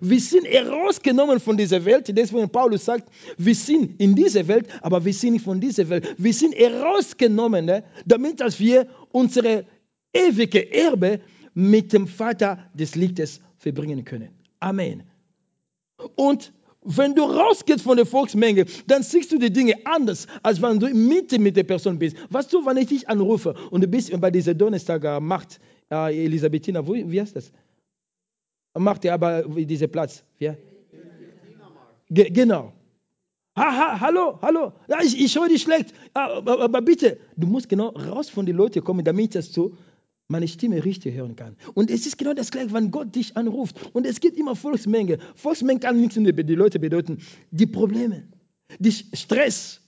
Wir 0.00 0.20
sind 0.20 0.46
herausgenommen 0.46 1.40
von 1.40 1.56
dieser 1.56 1.84
Welt. 1.84 2.10
Deswegen 2.14 2.50
Paulus 2.50 2.84
sagt, 2.84 3.08
wir 3.38 3.54
sind 3.54 4.00
in 4.00 4.14
dieser 4.14 4.46
Welt, 4.48 4.66
aber 4.82 5.04
wir 5.04 5.14
sind 5.14 5.34
nicht 5.34 5.44
von 5.44 5.60
dieser 5.60 5.88
Welt. 5.88 6.14
Wir 6.18 6.34
sind 6.34 6.54
herausgenommen, 6.54 7.64
ne, 7.64 7.84
damit 8.04 8.40
dass 8.40 8.58
wir 8.58 8.88
unsere 9.12 9.64
ewige 10.12 10.72
Erbe 10.72 11.20
mit 11.54 11.92
dem 11.92 12.06
Vater 12.06 12.68
des 12.74 12.94
Lichtes 12.96 13.40
verbringen 13.56 14.04
können. 14.04 14.30
Amen. 14.60 15.04
Und 16.16 16.52
wenn 16.82 17.14
du 17.14 17.22
rausgehst 17.22 17.82
von 17.82 17.96
der 17.96 18.06
Volksmenge, 18.06 18.66
dann 18.86 19.02
siehst 19.02 19.32
du 19.32 19.38
die 19.38 19.52
Dinge 19.52 19.74
anders, 19.84 20.26
als 20.42 20.60
wenn 20.62 20.78
du 20.78 20.86
in 20.86 21.08
Mitte 21.08 21.38
mit 21.38 21.56
der 21.56 21.64
Person 21.64 21.98
bist. 21.98 22.16
Was 22.30 22.48
du, 22.48 22.64
wenn 22.64 22.76
ich 22.76 22.88
dich 22.88 23.08
anrufe 23.08 23.54
und 23.70 23.82
du 23.82 23.88
bist 23.88 24.18
bei 24.20 24.30
dieser 24.30 24.54
Donnerstag 24.54 25.20
Macht, 25.20 25.58
äh, 25.90 26.24
Elisabethina, 26.24 26.86
wo, 26.86 26.94
wie 26.94 27.20
heißt 27.20 27.36
das? 27.36 27.52
Macht 28.74 29.04
ja 29.04 29.14
aber 29.14 29.42
diesen 29.42 29.90
Platz. 29.90 30.22
Ja? 30.38 30.54
Ge 32.08 32.30
genau. 32.30 32.72
Ha, 33.56 33.72
ha, 33.72 34.00
hallo, 34.00 34.38
hallo. 34.42 34.72
Ja, 34.86 35.00
ich, 35.02 35.18
ich 35.18 35.34
höre 35.34 35.48
dich 35.48 35.62
schlecht. 35.62 35.94
Aber, 36.12 36.60
aber, 36.60 36.82
bitte, 36.82 37.18
du 37.36 37.46
musst 37.46 37.68
genau 37.70 37.88
raus 37.88 38.28
von 38.28 38.44
den 38.44 38.54
Leuten 38.54 38.84
kommen, 38.84 39.02
damit 39.02 39.34
das 39.34 39.52
so 39.52 39.74
meine 40.28 40.46
Stimme 40.46 40.84
richtig 40.84 41.14
hören 41.14 41.36
kann. 41.36 41.56
Und 41.72 41.90
es 41.90 42.04
ist 42.04 42.18
genau 42.18 42.34
das 42.34 42.50
Gleiche, 42.50 42.72
wenn 42.74 42.90
Gott 42.90 43.14
dich 43.14 43.36
anruft. 43.36 43.94
Und 43.94 44.06
es 44.06 44.20
gibt 44.20 44.36
immer 44.36 44.56
Volksmenge. 44.56 45.18
Volksmenge 45.36 45.80
kann 45.80 45.98
nichts 45.98 46.16
über 46.16 46.42
die 46.42 46.54
Leute 46.54 46.78
bedeuten. 46.78 47.18
Die 47.50 47.66
Probleme, 47.66 48.24
die 48.78 48.92
Stress, 48.92 49.80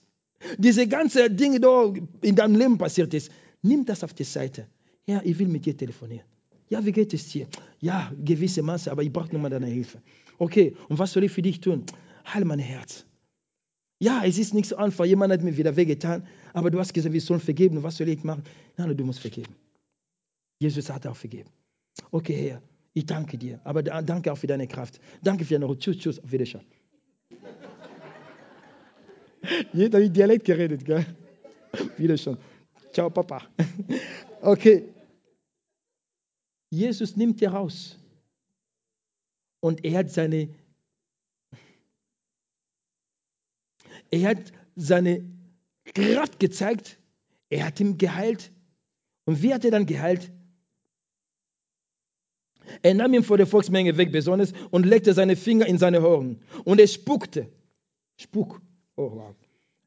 diese 0.57 0.87
ganzen 0.87 1.37
Dinge, 1.37 1.61
die 1.61 2.29
in 2.29 2.37
deinem 2.37 2.57
Leben 2.57 2.79
passiert 2.79 3.13
ist, 3.13 3.31
nimm 3.61 3.85
das 3.85 4.03
auf 4.03 4.15
die 4.15 4.25
Seite. 4.25 4.67
Ja, 5.09 5.23
ich 5.25 5.39
will 5.39 5.49
mit 5.49 5.65
dir 5.65 5.75
telefonieren. 5.75 6.27
Ja, 6.69 6.85
wie 6.85 6.93
geht 6.93 7.15
es 7.15 7.29
dir? 7.29 7.49
Ja, 7.81 8.13
gewisse 8.23 8.63
Maße, 8.63 8.93
aber 8.93 9.03
ich 9.03 9.11
brauche 9.11 9.33
nochmal 9.33 9.51
deine 9.51 9.67
Hilfe. 9.67 10.03
Okay, 10.39 10.77
und 10.91 10.99
was 10.99 11.13
soll 11.13 11.25
ich 11.25 11.33
für 11.33 11.41
dich 11.41 11.61
tun? 11.61 11.85
Heil 12.27 12.45
mein 12.45 12.59
Herz. 12.59 13.07
Ja, 14.01 14.23
es 14.25 14.37
ist 14.37 14.53
nicht 14.53 14.69
so 14.69 14.77
einfach. 14.77 15.07
Jemand 15.07 15.33
hat 15.33 15.43
mir 15.43 15.57
wieder 15.57 15.75
wehgetan, 15.77 16.27
aber 16.53 16.71
du 16.71 16.79
hast 16.79 16.93
gesagt, 16.93 17.15
wir 17.15 17.23
sollen 17.23 17.41
vergeben. 17.41 17.83
Was 17.83 17.97
soll 17.97 18.11
ich 18.11 18.23
machen? 18.23 18.43
Nein, 18.77 18.95
du 18.95 19.05
musst 19.05 19.21
vergeben. 19.21 19.55
Jesus 20.61 20.91
hat 20.91 21.07
auch 21.07 21.17
vergeben. 21.17 21.49
Okay, 22.11 22.51
Herr, 22.51 22.63
ich 22.93 23.07
danke 23.07 23.39
dir. 23.39 23.61
Aber 23.65 23.83
danke 23.83 24.31
auch 24.31 24.37
für 24.37 24.47
deine 24.47 24.69
Kraft. 24.69 25.01
Danke 25.23 25.47
für 25.47 25.55
deine 25.55 25.65
Ruhe. 25.65 25.79
Tschüss, 25.79 25.99
tschüss. 25.99 26.23
Auf 26.23 26.31
Wiedersehen. 26.31 26.67
Jeder 29.73 30.05
hat 30.05 30.15
Dialekt 30.15 30.45
geredet, 30.45 30.85
gell? 30.85 31.07
Wiedersehen. 31.97 32.37
Ciao, 32.93 33.09
Papa. 33.09 33.41
Okay. 34.41 34.85
Jesus 36.71 37.17
nimmt 37.17 37.41
dir 37.41 37.51
raus. 37.51 37.99
Und 39.61 39.85
er 39.85 39.99
hat 39.99 40.11
seine, 40.11 40.49
er 44.11 44.29
hat 44.29 44.53
seine 44.77 45.25
Kraft 45.95 46.39
gezeigt. 46.39 46.99
Er 47.51 47.67
hat 47.67 47.81
ihn 47.81 47.99
geheilt. 47.99 48.53
Und 49.25 49.43
wie 49.43 49.53
hat 49.53 49.65
er 49.65 49.71
dann 49.71 49.87
geheilt? 49.87 50.31
Er 52.83 52.95
nahm 52.95 53.15
ihn 53.15 53.25
vor 53.25 53.39
der 53.39 53.47
Volksmenge 53.47 53.97
weg, 53.97 54.13
besonders, 54.13 54.53
und 54.71 54.85
legte 54.85 55.15
seine 55.15 55.37
Finger 55.37 55.67
in 55.67 55.79
seine 55.79 56.07
Ohren. 56.07 56.41
Und 56.65 56.81
er 56.81 56.87
spuckte. 56.87 57.49
Spuck. 58.17 58.61
Oh, 58.97 59.11
wow. 59.13 59.35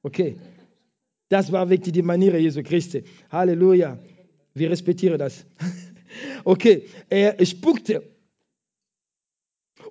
Okay. 0.03 0.37
Das 1.29 1.51
war 1.51 1.69
wirklich 1.69 1.93
die 1.93 2.01
Maniere 2.01 2.39
Jesu 2.39 2.63
Christi. 2.63 3.03
Halleluja. 3.29 3.97
Wir 4.53 4.69
respektieren 4.69 5.19
das. 5.19 5.45
Okay. 6.43 6.87
Er 7.09 7.43
spuckte 7.45 8.03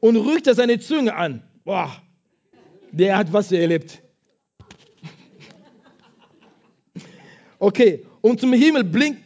und 0.00 0.16
rückte 0.16 0.54
seine 0.54 0.78
Zunge 0.80 1.14
an. 1.14 1.42
Boah. 1.64 2.02
Der 2.92 3.16
hat 3.16 3.32
was 3.32 3.52
erlebt. 3.52 4.02
Okay. 7.58 8.06
Und 8.20 8.40
zum 8.40 8.52
Himmel 8.52 8.84
blinkt. 8.84 9.22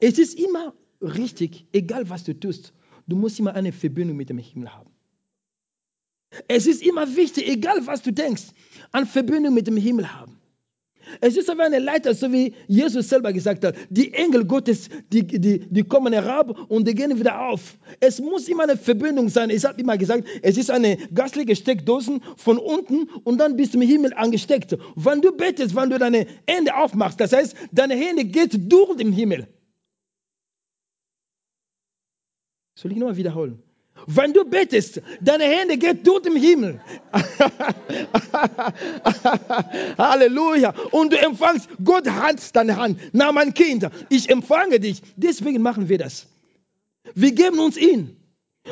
Es 0.00 0.18
ist 0.18 0.38
immer 0.38 0.74
richtig, 1.00 1.66
egal 1.72 2.08
was 2.08 2.24
du 2.24 2.38
tust, 2.38 2.72
du 3.06 3.16
musst 3.16 3.38
immer 3.38 3.54
eine 3.54 3.72
Verbindung 3.72 4.16
mit 4.16 4.30
dem 4.30 4.38
Himmel 4.38 4.74
haben. 4.74 4.90
Es 6.48 6.66
ist 6.66 6.82
immer 6.82 7.16
wichtig, 7.16 7.48
egal 7.48 7.86
was 7.86 8.02
du 8.02 8.12
denkst, 8.12 8.44
eine 8.92 9.06
Verbindung 9.06 9.52
mit 9.52 9.66
dem 9.66 9.76
Himmel 9.76 10.12
haben. 10.14 10.39
Es 11.20 11.36
ist 11.36 11.50
aber 11.50 11.64
eine 11.64 11.78
Leiter, 11.78 12.14
so 12.14 12.32
wie 12.32 12.54
Jesus 12.66 13.08
selber 13.08 13.32
gesagt 13.32 13.64
hat. 13.64 13.74
Die 13.88 14.12
Engel 14.12 14.44
Gottes, 14.44 14.88
die, 15.12 15.26
die, 15.26 15.60
die 15.60 15.82
kommen 15.82 16.12
herab 16.12 16.56
und 16.68 16.86
die 16.86 16.94
gehen 16.94 17.18
wieder 17.18 17.48
auf. 17.48 17.78
Es 18.00 18.20
muss 18.20 18.48
immer 18.48 18.64
eine 18.64 18.76
Verbindung 18.76 19.28
sein. 19.28 19.50
Ich 19.50 19.64
habe 19.64 19.80
immer 19.80 19.96
gesagt, 19.98 20.28
es 20.42 20.56
ist 20.56 20.70
eine 20.70 20.96
gastliche 21.14 21.56
Steckdose 21.56 22.20
von 22.36 22.58
unten 22.58 23.08
und 23.24 23.38
dann 23.38 23.56
bis 23.56 23.72
zum 23.72 23.82
Himmel 23.82 24.12
angesteckt. 24.14 24.76
Wenn 24.96 25.20
du 25.20 25.32
betest, 25.32 25.74
wenn 25.74 25.90
du 25.90 25.98
deine 25.98 26.26
Hände 26.46 26.74
aufmachst, 26.74 27.20
das 27.20 27.32
heißt, 27.32 27.56
deine 27.72 27.94
Hände 27.94 28.24
geht 28.24 28.72
durch 28.72 28.96
den 28.96 29.12
Himmel. 29.12 29.48
Soll 32.74 32.92
ich 32.92 32.98
nochmal 32.98 33.16
wiederholen? 33.16 33.62
Wenn 34.12 34.32
du 34.32 34.44
betest, 34.44 35.00
deine 35.20 35.44
Hände 35.44 35.76
gehen 35.76 36.02
durch 36.02 36.22
den 36.22 36.34
Himmel. 36.34 36.80
Halleluja. 39.98 40.74
Und 40.90 41.12
du 41.12 41.18
empfangst, 41.18 41.68
Gott 41.84 42.08
hat 42.08 42.56
deine 42.56 42.76
Hand. 42.76 42.98
Na, 43.12 43.30
mein 43.30 43.54
Kind, 43.54 43.88
ich 44.08 44.28
empfange 44.28 44.80
dich. 44.80 45.02
Deswegen 45.16 45.62
machen 45.62 45.88
wir 45.88 45.98
das. 45.98 46.26
Wir 47.14 47.32
geben 47.32 47.60
uns 47.60 47.76
ihn. 47.76 48.16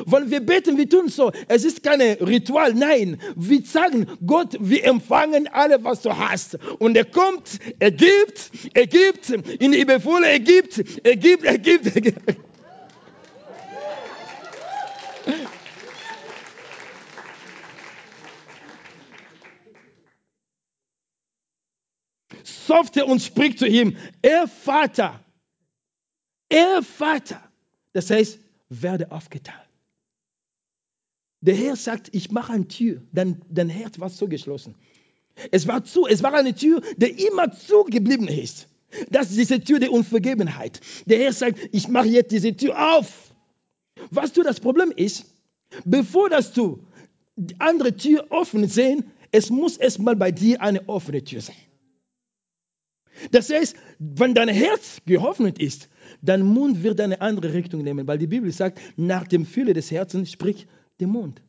Weil 0.06 0.30
wir 0.30 0.40
beten, 0.40 0.76
wir 0.76 0.88
tun 0.88 1.08
so. 1.08 1.30
Es 1.46 1.64
ist 1.64 1.84
kein 1.84 2.00
Ritual, 2.00 2.74
nein. 2.74 3.20
Wir 3.36 3.62
sagen, 3.62 4.06
Gott, 4.26 4.56
wir 4.58 4.84
empfangen 4.84 5.46
alle, 5.46 5.82
was 5.84 6.02
du 6.02 6.16
hast. 6.16 6.58
Und 6.78 6.96
er 6.96 7.04
kommt, 7.04 7.60
er 7.78 7.92
gibt, 7.92 8.50
er 8.74 8.86
gibt, 8.86 9.30
in 9.30 9.72
die 9.72 9.80
Überfülle, 9.80 10.28
er 10.28 10.40
gibt, 10.40 10.82
er 11.04 11.16
gibt, 11.16 11.44
er 11.44 11.58
gibt. 11.58 11.94
Er 11.94 12.00
gibt. 12.00 12.47
Softe 22.68 23.06
und 23.06 23.22
spricht 23.22 23.58
zu 23.58 23.66
ihm, 23.66 23.96
er 24.20 24.46
Vater, 24.46 25.24
er 26.48 26.82
Vater. 26.82 27.42
Das 27.94 28.10
heißt, 28.10 28.38
werde 28.68 29.10
aufgetan. 29.10 29.60
Der 31.40 31.54
Herr 31.54 31.76
sagt, 31.76 32.10
ich 32.12 32.30
mache 32.30 32.52
eine 32.52 32.68
Tür, 32.68 33.02
dein, 33.12 33.40
dein 33.48 33.70
Herz 33.70 33.98
war 33.98 34.10
so 34.10 34.28
geschlossen. 34.28 34.74
Es 35.50 35.66
war 35.66 35.82
zu, 35.84 36.06
es 36.06 36.22
war 36.22 36.34
eine 36.34 36.54
Tür, 36.54 36.82
die 36.96 37.26
immer 37.26 37.52
zugeblieben 37.52 38.28
ist. 38.28 38.68
Das 39.10 39.30
ist 39.30 39.38
diese 39.38 39.60
Tür 39.60 39.78
der 39.78 39.92
Unvergebenheit. 39.92 40.80
Der 41.06 41.18
Herr 41.18 41.32
sagt, 41.32 41.58
ich 41.72 41.88
mache 41.88 42.08
jetzt 42.08 42.32
diese 42.32 42.54
Tür 42.54 42.96
auf. 42.96 43.32
Was 44.10 44.32
du 44.32 44.42
das 44.42 44.60
Problem 44.60 44.92
ist, 44.94 45.24
bevor 45.84 46.28
dass 46.28 46.52
du 46.52 46.84
die 47.36 47.58
andere 47.60 47.96
Tür 47.96 48.26
offen 48.30 48.68
sehen, 48.68 49.10
es 49.30 49.48
muss 49.48 49.76
erstmal 49.76 50.16
bei 50.16 50.32
dir 50.32 50.60
eine 50.60 50.88
offene 50.88 51.22
Tür 51.22 51.40
sein. 51.40 51.67
Das 53.30 53.50
heißt, 53.50 53.76
wenn 53.98 54.34
dein 54.34 54.48
Herz 54.48 54.98
geöffnet 55.06 55.58
ist, 55.58 55.88
dein 56.22 56.42
Mund 56.42 56.82
wird 56.82 57.00
eine 57.00 57.20
andere 57.20 57.52
Richtung 57.52 57.82
nehmen, 57.82 58.06
weil 58.06 58.18
die 58.18 58.26
Bibel 58.26 58.50
sagt, 58.52 58.80
nach 58.96 59.26
dem 59.26 59.46
Fülle 59.46 59.72
des 59.72 59.90
Herzens 59.90 60.30
spricht 60.32 60.68
der 61.00 61.08
Mund. 61.08 61.42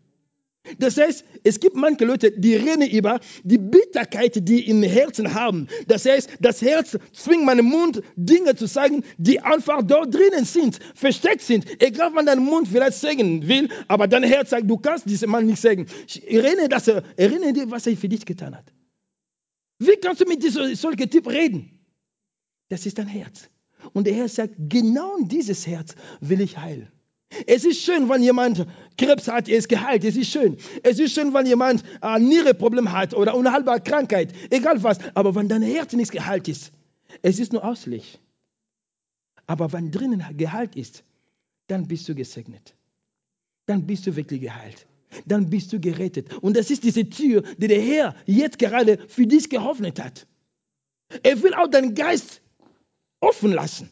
Das 0.78 0.98
heißt, 0.98 1.26
es 1.44 1.60
gibt 1.60 1.76
manche 1.76 2.06
Leute, 2.06 2.32
die 2.32 2.56
reden 2.56 2.88
über 2.88 3.20
die 3.44 3.58
Bitterkeit, 3.58 4.48
die 4.48 4.68
im 4.70 4.84
Herzen 4.84 5.34
haben. 5.34 5.68
Das 5.88 6.06
heißt, 6.06 6.30
das 6.42 6.62
Herz 6.62 6.98
zwingt 7.14 7.46
meinen 7.46 7.66
Mund, 7.66 8.04
Dinge 8.16 8.56
zu 8.56 8.68
sagen, 8.68 9.04
die 9.18 9.40
einfach 9.40 9.82
dort 9.82 10.14
drinnen 10.14 10.46
sind, 10.46 10.80
versteckt 10.94 11.42
sind. 11.42 11.66
Egal, 11.82 12.12
wann 12.14 12.26
dein 12.26 12.40
Mund 12.40 12.68
vielleicht 12.68 12.98
sagen 12.98 13.48
will, 13.48 13.70
aber 13.88 14.08
dein 14.08 14.24
Herz 14.24 14.52
sagt, 14.52 14.70
du 14.70 14.78
kannst 14.78 15.10
diesem 15.10 15.32
Mann 15.32 15.46
nicht 15.46 15.62
sagen. 15.62 15.88
Erinnere, 16.28 16.70
dass 16.70 16.88
er, 16.88 17.04
erinnere 17.16 17.54
dir, 17.54 17.72
was 17.72 17.88
er 17.88 17.96
für 17.98 18.10
dich 18.10 18.26
getan 18.26 18.56
hat. 18.56 18.66
Wie 19.80 19.96
kannst 20.02 20.22
du 20.22 20.26
mit 20.26 20.44
solchen 20.44 21.10
Typ 21.10 21.28
reden? 21.28 21.80
Das 22.68 22.86
ist 22.86 22.98
dein 22.98 23.08
Herz. 23.08 23.50
Und 23.94 24.06
der 24.06 24.14
Herr 24.14 24.28
sagt, 24.28 24.54
genau 24.58 25.18
dieses 25.22 25.66
Herz 25.66 25.96
will 26.20 26.42
ich 26.42 26.58
heilen. 26.58 26.92
Es 27.46 27.64
ist 27.64 27.82
schön, 27.82 28.10
wenn 28.10 28.24
jemand 28.24 28.66
Krebs 28.98 29.28
hat, 29.28 29.48
er 29.48 29.58
ist 29.58 29.70
geheilt. 29.70 30.04
Es 30.04 30.18
ist 30.18 30.32
schön. 30.32 30.58
Es 30.84 31.00
ist 31.00 31.14
schön, 31.14 31.34
wenn 31.34 31.46
jemand 31.46 31.84
ein 32.02 32.28
Nierenproblem 32.28 32.92
hat 32.92 33.14
oder 33.14 33.36
unheilbare 33.36 33.82
Krankheit, 33.82 34.34
egal 34.50 34.82
was. 34.84 34.98
Aber 35.14 35.36
wenn 35.36 35.48
dein 35.48 35.62
Herz 35.62 35.94
nicht 35.94 36.12
geheilt 36.12 36.48
ist, 36.48 36.72
es 37.22 37.40
ist 37.40 37.54
nur 37.54 37.64
auslich. 37.64 38.20
Aber 39.46 39.72
wenn 39.72 39.92
drinnen 39.92 40.24
geheilt 40.38 40.76
ist, 40.76 41.04
dann 41.68 41.88
bist 41.88 42.10
du 42.10 42.16
gesegnet. 42.16 42.76
Dann 43.68 43.86
bist 43.86 44.08
du 44.08 44.16
wirklich 44.16 44.42
geheilt. 44.42 44.88
Dann 45.26 45.50
bist 45.50 45.74
du 45.74 45.80
gerettet. 45.80 46.34
Und 46.42 46.56
das 46.56 46.70
ist 46.72 46.84
diese 46.84 47.10
Tür, 47.10 47.44
die 47.58 47.68
der 47.68 47.82
Herr 47.82 48.16
jetzt 48.26 48.60
gerade 48.60 48.98
für 49.08 49.26
dich 49.26 49.50
geöffnet 49.50 50.00
hat. 50.00 50.28
Er 51.24 51.42
will 51.42 51.54
auch 51.54 51.68
deinen 51.68 51.96
Geist 51.96 52.42
offen 53.20 53.52
lassen. 53.52 53.90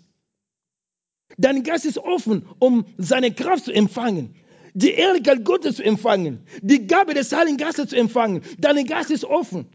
Dein 1.38 1.64
Geist 1.64 1.86
ist 1.86 1.98
offen, 1.98 2.48
um 2.60 2.86
seine 2.98 3.34
Kraft 3.34 3.66
zu 3.66 3.74
empfangen, 3.74 4.36
die 4.74 4.92
Ehrlichkeit 4.92 5.44
Gottes 5.44 5.78
zu 5.78 5.84
empfangen, 5.84 6.46
die 6.62 6.88
Gabe 6.88 7.14
des 7.14 7.34
Heiligen 7.34 7.58
Geistes 7.58 7.90
zu 7.90 7.96
empfangen. 7.96 8.44
Dein 8.58 8.86
Geist 8.86 9.12
ist 9.12 9.26
offen. 9.26 9.68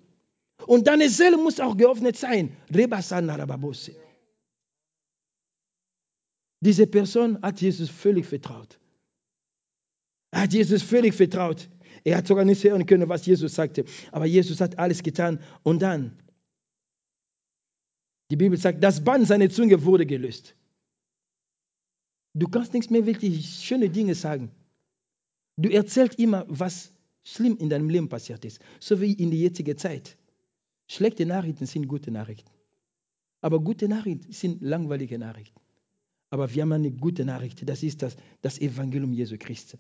Und 0.66 0.86
deine 0.86 1.08
Seele 1.08 1.36
muss 1.36 1.60
auch 1.60 1.76
geöffnet 1.76 2.16
sein. 2.16 2.56
Diese 6.60 6.86
Person 6.86 7.42
hat 7.42 7.60
Jesus 7.60 7.90
völlig 7.90 8.26
vertraut. 8.26 8.78
Er 10.32 10.42
hat 10.42 10.52
Jesus 10.52 10.82
völlig 10.82 11.14
vertraut. 11.14 11.68
Er 12.04 12.16
hat 12.16 12.26
sogar 12.26 12.44
nicht 12.44 12.64
hören 12.64 12.84
können, 12.86 13.08
was 13.08 13.24
Jesus 13.26 13.54
sagte. 13.54 13.84
Aber 14.10 14.26
Jesus 14.26 14.60
hat 14.60 14.78
alles 14.78 15.02
getan. 15.02 15.38
Und 15.62 15.82
dann, 15.82 16.18
die 18.30 18.36
Bibel 18.36 18.58
sagt, 18.58 18.82
das 18.82 19.04
Band 19.04 19.28
seiner 19.28 19.50
Zunge 19.50 19.84
wurde 19.84 20.06
gelöst. 20.06 20.56
Du 22.34 22.48
kannst 22.48 22.72
nichts 22.72 22.90
mehr 22.90 23.06
wirklich 23.06 23.46
schöne 23.46 23.90
Dinge 23.90 24.14
sagen. 24.14 24.50
Du 25.58 25.68
erzählst 25.68 26.18
immer, 26.18 26.46
was 26.48 26.92
schlimm 27.24 27.58
in 27.58 27.68
deinem 27.68 27.90
Leben 27.90 28.08
passiert 28.08 28.44
ist, 28.44 28.58
so 28.80 29.00
wie 29.00 29.12
in 29.12 29.30
der 29.30 29.38
jetzigen 29.38 29.76
Zeit. 29.76 30.16
Schlechte 30.88 31.26
Nachrichten 31.26 31.66
sind 31.66 31.86
gute 31.86 32.10
Nachrichten. 32.10 32.50
Aber 33.42 33.60
gute 33.60 33.86
Nachrichten 33.86 34.32
sind 34.32 34.62
langweilige 34.62 35.18
Nachrichten. 35.18 35.60
Aber 36.30 36.52
wir 36.52 36.62
haben 36.62 36.72
eine 36.72 36.90
gute 36.90 37.26
Nachricht. 37.26 37.68
Das 37.68 37.82
ist 37.82 38.00
das, 38.00 38.16
das 38.40 38.58
Evangelium 38.58 39.12
Jesu 39.12 39.36
Christi. 39.38 39.76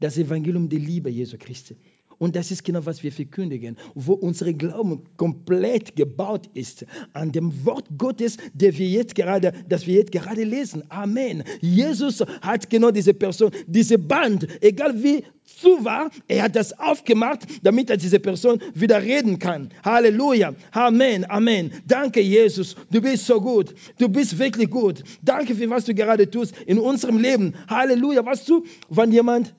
Das 0.00 0.18
Evangelium 0.18 0.68
der 0.68 0.78
Liebe 0.78 1.10
Jesu 1.10 1.36
Christi. 1.38 1.76
Und 2.18 2.34
das 2.34 2.50
ist 2.50 2.64
genau, 2.64 2.86
was 2.86 3.02
wir 3.02 3.12
verkündigen, 3.12 3.76
wo 3.94 4.14
unser 4.14 4.52
Glauben 4.52 5.04
komplett 5.16 5.96
gebaut 5.96 6.48
ist 6.54 6.86
an 7.12 7.32
dem 7.32 7.66
Wort 7.66 7.86
Gottes, 7.98 8.38
der 8.54 8.76
wir 8.78 8.88
jetzt 8.88 9.14
gerade, 9.14 9.52
das 9.68 9.86
wir 9.86 9.94
jetzt 9.96 10.12
gerade 10.12 10.44
lesen. 10.44 10.84
Amen. 10.88 11.44
Jesus 11.60 12.20
hat 12.40 12.70
genau 12.70 12.90
diese 12.90 13.12
Person, 13.12 13.50
diese 13.66 13.98
Band, 13.98 14.46
egal 14.62 15.02
wie 15.02 15.24
zu 15.44 15.84
war, 15.84 16.10
er 16.26 16.44
hat 16.44 16.56
das 16.56 16.78
aufgemacht, 16.78 17.46
damit 17.62 17.90
er 17.90 17.98
diese 17.98 18.18
Person 18.18 18.60
wieder 18.74 19.02
reden 19.02 19.38
kann. 19.38 19.68
Halleluja. 19.84 20.54
Amen. 20.72 21.28
Amen. 21.30 21.70
Danke, 21.86 22.20
Jesus. 22.20 22.76
Du 22.90 23.00
bist 23.00 23.26
so 23.26 23.40
gut. 23.40 23.74
Du 23.98 24.08
bist 24.08 24.38
wirklich 24.38 24.70
gut. 24.70 25.04
Danke 25.22 25.54
für 25.54 25.68
was 25.70 25.84
du 25.84 25.94
gerade 25.94 26.30
tust 26.30 26.54
in 26.66 26.78
unserem 26.78 27.18
Leben. 27.18 27.54
Halleluja. 27.68 28.24
Was 28.24 28.44
du, 28.44 28.64
wenn 28.88 29.12
jemand 29.12 29.54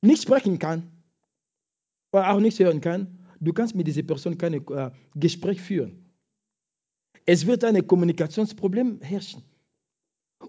nicht 0.00 0.22
sprechen 0.22 0.58
kann, 0.58 0.98
oder 2.12 2.30
auch 2.30 2.40
nicht 2.40 2.58
hören 2.58 2.80
kann, 2.80 3.18
du 3.40 3.52
kannst 3.52 3.74
mit 3.74 3.86
dieser 3.86 4.02
Person 4.02 4.38
kein 4.38 4.54
äh, 4.54 4.90
Gespräch 5.14 5.60
führen. 5.60 6.04
Es 7.26 7.46
wird 7.46 7.64
ein 7.64 7.86
Kommunikationsproblem 7.86 9.00
herrschen. 9.02 9.42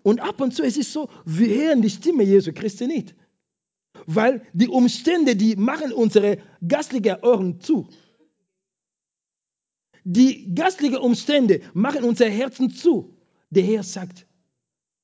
Und 0.03 0.21
ab 0.21 0.39
und 0.39 0.53
zu 0.53 0.63
ist 0.63 0.77
es 0.77 0.93
so, 0.93 1.09
wir 1.25 1.47
hören 1.47 1.81
die 1.81 1.89
Stimme 1.89 2.23
Jesu 2.23 2.53
Christi 2.53 2.87
nicht. 2.87 3.15
Weil 4.05 4.45
die 4.53 4.67
Umstände, 4.67 5.35
die 5.35 5.55
machen 5.55 5.91
unsere 5.91 6.37
geistlichen 6.65 7.17
Ohren 7.21 7.59
zu. 7.59 7.89
Die 10.05 10.53
geistlichen 10.55 10.97
Umstände 10.97 11.61
machen 11.73 12.03
unsere 12.03 12.29
Herzen 12.29 12.69
zu. 12.69 13.17
Der 13.49 13.63
Herr 13.63 13.83
sagt, 13.83 14.25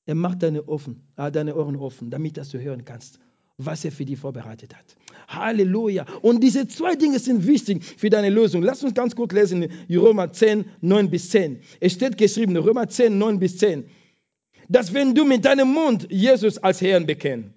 er 0.06 0.14
macht 0.14 0.42
deine, 0.42 0.66
offen, 0.68 1.12
äh, 1.16 1.30
deine 1.30 1.56
Ohren 1.56 1.76
offen, 1.76 2.10
damit 2.10 2.36
du 2.38 2.60
hören 2.60 2.84
kannst 2.84 3.20
was 3.58 3.84
er 3.84 3.92
für 3.92 4.04
dich 4.04 4.18
vorbereitet 4.18 4.74
hat. 4.74 4.96
Halleluja. 5.28 6.06
Und 6.22 6.42
diese 6.42 6.68
zwei 6.68 6.94
Dinge 6.94 7.18
sind 7.18 7.46
wichtig 7.46 7.84
für 7.84 8.10
deine 8.10 8.30
Lösung. 8.30 8.62
Lass 8.62 8.84
uns 8.84 8.94
ganz 8.94 9.16
kurz 9.16 9.32
lesen, 9.32 9.68
Römer 9.90 10.32
10, 10.32 10.66
9 10.80 11.10
bis 11.10 11.30
10. 11.30 11.60
Es 11.80 11.94
steht 11.94 12.18
geschrieben, 12.18 12.56
Römer 12.56 12.88
10, 12.88 13.18
9 13.18 13.38
bis 13.38 13.58
10, 13.58 13.84
dass 14.68 14.92
wenn 14.92 15.14
du 15.14 15.24
mit 15.24 15.44
deinem 15.44 15.72
Mund 15.72 16.06
Jesus 16.10 16.58
als 16.58 16.80
Herrn 16.80 17.06
bekennst 17.06 17.50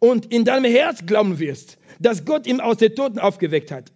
und 0.00 0.26
in 0.32 0.44
deinem 0.44 0.70
Herz 0.70 1.06
glauben 1.06 1.38
wirst, 1.38 1.78
dass 1.98 2.24
Gott 2.24 2.46
ihn 2.46 2.60
aus 2.60 2.76
den 2.76 2.94
Toten 2.94 3.18
aufgeweckt 3.18 3.70
hat, 3.70 3.92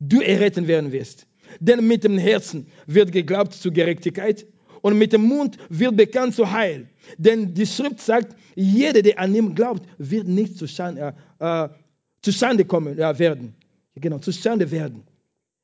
du 0.00 0.20
erretten 0.20 0.68
werden 0.68 0.92
wirst. 0.92 1.26
Denn 1.60 1.86
mit 1.86 2.02
dem 2.02 2.18
Herzen 2.18 2.68
wird 2.86 3.12
geglaubt 3.12 3.52
zur 3.52 3.72
Gerechtigkeit 3.72 4.46
und 4.84 4.98
mit 4.98 5.14
dem 5.14 5.22
Mund 5.22 5.56
wird 5.70 5.96
bekannt 5.96 6.34
zu 6.34 6.52
Heil. 6.52 6.90
Denn 7.16 7.54
die 7.54 7.64
Schrift 7.64 8.00
sagt, 8.00 8.36
jeder, 8.54 9.00
der 9.00 9.18
an 9.18 9.34
ihm 9.34 9.54
glaubt, 9.54 9.88
wird 9.96 10.28
nicht 10.28 10.58
zustande, 10.58 11.14
äh, 11.38 11.70
zustande 12.20 12.66
kommen 12.66 12.98
ja, 12.98 13.18
werden. 13.18 13.54
Genau, 13.94 14.18
zustande 14.18 14.70
werden. 14.70 15.02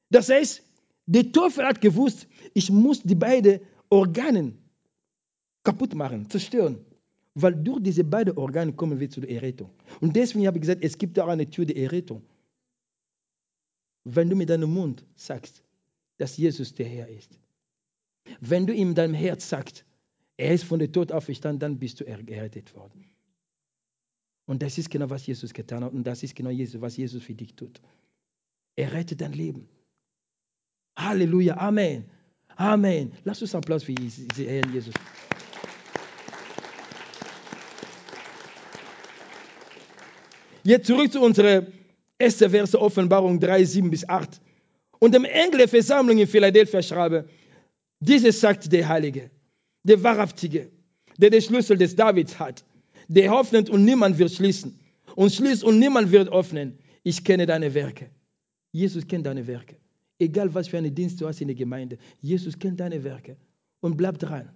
Das 0.08 0.30
heißt, 0.30 0.62
der 1.04 1.30
Teufel 1.32 1.66
hat 1.66 1.82
gewusst, 1.82 2.26
ich 2.54 2.70
muss 2.70 3.02
die 3.02 3.14
beiden 3.14 3.60
Organe 3.90 4.54
kaputt 5.64 5.94
machen, 5.94 6.30
zerstören. 6.30 6.78
Weil 7.34 7.54
durch 7.56 7.82
diese 7.82 8.04
beiden 8.04 8.38
Organe 8.38 8.72
kommen 8.72 8.98
wir 8.98 9.10
zu 9.10 9.20
der 9.20 9.30
Errettung. 9.32 9.68
Und 10.00 10.16
deswegen 10.16 10.46
habe 10.46 10.56
ich 10.56 10.62
gesagt, 10.62 10.82
es 10.82 10.96
gibt 10.96 11.18
auch 11.18 11.28
eine 11.28 11.48
Tür 11.50 11.66
der 11.66 11.76
Errettung. 11.76 12.22
Wenn 14.04 14.30
du 14.30 14.34
mit 14.34 14.48
deinem 14.48 14.72
Mund 14.72 15.04
sagst, 15.14 15.62
dass 16.16 16.38
Jesus 16.38 16.74
der 16.74 16.86
Herr 16.86 17.08
ist, 17.08 17.38
wenn 18.40 18.66
du 18.66 18.74
in 18.74 18.94
deinem 18.94 19.14
Herz 19.14 19.48
sagst, 19.48 19.84
er 20.36 20.54
ist 20.54 20.64
von 20.64 20.78
der 20.78 20.90
Tod 20.90 21.12
auferstanden, 21.12 21.60
dann 21.60 21.78
bist 21.78 22.00
du 22.00 22.04
errettet 22.06 22.74
worden. 22.74 23.04
Und 24.46 24.62
das 24.62 24.78
ist 24.78 24.90
genau, 24.90 25.08
was 25.10 25.26
Jesus 25.26 25.52
getan 25.52 25.84
hat. 25.84 25.92
Und 25.92 26.04
das 26.04 26.22
ist 26.22 26.34
genau, 26.34 26.50
was 26.80 26.96
Jesus 26.96 27.22
für 27.22 27.34
dich 27.34 27.54
tut. 27.54 27.80
Er 28.74 28.92
rettet 28.92 29.20
dein 29.20 29.32
Leben. 29.32 29.68
Halleluja. 30.96 31.56
Amen. 31.56 32.04
Amen. 32.56 33.12
Lass 33.24 33.40
uns 33.42 33.54
Applaus 33.54 33.84
für 33.84 33.94
Herrn 33.94 34.72
Jesus. 34.72 34.94
Jetzt 40.62 40.86
zurück 40.86 41.12
zu 41.12 41.20
unserer 41.20 41.66
ersten 42.18 42.50
Verse 42.50 42.78
Offenbarung 42.78 43.40
3, 43.40 43.64
7 43.64 43.90
bis 43.90 44.08
8. 44.08 44.40
Und 44.98 45.14
dem 45.14 45.24
Engel 45.24 45.58
der 45.58 45.68
Versammlung 45.68 46.18
in 46.18 46.26
Philadelphia 46.26 46.82
schreibe, 46.82 47.28
dieses 48.00 48.40
sagt 48.40 48.72
der 48.72 48.88
Heilige, 48.88 49.30
der 49.84 50.02
Wahrhaftige, 50.02 50.70
der 51.18 51.30
den 51.30 51.42
Schlüssel 51.42 51.76
des 51.76 51.94
Davids 51.94 52.38
hat, 52.38 52.64
der 53.08 53.32
öffnet 53.32 53.68
und 53.68 53.84
niemand 53.84 54.18
wird 54.18 54.32
schließen 54.32 54.78
und 55.14 55.32
schließt 55.32 55.64
und 55.64 55.78
niemand 55.78 56.10
wird 56.10 56.32
öffnen. 56.32 56.78
Ich 57.02 57.22
kenne 57.24 57.46
deine 57.46 57.72
Werke. 57.74 58.10
Jesus 58.72 59.06
kennt 59.06 59.26
deine 59.26 59.46
Werke. 59.46 59.76
Egal 60.18 60.52
was 60.54 60.68
für 60.68 60.78
einen 60.78 60.94
Dienst 60.94 61.20
du 61.20 61.26
hast 61.26 61.40
in 61.40 61.48
der 61.48 61.56
Gemeinde, 61.56 61.98
Jesus 62.20 62.58
kennt 62.58 62.78
deine 62.80 63.02
Werke. 63.02 63.36
Und 63.80 63.96
bleib 63.96 64.18
dran. 64.18 64.50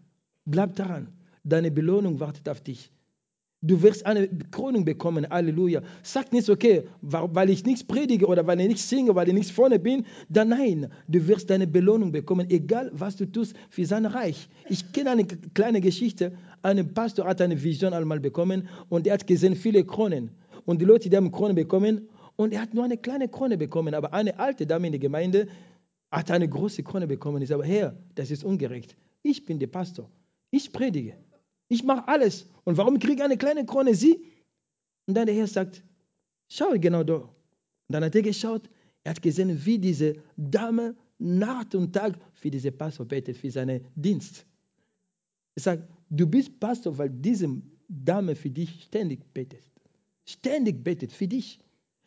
Bleib 0.44 0.76
daran. 0.76 1.08
Deine 1.42 1.70
Belohnung 1.70 2.20
wartet 2.20 2.48
auf 2.48 2.60
dich. 2.60 2.90
Du 3.66 3.80
wirst 3.80 4.04
eine 4.04 4.28
Krönung 4.50 4.84
bekommen. 4.84 5.26
Halleluja. 5.30 5.80
Sag 6.02 6.34
nicht, 6.34 6.50
okay, 6.50 6.82
weil 7.00 7.48
ich 7.48 7.64
nichts 7.64 7.82
predige 7.82 8.26
oder 8.26 8.46
weil 8.46 8.60
ich 8.60 8.68
nichts 8.68 8.90
singe, 8.90 9.14
weil 9.14 9.28
ich 9.28 9.32
nichts 9.32 9.50
vorne 9.50 9.78
bin. 9.78 10.04
Dann 10.28 10.50
nein, 10.50 10.92
du 11.08 11.26
wirst 11.26 11.48
deine 11.48 11.66
Belohnung 11.66 12.12
bekommen, 12.12 12.50
egal 12.50 12.90
was 12.92 13.16
du 13.16 13.24
tust 13.24 13.56
für 13.70 13.86
sein 13.86 14.04
Reich. 14.04 14.50
Ich 14.68 14.92
kenne 14.92 15.12
eine 15.12 15.24
kleine 15.24 15.80
Geschichte. 15.80 16.32
Ein 16.60 16.92
Pastor 16.92 17.24
hat 17.24 17.40
eine 17.40 17.62
Vision 17.62 17.94
einmal 17.94 18.20
bekommen 18.20 18.68
und 18.90 19.06
er 19.06 19.14
hat 19.14 19.26
gesehen 19.26 19.56
viele 19.56 19.82
Kronen. 19.82 20.30
Und 20.66 20.82
die 20.82 20.84
Leute, 20.84 21.08
die 21.08 21.16
haben 21.16 21.32
Kronen 21.32 21.56
bekommen 21.56 22.08
und 22.36 22.52
er 22.52 22.60
hat 22.60 22.74
nur 22.74 22.84
eine 22.84 22.98
kleine 22.98 23.28
Krone 23.28 23.56
bekommen. 23.56 23.94
Aber 23.94 24.12
eine 24.12 24.38
alte 24.38 24.66
Dame 24.66 24.88
in 24.88 24.92
der 24.92 25.00
Gemeinde 25.00 25.46
hat 26.10 26.30
eine 26.30 26.46
große 26.50 26.82
Krone 26.82 27.06
bekommen. 27.06 27.40
Ich 27.40 27.48
sage, 27.48 27.64
Herr, 27.64 27.96
das 28.14 28.30
ist 28.30 28.44
ungerecht. 28.44 28.94
Ich 29.22 29.46
bin 29.46 29.58
der 29.58 29.68
Pastor. 29.68 30.10
Ich 30.50 30.70
predige. 30.70 31.14
Ich 31.68 31.82
mache 31.82 32.06
alles. 32.08 32.46
Und 32.64 32.76
warum 32.76 32.98
kriege 32.98 33.14
ich 33.14 33.22
eine 33.22 33.36
kleine 33.36 33.64
Krone? 33.64 33.94
Sie? 33.94 34.22
Und 35.06 35.14
dann 35.14 35.26
der 35.26 35.34
Herr 35.34 35.46
sagt, 35.46 35.82
schau 36.48 36.70
genau 36.78 37.02
da. 37.02 37.16
Und 37.16 37.30
dann 37.88 38.04
hat 38.04 38.14
er 38.14 38.22
geschaut, 38.22 38.68
er 39.02 39.10
hat 39.10 39.22
gesehen, 39.22 39.64
wie 39.64 39.78
diese 39.78 40.16
Dame 40.36 40.96
Nacht 41.18 41.74
und 41.74 41.92
Tag 41.92 42.18
für 42.32 42.50
diese 42.50 42.72
Pastor 42.72 43.06
betet, 43.06 43.36
für 43.36 43.50
seinen 43.50 43.84
Dienst. 43.94 44.46
Er 45.54 45.62
sagt, 45.62 45.88
du 46.10 46.26
bist 46.26 46.58
Pastor, 46.58 46.96
weil 46.98 47.10
diese 47.10 47.48
Dame 47.88 48.34
für 48.34 48.50
dich 48.50 48.84
ständig 48.84 49.32
betet. 49.32 49.62
Ständig 50.24 50.82
betet 50.82 51.12
für 51.12 51.28
dich. 51.28 51.58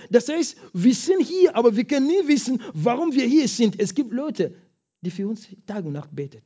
Das 0.10 0.28
heißt, 0.28 0.58
wir 0.74 0.94
sind 0.94 1.22
hier, 1.22 1.56
aber 1.56 1.76
wir 1.76 1.86
können 1.86 2.08
nie 2.08 2.28
wissen, 2.28 2.62
warum 2.74 3.14
wir 3.14 3.26
hier 3.26 3.48
sind. 3.48 3.80
Es 3.80 3.94
gibt 3.94 4.12
Leute, 4.12 4.56
die 5.02 5.12
für 5.12 5.28
uns 5.28 5.48
Tag 5.66 5.86
und 5.86 5.94
Nacht 5.94 6.16
beten. 6.16 6.42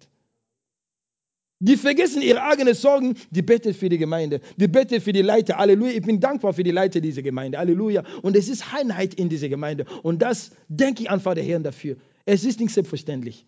Die 1.63 1.77
vergessen 1.77 2.23
ihre 2.23 2.41
eigenen 2.41 2.73
Sorgen, 2.73 3.15
die 3.29 3.43
betet 3.43 3.75
für 3.75 3.87
die 3.87 3.99
Gemeinde, 3.99 4.41
die 4.57 4.67
betet 4.67 5.03
für 5.03 5.13
die 5.13 5.21
Leiter. 5.21 5.57
Halleluja. 5.57 5.93
Ich 5.93 6.01
bin 6.01 6.19
dankbar 6.19 6.53
für 6.53 6.63
die 6.63 6.71
Leiter 6.71 7.01
dieser 7.01 7.21
Gemeinde. 7.21 7.59
Halleluja. 7.59 8.03
Und 8.23 8.35
es 8.35 8.49
ist 8.49 8.73
Einheit 8.73 9.13
in 9.13 9.29
dieser 9.29 9.47
Gemeinde. 9.47 9.85
Und 10.01 10.23
das 10.23 10.51
denke 10.67 11.03
ich 11.03 11.11
einfach 11.11 11.35
der 11.35 11.43
Herrn 11.43 11.61
dafür. 11.61 11.97
Es 12.25 12.43
ist 12.45 12.59
nicht 12.59 12.73
selbstverständlich. 12.73 13.45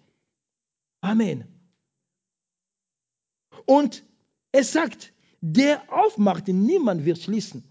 Amen. 1.01 1.45
Und 3.65 4.03
es 4.51 4.71
sagt, 4.71 5.11
der 5.41 5.81
aufmacht, 5.91 6.47
niemand 6.47 7.05
wird 7.05 7.17
schließen. 7.17 7.63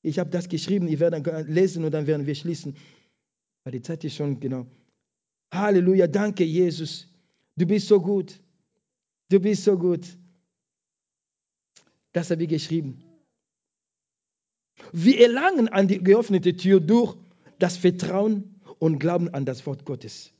Ich 0.00 0.18
habe 0.18 0.30
das 0.30 0.48
geschrieben, 0.48 0.88
ich 0.88 1.00
werde 1.00 1.42
lesen 1.42 1.84
und 1.84 1.92
dann 1.92 2.06
werden 2.06 2.26
wir 2.26 2.34
schließen. 2.34 2.76
Weil 3.62 3.72
die 3.72 3.82
Zeit 3.82 4.02
ist 4.04 4.16
schon 4.16 4.40
genau. 4.40 4.66
Halleluja, 5.52 6.06
danke 6.06 6.44
Jesus. 6.44 7.06
Du 7.56 7.66
bist 7.66 7.86
so 7.86 8.00
gut. 8.00 8.40
Du 9.28 9.38
bist 9.38 9.64
so 9.64 9.76
gut. 9.76 10.06
Das 12.12 12.30
habe 12.30 12.42
ich 12.44 12.48
geschrieben. 12.48 13.02
Wir 14.92 15.20
erlangen 15.20 15.68
an 15.68 15.88
die 15.88 16.02
geöffnete 16.02 16.56
Tür 16.56 16.80
durch 16.80 17.16
das 17.58 17.76
Vertrauen 17.76 18.60
und 18.78 18.98
Glauben 18.98 19.28
an 19.32 19.44
das 19.44 19.64
Wort 19.66 19.84
Gottes. 19.84 20.32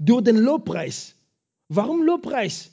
Durch 0.00 0.24
den 0.24 0.38
Lobpreis. 0.38 1.14
Warum 1.68 2.02
Lobpreis? 2.02 2.70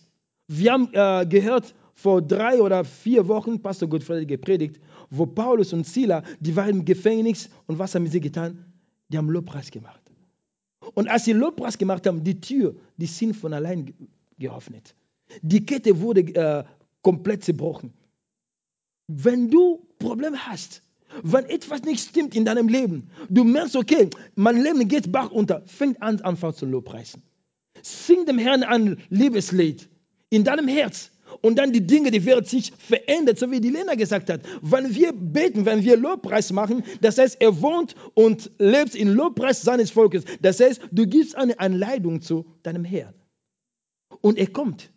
Wir 0.48 0.74
haben 0.74 0.90
äh, 0.94 1.26
gehört 1.26 1.76
vor 1.94 2.22
drei 2.22 2.62
oder 2.62 2.84
vier 2.84 3.28
Wochen, 3.28 3.62
Pastor 3.62 3.90
Gottfried 3.90 4.28
gepredigt, 4.28 4.80
wo 5.10 5.26
Paulus 5.26 5.74
und 5.74 5.86
Sila, 5.86 6.24
die 6.40 6.56
waren 6.56 6.70
im 6.70 6.86
Gefängnis 6.86 7.50
und 7.68 7.80
was 7.80 7.96
haben 7.96 8.08
sie 8.08 8.20
getan? 8.20 8.66
Die 9.10 9.18
haben 9.18 9.30
Lobpreis 9.30 9.72
gemacht. 9.72 10.05
Und 10.96 11.10
als 11.10 11.26
sie 11.26 11.34
Lobpreis 11.34 11.78
gemacht 11.78 12.08
haben, 12.08 12.24
die 12.24 12.42
Tür, 12.42 12.76
die 12.98 13.06
sind 13.06 13.36
von 13.36 13.54
allein 13.54 13.94
geöffnet. 14.40 14.96
Die 15.42 15.66
Kette 15.66 16.02
wurde 16.02 16.22
äh, 16.22 16.64
komplett 17.02 17.44
zerbrochen. 17.44 17.94
Wenn 19.08 19.52
du 19.52 19.86
Probleme 20.00 20.38
hast, 20.48 20.82
wenn 21.22 21.46
etwas 21.46 21.84
nicht 21.84 22.10
stimmt 22.10 22.36
in 22.36 22.46
deinem 22.46 22.68
Leben, 22.68 23.10
du 23.30 23.44
merkst, 23.44 23.76
okay, 23.76 24.10
mein 24.36 24.62
Leben 24.62 24.88
geht 24.88 25.12
bach 25.12 25.32
unter, 25.32 25.62
fängt 25.68 26.02
an, 26.02 26.22
einfach 26.22 26.54
zu 26.54 26.66
Lobpreisen. 26.66 27.22
Sing 27.82 28.26
dem 28.26 28.40
Herrn 28.40 28.64
ein 28.64 28.98
Liebeslied 29.10 29.88
in 30.30 30.44
deinem 30.44 30.68
Herz. 30.68 31.12
Und 31.42 31.58
dann 31.58 31.72
die 31.74 31.86
Dinge, 31.86 32.12
die 32.12 32.26
werden 32.26 32.46
sich 32.46 32.72
verändert, 32.78 33.40
so 33.40 33.50
wie 33.52 33.60
die 33.60 33.70
Lena 33.70 33.96
gesagt 33.96 34.30
hat. 34.30 34.42
Wenn 34.62 34.94
wir 34.94 35.14
beten, 35.14 35.66
wenn 35.66 35.84
wir 35.84 35.98
Lobpreis 35.98 36.52
machen, 36.52 36.84
das 37.02 37.18
heißt, 37.18 37.42
er 37.42 37.62
wohnt 37.62 37.96
und 38.14 38.52
lebt 38.58 38.96
in 38.96 39.10
Lobpreis 39.10 39.62
seines 39.62 39.92
Volkes. 39.92 40.24
Das 40.42 40.60
heißt, 40.60 40.82
du 40.92 41.08
gibst 41.08 41.36
eine 41.36 41.60
Anleitung 41.60 42.22
zu 42.22 42.46
deinem 42.64 42.84
Herrn. 42.84 43.14
Und 44.22 44.38
er 44.38 44.48
kommt. 44.48 44.92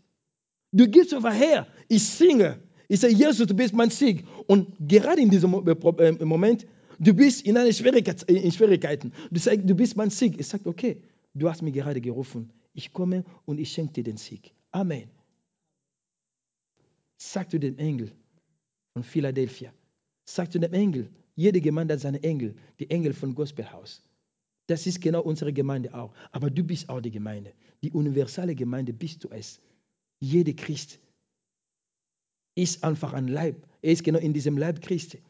Du 0.72 0.86
gibst 0.86 1.14
over 1.14 1.32
her. 1.32 1.66
Ich 1.88 2.04
singe. 2.04 2.58
Ich 2.88 3.00
sage, 3.00 3.14
Jesus, 3.14 3.46
du 3.46 3.54
bist 3.54 3.74
mein 3.74 3.90
Sieg. 3.90 4.26
Und 4.46 4.68
gerade 4.80 5.20
in 5.20 5.30
diesem 5.30 5.52
äh, 5.66 5.72
äh, 5.72 6.24
Moment, 6.24 6.66
du 6.98 7.12
bist 7.14 7.44
in, 7.44 7.56
eine 7.56 7.72
Schwierigkeit, 7.72 8.22
in 8.24 8.50
Schwierigkeiten. 8.52 9.12
Du 9.30 9.38
sagst, 9.38 9.60
du 9.64 9.74
bist 9.74 9.96
mein 9.96 10.10
Sieg. 10.10 10.38
Ich 10.38 10.46
sage, 10.46 10.68
okay, 10.68 11.02
du 11.34 11.48
hast 11.48 11.62
mich 11.62 11.74
gerade 11.74 12.00
gerufen. 12.00 12.50
Ich 12.72 12.92
komme 12.92 13.24
und 13.44 13.58
ich 13.58 13.72
schenke 13.72 13.94
dir 13.94 14.04
den 14.04 14.16
Sieg. 14.16 14.52
Amen. 14.70 15.17
Sag 17.18 17.50
zu 17.50 17.58
dem 17.58 17.76
Engel 17.78 18.12
von 18.92 19.02
Philadelphia. 19.02 19.72
Sag 20.24 20.52
zu 20.52 20.58
dem 20.58 20.72
Engel. 20.72 21.10
Jede 21.34 21.60
Gemeinde 21.60 21.94
hat 21.94 22.00
seine 22.00 22.22
Engel. 22.22 22.54
Die 22.78 22.88
Engel 22.90 23.12
von 23.12 23.34
Gospelhaus. 23.34 24.02
Das 24.68 24.86
ist 24.86 25.00
genau 25.00 25.22
unsere 25.22 25.52
Gemeinde 25.52 25.92
auch. 25.94 26.14
Aber 26.30 26.48
du 26.50 26.62
bist 26.62 26.88
auch 26.88 27.00
die 27.00 27.10
Gemeinde. 27.10 27.52
Die 27.82 27.90
universale 27.90 28.54
Gemeinde 28.54 28.92
bist 28.92 29.24
du 29.24 29.28
es. 29.30 29.60
Jeder 30.20 30.52
Christ 30.52 31.00
ist 32.54 32.84
einfach 32.84 33.12
ein 33.12 33.28
Leib. 33.28 33.66
Er 33.82 33.92
ist 33.92 34.04
genau 34.04 34.18
in 34.18 34.32
diesem 34.32 34.56
Leib 34.56 34.80
Christi. 34.80 35.22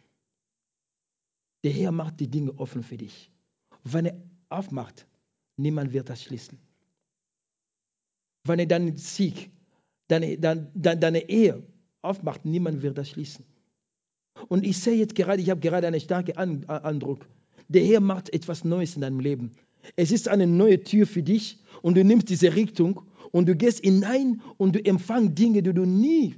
Der 1.65 1.73
Herr 1.73 1.93
macht 1.93 2.21
die 2.21 2.29
Dinge 2.29 2.59
offen 2.59 2.83
für 2.83 2.97
dich. 2.97 3.31
Wenn 3.85 4.07
er 4.07 4.23
aufmacht, 4.49 5.07
niemand 5.57 5.93
wird 5.93 6.09
das 6.09 6.23
schließen. 6.23 6.59
Wenn 8.45 8.59
er 8.59 8.67
deinen 8.67 8.97
Sieg, 8.97 9.51
deine, 10.09 10.39
deine, 10.39 10.71
deine 10.75 11.29
Ehe 11.29 11.67
aufmacht, 12.03 12.45
niemand 12.45 12.83
wird 12.83 12.99
das 12.99 13.11
schließen. 13.11 13.45
Und 14.49 14.65
ich 14.65 14.79
sehe 14.79 14.95
jetzt 14.95 15.15
gerade, 15.15 15.43
ich 15.43 15.51
habe 15.51 15.61
gerade 15.61 15.87
einen 15.87 16.01
starken 16.01 16.37
Eindruck. 16.69 17.27
Der 17.69 17.85
Herr 17.85 18.01
macht 18.01 18.33
etwas 18.33 18.65
Neues 18.65 18.95
in 18.95 19.03
deinem 19.03 19.21
Leben. 19.21 19.57
Es 19.97 20.13
ist 20.13 20.29
eine 20.29 20.47
neue 20.47 20.83
Tür 20.83 21.07
für 21.07 21.23
dich 21.23 21.59
und 21.83 21.97
du 21.97 22.05
nimmst 22.05 22.29
diese 22.29 22.55
Richtung 22.55 23.03
und 23.33 23.49
du 23.49 23.57
gehst 23.57 23.85
hinein 23.85 24.43
und 24.57 24.75
du 24.75 24.85
empfangst 24.85 25.39
Dinge, 25.39 25.63
die 25.63 25.75
du 25.75 25.85
nie 25.85 26.37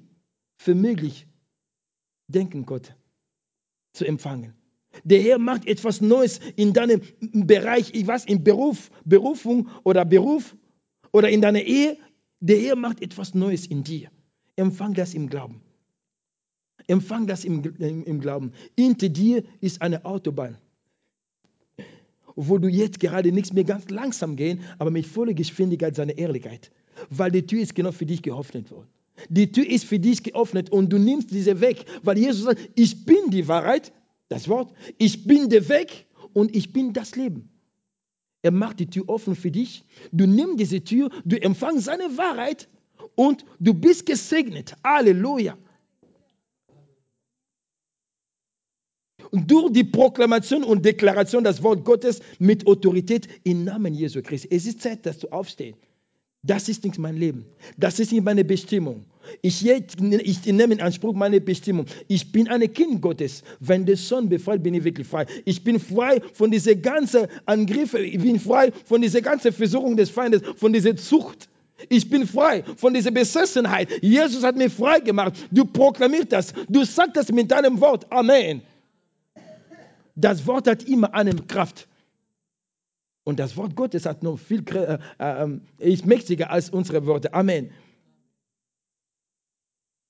für 0.59 0.75
möglich 0.75 1.27
denken 2.29 2.67
konntest 2.67 2.97
zu 3.93 4.05
empfangen. 4.05 4.55
Der 5.05 5.21
Herr 5.21 5.39
macht 5.39 5.67
etwas 5.67 6.01
Neues 6.01 6.41
in 6.57 6.73
deinem 6.73 7.01
Bereich, 7.21 7.93
ich 7.95 8.07
weiß, 8.07 8.25
in 8.25 8.43
Beruf, 8.43 8.91
Berufung 9.05 9.69
oder 9.85 10.05
Beruf 10.05 10.57
oder 11.13 11.29
in 11.29 11.41
deiner 11.41 11.63
Ehe. 11.63 11.97
Der 12.41 12.59
Herr 12.59 12.77
macht 12.77 13.03
etwas 13.03 13.35
Neues 13.35 13.67
in 13.67 13.85
dir. 13.85 14.11
Empfang 14.61 14.93
das 14.93 15.15
im 15.15 15.31
Glauben. 15.31 15.63
Empfang 16.87 17.27
das 17.27 17.47
im, 17.47 17.63
im, 17.79 18.05
im 18.05 18.21
Glauben. 18.21 18.53
Hinter 18.77 19.09
dir 19.09 19.43
ist 19.63 19.81
eine 19.81 20.05
Autobahn, 20.05 20.59
wo 22.37 22.59
du 22.59 22.69
jetzt 22.69 23.01
gerade 23.01 23.33
nichts 23.33 23.55
mehr 23.55 23.65
ganz 23.65 23.89
langsam 23.89 24.37
gehen, 24.37 24.61
aber 24.79 24.91
mit 24.91 25.07
voller 25.07 25.33
Geschwindigkeit 25.33 25.97
seine 25.97 26.13
Ehrlichkeit. 26.13 26.71
Weil 27.09 27.31
die 27.31 27.47
Tür 27.47 27.63
ist 27.63 27.75
genau 27.75 27.91
für 27.91 28.05
dich 28.05 28.21
geöffnet 28.21 28.71
worden. 28.71 28.89
Die 29.31 29.51
Tür 29.51 29.67
ist 29.67 29.87
für 29.87 29.99
dich 29.99 30.23
geöffnet 30.23 30.69
und 30.71 30.93
du 30.93 30.99
nimmst 30.99 31.31
diese 31.31 31.63
weg, 31.63 31.87
weil 32.03 32.19
Jesus 32.19 32.45
sagt, 32.45 32.61
ich 32.75 33.07
bin 33.07 33.31
die 33.31 33.49
Wahrheit, 33.49 33.93
das 34.29 34.47
Wort, 34.49 34.75
ich 34.99 35.25
bin 35.25 35.49
der 35.49 35.71
Weg 35.71 36.05
und 36.35 36.55
ich 36.55 36.75
bin 36.75 36.93
das 36.93 37.17
Leben. 37.17 37.49
Er 38.43 38.51
macht 38.51 38.79
die 38.81 38.91
Tür 38.91 39.09
offen 39.09 39.37
für 39.37 39.51
dich. 39.51 39.85
Du 40.13 40.27
nimmst 40.27 40.61
diese 40.61 40.85
Tür, 40.85 41.09
du 41.25 41.41
empfangst 41.41 41.87
seine 41.87 42.19
Wahrheit 42.19 42.69
und 43.15 43.45
du 43.59 43.75
bist 43.75 44.07
gesegnet. 44.07 44.75
Halleluja. 44.85 45.57
Und 49.31 49.51
durch 49.51 49.73
die 49.73 49.85
Proklamation 49.85 50.65
und 50.65 50.85
Deklaration 50.85 51.45
des 51.45 51.63
Wort 51.63 51.85
Gottes 51.85 52.21
mit 52.39 52.67
Autorität 52.67 53.29
im 53.45 53.65
Namen 53.65 53.95
Jesu 53.95 54.23
Christi. 54.23 54.49
Es 54.51 54.67
ist 54.67 54.81
Zeit, 54.81 55.07
dass 55.07 55.19
du 55.19 55.29
aufstehst. 55.29 55.79
Das 56.43 56.71
ist 56.71 56.85
nicht 56.85 56.99
mein 56.99 57.17
Leben. 57.17 57.45
Das 57.77 58.01
ist 58.01 58.13
nicht 58.13 58.25
meine 58.25 58.45
Bestimmung. 58.45 59.05
Ich, 59.43 59.65
ich, 59.67 60.47
nehme 60.47 60.73
in 60.73 60.81
Anspruch 60.81 61.15
meine 61.15 61.41
Bestimmung. 61.41 61.85
Ich 62.09 62.33
bin 62.33 62.49
ein 62.49 62.73
Kind 62.73 63.03
Gottes. 63.03 63.43
Wenn 63.61 63.85
der 63.85 63.99
Sohn 63.99 64.31
befreit, 64.31 64.63
bin 64.63 64.73
ich 64.73 64.83
wirklich 64.83 65.07
frei. 65.07 65.27
Ich 65.45 65.63
bin 65.63 65.79
frei 65.79 66.23
von 66.33 66.51
diesen 66.51 66.81
ganzen 66.81 67.27
Angriffen. 67.45 68.03
Ich 68.03 68.19
bin 68.19 68.41
frei 68.41 68.73
von 68.87 69.03
dieser 69.03 69.21
ganzen 69.21 69.53
Versuchung 69.53 69.99
des 69.99 70.09
Feindes, 70.09 70.41
von 70.57 70.73
dieser 70.73 70.97
Zucht. 70.97 71.51
Ich 71.89 72.11
bin 72.11 72.27
frei 72.27 72.65
von 72.77 72.95
dieser 72.95 73.11
Besessenheit. 73.11 74.03
Jesus 74.03 74.43
hat 74.45 74.57
mich 74.57 74.73
frei 74.73 75.01
gemacht. 75.01 75.35
Du 75.51 75.65
proklamierst 75.65 76.33
das. 76.33 76.53
Du 76.69 76.85
sagst 76.85 77.17
das 77.17 77.33
mit 77.33 77.51
deinem 77.51 77.81
Wort. 77.81 78.11
Amen. 78.13 78.63
Das 80.15 80.47
Wort 80.47 80.67
hat 80.67 80.83
immer 80.85 81.15
eine 81.15 81.35
Kraft. 81.35 81.89
Und 83.25 83.39
das 83.39 83.57
Wort 83.57 83.77
Gottes 83.77 84.07
hat 84.07 84.23
noch 84.23 84.39
viel, 84.39 84.65
äh, 84.75 84.99
äh, 85.19 85.59
ist 85.79 86.07
mächtiger 86.07 86.51
als 86.51 86.71
unsere 86.71 87.07
Worte. 87.07 87.33
Amen. 87.33 87.71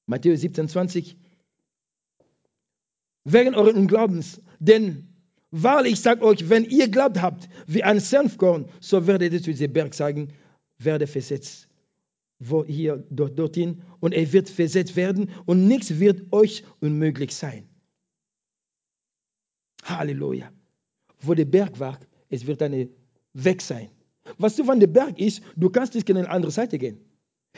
Matthäus 0.06 0.40
17, 0.40 0.68
20. 0.68 1.16
Wegen 3.24 3.54
euren 3.54 3.76
Unglaubens. 3.76 4.40
Denn 4.58 5.08
wahrlich, 5.50 5.94
ich 5.94 6.00
sage 6.00 6.22
euch, 6.22 6.48
wenn 6.48 6.64
ihr 6.64 6.88
glaubt 6.88 7.20
habt 7.20 7.48
wie 7.66 7.84
ein 7.84 8.00
Senfkorn, 8.00 8.68
so 8.80 9.06
werdet 9.06 9.32
ihr 9.32 9.42
zu 9.42 9.50
diesem 9.50 9.72
Berg 9.72 9.94
sagen, 9.94 10.32
werde 10.84 11.06
versetzt 11.06 11.70
wo 12.40 12.64
hier 12.64 13.04
dort, 13.10 13.38
dorthin 13.38 13.82
und 14.00 14.14
er 14.14 14.32
wird 14.32 14.48
versetzt 14.48 14.96
werden 14.96 15.30
und 15.44 15.68
nichts 15.68 16.00
wird 16.00 16.32
euch 16.32 16.64
unmöglich 16.80 17.34
sein. 17.34 17.68
Halleluja. 19.84 20.50
Wo 21.20 21.34
der 21.34 21.44
Berg 21.44 21.78
war, 21.78 22.00
es 22.30 22.46
wird 22.46 22.62
eine 22.62 22.88
Weg 23.34 23.60
sein. 23.60 23.90
Was 24.38 24.56
du 24.56 24.64
von 24.64 24.80
der 24.80 24.86
Berg 24.86 25.18
ist, 25.18 25.42
du 25.54 25.68
kannst 25.68 25.94
nicht 25.94 26.08
in 26.08 26.16
eine 26.16 26.30
andere 26.30 26.50
Seite 26.50 26.78
gehen. 26.78 26.98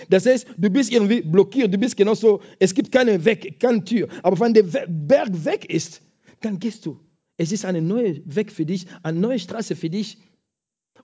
Das 0.09 0.27
heißt, 0.27 0.47
du 0.57 0.71
bist 0.71 0.91
irgendwie 0.91 1.23
blockiert, 1.23 1.73
du 1.73 1.79
bist 1.79 1.97
genauso, 1.97 2.41
es 2.59 2.75
gibt 2.75 2.91
keine 2.91 3.25
Weg, 3.25 3.61
keine 3.61 3.85
Tür. 3.85 4.09
Aber 4.23 4.41
wenn 4.41 4.55
der 4.55 4.65
Berg 4.89 5.45
weg 5.45 5.71
ist, 5.71 6.03
dann 6.41 6.59
gehst 6.59 6.87
du. 6.87 6.99
Es 7.37 7.53
ist 7.53 7.65
eine 7.65 7.83
neue 7.83 8.21
Weg 8.25 8.51
für 8.51 8.67
dich, 8.67 8.87
eine 9.03 9.21
neue 9.21 9.39
Straße 9.39 9.77
für 9.77 9.91
dich 9.91 10.19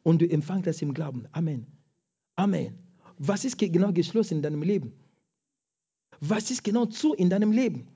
und 0.03 0.21
du 0.21 0.29
empfangst 0.29 0.67
das 0.67 0.83
im 0.83 0.95
Glauben. 0.95 1.27
Amen. 1.33 1.78
Amen. 2.39 2.79
Was 3.19 3.45
ist 3.45 3.59
genau 3.59 3.93
geschlossen 3.93 4.35
in 4.35 4.43
deinem 4.43 4.63
Leben? 4.63 4.93
Was 6.21 6.53
ist 6.53 6.63
genau 6.63 6.87
zu 6.87 7.13
in 7.15 7.31
deinem 7.31 7.51
Leben? 7.51 7.89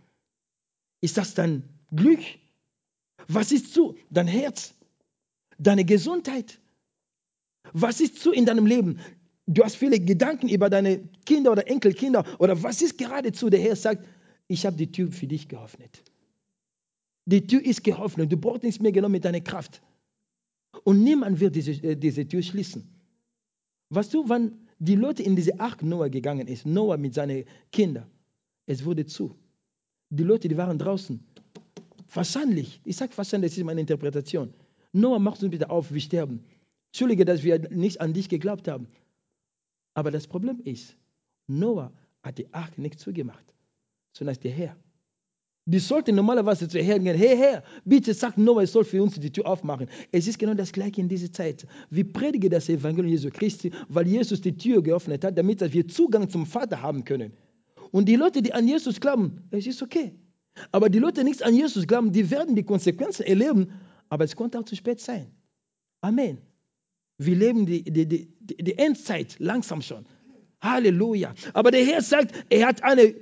Ist 1.01 1.17
das 1.17 1.35
dein 1.35 1.63
Glück? 1.93 2.19
Was 3.29 3.53
ist 3.53 3.73
zu? 3.73 3.95
Dein 4.11 4.27
Herz? 4.27 4.75
Deine 5.59 5.85
Gesundheit? 5.85 6.59
Was 7.73 8.01
ist 8.01 8.19
zu 8.19 8.33
in 8.33 8.45
deinem 8.45 8.67
Leben? 8.67 8.99
Du 9.47 9.63
hast 9.63 9.77
viele 9.77 10.01
Gedanken 10.01 10.49
über 10.49 10.69
deine 10.69 11.09
Kinder 11.25 11.53
oder 11.53 11.69
Enkelkinder 11.69 12.25
oder 12.41 12.61
was 12.65 12.83
ist 12.83 12.99
geradezu? 12.99 13.49
Der 13.49 13.61
Herr 13.61 13.77
sagt, 13.77 14.09
ich 14.49 14.67
habe 14.67 14.77
die 14.77 14.91
Tür 14.91 15.13
für 15.13 15.29
dich 15.29 15.47
geöffnet. 15.49 16.03
Die 17.27 17.47
Tür 17.47 17.65
ist 17.65 17.85
geöffnet. 17.85 18.33
Du 18.33 18.37
brauchst 18.37 18.65
nichts 18.65 18.81
mehr 18.81 18.91
genommen 18.91 19.13
mit 19.13 19.25
deiner 19.25 19.41
Kraft. 19.41 19.81
Und 20.83 21.05
niemand 21.05 21.39
wird 21.39 21.55
diese, 21.55 21.73
äh, 21.85 21.95
diese 21.95 22.27
Tür 22.27 22.43
schließen. 22.43 23.02
Weißt 23.95 24.15
du, 24.15 24.27
wann 24.27 24.59
die 24.79 24.95
Leute 24.95 25.23
in 25.23 25.37
diese 25.37 25.61
Ark 25.61 25.83
Noah 25.83 26.09
gegangen 26.09 26.49
ist, 26.49 26.65
Noah 26.65 26.97
mit 26.97 27.13
seinen 27.13 27.45
Kindern, 27.71 28.11
es 28.65 28.87
wurde 28.87 29.05
zu. 29.05 29.37
Die 30.09 30.23
Leute, 30.23 30.49
die 30.49 30.57
waren 30.57 30.79
draußen. 30.79 31.23
Wahrscheinlich, 32.15 32.81
ich 32.87 32.97
sage 32.97 33.13
wahrscheinlich, 33.17 33.51
das 33.51 33.59
ist 33.59 33.65
meine 33.65 33.83
Interpretation. 33.83 34.55
Noah, 34.93 35.19
mach 35.19 35.41
uns 35.43 35.51
bitte 35.51 35.69
auf, 35.69 35.93
wir 35.93 36.01
sterben. 36.01 36.43
Entschuldige, 36.91 37.27
dass 37.27 37.43
wir 37.43 37.59
nicht 37.69 38.01
an 38.01 38.15
dich 38.15 38.31
geglaubt 38.31 38.67
haben. 38.67 38.87
Aber 39.93 40.11
das 40.11 40.27
Problem 40.27 40.61
ist, 40.65 40.97
Noah 41.47 41.93
hat 42.23 42.39
die 42.39 42.53
Ark 42.55 42.79
nicht 42.79 42.99
zugemacht, 42.99 43.45
sondern 44.17 44.37
der 44.43 44.53
Herr. 44.53 44.77
Die 45.65 45.79
sollten 45.79 46.17
normalerweise 46.17 46.67
zu 46.69 46.81
Herrn 46.81 47.05
gehen. 47.05 47.17
Hey 47.17 47.37
Herr, 47.37 47.63
bitte 47.85 48.15
sag 48.15 48.37
Noah, 48.37 48.63
es 48.63 48.73
soll 48.73 48.85
für 48.85 49.01
uns 49.01 49.19
die 49.21 49.31
Tür 49.31 49.47
aufmachen. 49.47 49.89
Es 50.11 50.27
ist 50.27 50.39
genau 50.39 50.55
das 50.55 50.73
Gleiche 50.73 51.01
in 51.01 51.09
dieser 51.09 51.33
Zeit. 51.33 51.67
Wir 51.89 52.13
predigen 52.13 52.51
das 52.51 52.69
Evangelium 52.69 53.13
Jesu 53.13 53.31
Christi, 53.31 53.71
weil 53.89 54.09
Jesus 54.09 54.41
die 54.41 54.57
Tür 54.57 54.83
geöffnet 54.83 55.25
hat, 55.25 55.39
damit 55.39 55.61
wir 55.73 55.87
Zugang 55.87 56.29
zum 56.29 56.47
Vater 56.47 56.83
haben 56.83 57.05
können. 57.05 57.33
Und 57.93 58.09
die 58.09 58.17
Leute, 58.17 58.43
die 58.43 58.53
an 58.53 58.67
Jesus 58.67 59.01
glauben, 59.01 59.45
es 59.51 59.67
ist 59.67 59.83
okay. 59.83 60.15
Aber 60.73 60.91
die 60.91 60.99
Leute, 60.99 61.21
die 61.21 61.29
nicht 61.29 61.45
an 61.45 61.55
Jesus 61.55 61.87
glauben, 61.87 62.13
die 62.13 62.31
werden 62.31 62.57
die 62.57 62.65
Konsequenzen 62.65 63.25
erleben, 63.25 63.73
aber 64.09 64.25
es 64.25 64.35
konnte 64.35 64.59
auch 64.59 64.65
zu 64.65 64.75
spät 64.75 65.01
sein. 65.01 65.31
Amen. 66.01 66.39
Wir 67.19 67.37
leben 67.37 67.67
die, 67.67 67.85
die, 67.85 68.07
die, 68.07 68.35
die 68.41 68.79
Endzeit 68.79 69.37
langsam 69.39 69.81
schon. 69.81 70.07
Halleluja. 70.61 71.35
Aber 71.55 71.71
der 71.71 71.85
Herr 71.85 72.03
sagt, 72.03 72.33
er 72.51 72.67
hat 72.67 72.83
eine, 72.83 73.15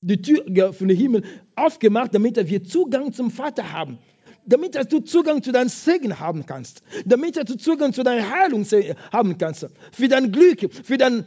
die 0.00 0.20
Tür 0.20 0.72
von 0.72 0.88
dem 0.88 0.96
Himmel 0.96 1.22
aufgemacht, 1.56 2.14
damit 2.14 2.36
wir 2.36 2.64
Zugang 2.64 3.12
zum 3.12 3.30
Vater 3.30 3.72
haben. 3.72 3.98
Damit 4.46 4.74
du 4.92 5.00
Zugang 5.00 5.42
zu 5.42 5.52
deinem 5.52 5.70
Segen 5.70 6.20
haben 6.20 6.44
kannst. 6.44 6.82
Damit 7.06 7.36
du 7.36 7.56
Zugang 7.56 7.92
zu 7.92 8.02
deiner 8.02 8.28
Heilung 8.28 8.64
haben 9.12 9.38
kannst. 9.38 9.66
Für 9.92 10.08
dein 10.08 10.32
Glück, 10.32 10.72
für 10.72 10.98
dein 10.98 11.24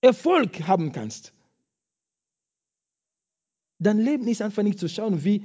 Erfolg 0.00 0.66
haben 0.66 0.92
kannst. 0.92 1.32
Dein 3.78 3.98
Leben 3.98 4.26
ist 4.28 4.42
einfach 4.42 4.62
nicht 4.62 4.78
zu 4.78 4.88
schauen, 4.88 5.24
wie 5.24 5.44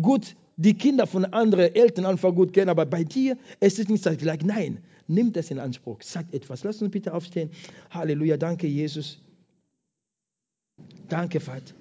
gut 0.00 0.36
die 0.56 0.74
Kinder 0.74 1.06
von 1.06 1.24
anderen 1.24 1.74
Eltern 1.74 2.06
einfach 2.06 2.34
gut 2.34 2.52
kennen, 2.52 2.68
aber 2.68 2.84
bei 2.84 3.04
dir 3.04 3.38
es 3.60 3.78
ist 3.78 3.88
nicht 3.88 4.04
gleich. 4.18 4.42
Nein, 4.42 4.84
nimm 5.06 5.32
das 5.32 5.50
in 5.50 5.58
Anspruch. 5.58 6.00
Sag 6.02 6.32
etwas. 6.34 6.64
Lass 6.64 6.82
uns 6.82 6.90
bitte 6.90 7.14
aufstehen. 7.14 7.50
Halleluja. 7.90 8.36
Danke, 8.36 8.66
Jesus. 8.66 9.18
Danke, 11.08 11.40
Vater. 11.40 11.79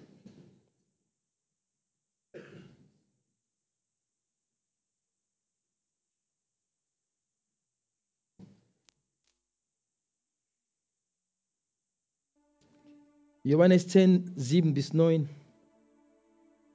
Johannes 13.49 13.87
10, 13.87 14.33
7 14.35 14.75
bis 14.75 14.93
9. 14.93 15.27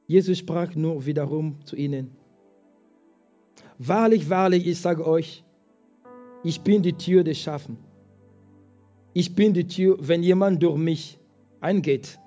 Jesus 0.09 0.39
sprach 0.39 0.75
nur 0.75 1.07
wiederum 1.07 1.65
zu 1.65 1.77
ihnen. 1.77 2.17
Wahrlich, 3.79 4.29
wahrlich, 4.29 4.67
ich 4.67 4.81
sage 4.81 5.07
euch, 5.07 5.45
ich 6.43 6.63
bin 6.63 6.83
die 6.83 6.95
Tür 6.95 7.23
des 7.23 7.39
Schaffen. 7.39 7.77
Ich 9.13 9.37
bin 9.37 9.55
die 9.55 9.69
Tür, 9.69 9.99
wenn 10.01 10.25
jemand 10.25 10.65
durch 10.65 10.77
mich 10.77 11.17
eingeht, 11.61 12.19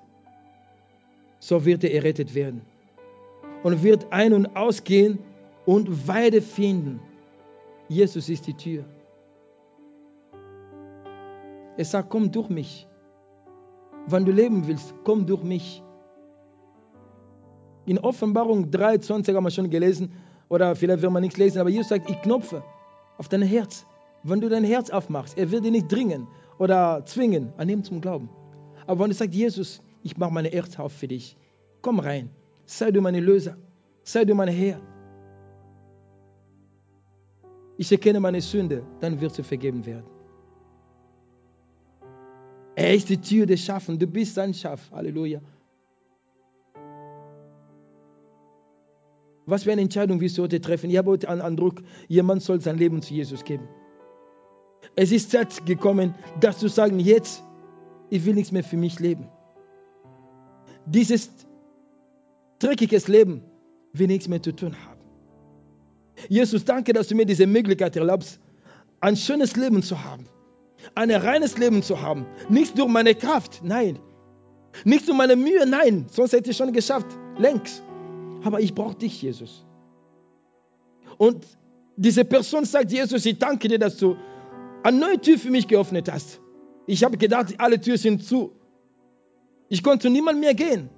so 1.40 1.66
wird 1.66 1.84
er 1.84 1.92
errettet 1.92 2.34
werden 2.34 2.62
und 3.64 3.82
wird 3.82 4.10
ein- 4.14 4.32
und 4.32 4.56
ausgehen 4.56 5.18
und 5.66 6.08
Weide 6.08 6.40
finden. 6.40 7.00
Jesus 7.90 8.30
ist 8.30 8.46
die 8.46 8.54
Tür. 8.54 8.86
Er 11.76 11.84
sagt, 11.84 12.08
komm 12.08 12.32
durch 12.32 12.48
mich. 12.48 12.88
Wenn 14.10 14.24
du 14.24 14.32
leben 14.32 14.66
willst, 14.66 14.94
komm 15.04 15.26
durch 15.26 15.42
mich. 15.42 15.82
In 17.84 17.98
Offenbarung 17.98 18.70
23 18.70 19.34
haben 19.34 19.44
wir 19.44 19.50
schon 19.50 19.68
gelesen, 19.68 20.12
oder 20.48 20.74
vielleicht 20.74 21.02
wird 21.02 21.12
man 21.12 21.22
nichts 21.22 21.36
lesen, 21.36 21.58
aber 21.58 21.68
Jesus 21.68 21.88
sagt, 21.88 22.08
ich 22.08 22.20
knopfe 22.22 22.62
auf 23.18 23.28
dein 23.28 23.42
Herz. 23.42 23.86
Wenn 24.22 24.40
du 24.40 24.48
dein 24.48 24.64
Herz 24.64 24.88
aufmachst, 24.90 25.36
er 25.36 25.50
wird 25.50 25.64
dich 25.64 25.72
nicht 25.72 25.92
dringen 25.92 26.26
oder 26.58 27.04
zwingen, 27.04 27.52
an 27.58 27.68
ihm 27.68 27.84
zum 27.84 28.00
Glauben. 28.00 28.30
Aber 28.86 29.00
wenn 29.00 29.10
du 29.10 29.14
sagst, 29.14 29.34
Jesus, 29.34 29.82
ich 30.02 30.16
mache 30.16 30.32
meine 30.32 30.48
Herz 30.48 30.78
auf 30.78 30.92
für 30.92 31.08
dich, 31.08 31.36
komm 31.82 32.00
rein, 32.00 32.30
sei 32.64 32.90
du 32.90 33.02
meine 33.02 33.20
Löser, 33.20 33.56
sei 34.02 34.24
du 34.24 34.34
mein 34.34 34.48
Herr. 34.48 34.80
Ich 37.76 37.92
erkenne 37.92 38.20
meine 38.20 38.40
Sünde, 38.40 38.82
dann 39.00 39.20
wird 39.20 39.34
sie 39.34 39.42
vergeben 39.42 39.84
werden. 39.84 40.17
Er 42.78 42.94
ist 42.94 43.08
die 43.08 43.20
Tür 43.20 43.44
des 43.44 43.64
Schaffen. 43.64 43.98
Du 43.98 44.06
bist 44.06 44.36
sein 44.36 44.54
Schaff. 44.54 44.92
Halleluja. 44.92 45.40
Was 49.46 49.64
für 49.64 49.72
eine 49.72 49.80
Entscheidung 49.80 50.20
wirst 50.20 50.38
du 50.38 50.44
heute 50.44 50.60
treffen? 50.60 50.88
Ich 50.88 50.96
habe 50.96 51.10
heute 51.10 51.28
einen 51.28 51.40
Eindruck, 51.40 51.82
jemand 52.06 52.40
soll 52.40 52.60
sein 52.60 52.78
Leben 52.78 53.02
zu 53.02 53.14
Jesus 53.14 53.42
geben. 53.42 53.66
Es 54.94 55.10
ist 55.10 55.32
Zeit 55.32 55.66
gekommen, 55.66 56.14
dass 56.38 56.60
du 56.60 56.68
sagen, 56.68 57.00
jetzt, 57.00 57.42
ich 58.10 58.24
will 58.24 58.34
nichts 58.34 58.52
mehr 58.52 58.62
für 58.62 58.76
mich 58.76 59.00
leben. 59.00 59.26
Dieses 60.86 61.32
dreckiges 62.60 63.08
Leben 63.08 63.42
will 63.92 64.06
nichts 64.06 64.28
mehr 64.28 64.40
zu 64.40 64.54
tun 64.54 64.76
haben. 64.86 65.00
Jesus, 66.28 66.64
danke, 66.64 66.92
dass 66.92 67.08
du 67.08 67.16
mir 67.16 67.26
diese 67.26 67.48
Möglichkeit 67.48 67.96
erlaubst, 67.96 68.38
ein 69.00 69.16
schönes 69.16 69.56
Leben 69.56 69.82
zu 69.82 70.04
haben 70.04 70.28
ein 70.94 71.10
reines 71.10 71.58
Leben 71.58 71.82
zu 71.82 72.02
haben. 72.02 72.26
Nicht 72.48 72.78
durch 72.78 72.88
meine 72.88 73.14
Kraft, 73.14 73.60
nein. 73.62 73.98
Nicht 74.84 75.08
durch 75.08 75.16
meine 75.16 75.36
Mühe, 75.36 75.66
nein. 75.66 76.06
Sonst 76.10 76.32
hätte 76.32 76.50
ich 76.50 76.56
schon 76.56 76.72
geschafft, 76.72 77.06
längst. 77.36 77.82
Aber 78.44 78.60
ich 78.60 78.74
brauche 78.74 78.94
dich, 78.94 79.20
Jesus. 79.22 79.64
Und 81.16 81.44
diese 81.96 82.24
Person 82.24 82.64
sagt, 82.64 82.92
Jesus, 82.92 83.26
ich 83.26 83.38
danke 83.38 83.68
dir, 83.68 83.78
dass 83.78 83.96
du 83.96 84.16
eine 84.84 84.98
neue 84.98 85.20
Tür 85.20 85.38
für 85.38 85.50
mich 85.50 85.66
geöffnet 85.66 86.10
hast. 86.10 86.40
Ich 86.86 87.04
habe 87.04 87.18
gedacht, 87.18 87.54
alle 87.58 87.80
Türen 87.80 87.98
sind 87.98 88.24
zu. 88.24 88.52
Ich 89.68 89.82
konnte 89.82 90.08
niemand 90.08 90.40
mehr 90.40 90.54
gehen. 90.54 90.88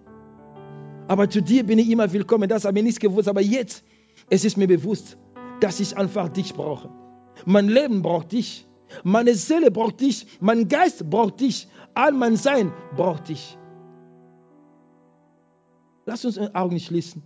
Aber 1.09 1.29
zu 1.29 1.43
dir 1.43 1.65
bin 1.65 1.79
ich 1.79 1.91
immer 1.91 2.13
willkommen. 2.13 2.49
Das 2.49 2.65
habe 2.65 2.79
ich 2.79 2.85
nicht 2.85 3.01
gewusst. 3.01 3.29
Aber 3.29 3.41
jetzt, 3.41 3.83
es 4.29 4.45
ist 4.45 4.57
mir 4.57 4.69
bewusst, 4.69 5.17
dass 5.61 5.81
ich 5.81 5.97
einfach 5.97 6.29
dich 6.29 6.55
brauche. 6.55 6.91
Mein 7.47 7.69
Leben 7.69 8.03
braucht 8.03 8.33
dich. 8.33 8.69
Meine 9.05 9.35
Seele 9.35 9.71
braucht 9.71 10.01
dich, 10.01 10.27
mein 10.41 10.69
Geist 10.69 11.09
braucht 11.09 11.41
dich, 11.41 11.69
all 11.95 12.13
mein 12.13 12.37
Sein 12.37 12.73
braucht 12.97 13.29
dich. 13.29 13.57
Lass 16.07 16.25
uns 16.25 16.35
die 16.37 16.55
Augen 16.55 16.81
schließen. 16.81 17.23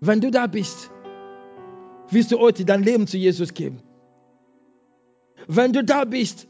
Wenn 0.00 0.20
du 0.20 0.30
da 0.30 0.46
bist, 0.46 0.90
willst 2.10 2.32
du 2.32 2.38
heute 2.38 2.64
dein 2.64 2.82
Leben 2.82 3.06
zu 3.06 3.16
Jesus 3.16 3.54
geben. 3.54 3.82
Wenn 5.46 5.72
du 5.72 5.84
da 5.84 6.04
bist, 6.04 6.48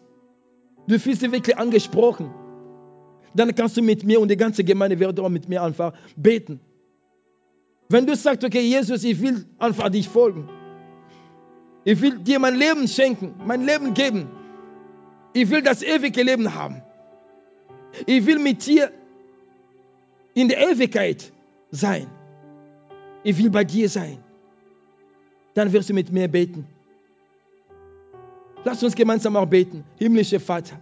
du 0.87 0.99
fühlst 0.99 1.23
dich 1.23 1.33
wirklich 1.33 1.57
angesprochen, 1.57 2.33
dann 3.35 3.55
kannst 3.55 3.77
du 3.77 3.83
mit 3.83 4.05
mir 4.05 4.21
und 4.21 4.31
die 4.31 4.37
ganze 4.37 4.65
Gemeinde 4.65 4.99
wird 4.99 5.21
auch 5.21 5.29
mit 5.29 5.49
mir 5.49 5.63
einfach 5.63 5.93
beten. 6.17 6.61
Wenn 7.89 8.07
du 8.07 8.15
sagst, 8.17 8.45
okay, 8.45 8.61
Jesus, 8.61 9.05
ich 9.05 9.21
will 9.21 9.47
einfach 9.59 9.89
dich 9.89 10.09
folgen. 10.09 10.49
Ich 11.91 12.03
will 12.03 12.19
dir 12.19 12.39
mein 12.39 12.55
Leben 12.55 12.87
schenken, 12.87 13.35
mein 13.47 13.65
Leben 13.65 13.95
geben. 13.95 14.29
Ich 15.33 15.49
will 15.49 15.63
das 15.63 15.83
ewige 15.83 16.23
Leben 16.23 16.55
haben. 16.55 16.83
Ich 18.05 18.27
will 18.27 18.39
mit 18.39 18.67
dir 18.67 18.93
in 20.35 20.49
der 20.49 20.71
Ewigkeit 20.71 21.33
sein. 21.71 22.07
Ich 23.23 23.39
will 23.39 23.49
bei 23.49 23.65
dir 23.65 23.89
sein. 23.89 24.19
Dann 25.55 25.73
wirst 25.73 25.89
du 25.89 25.95
mit 25.95 26.13
mir 26.13 26.29
beten. 26.29 26.67
Lass 28.65 28.83
uns 28.83 28.95
gemeinsam 28.95 29.35
auch 29.37 29.47
beten. 29.47 29.83
Himmlischer 29.97 30.41
Vater, 30.41 30.79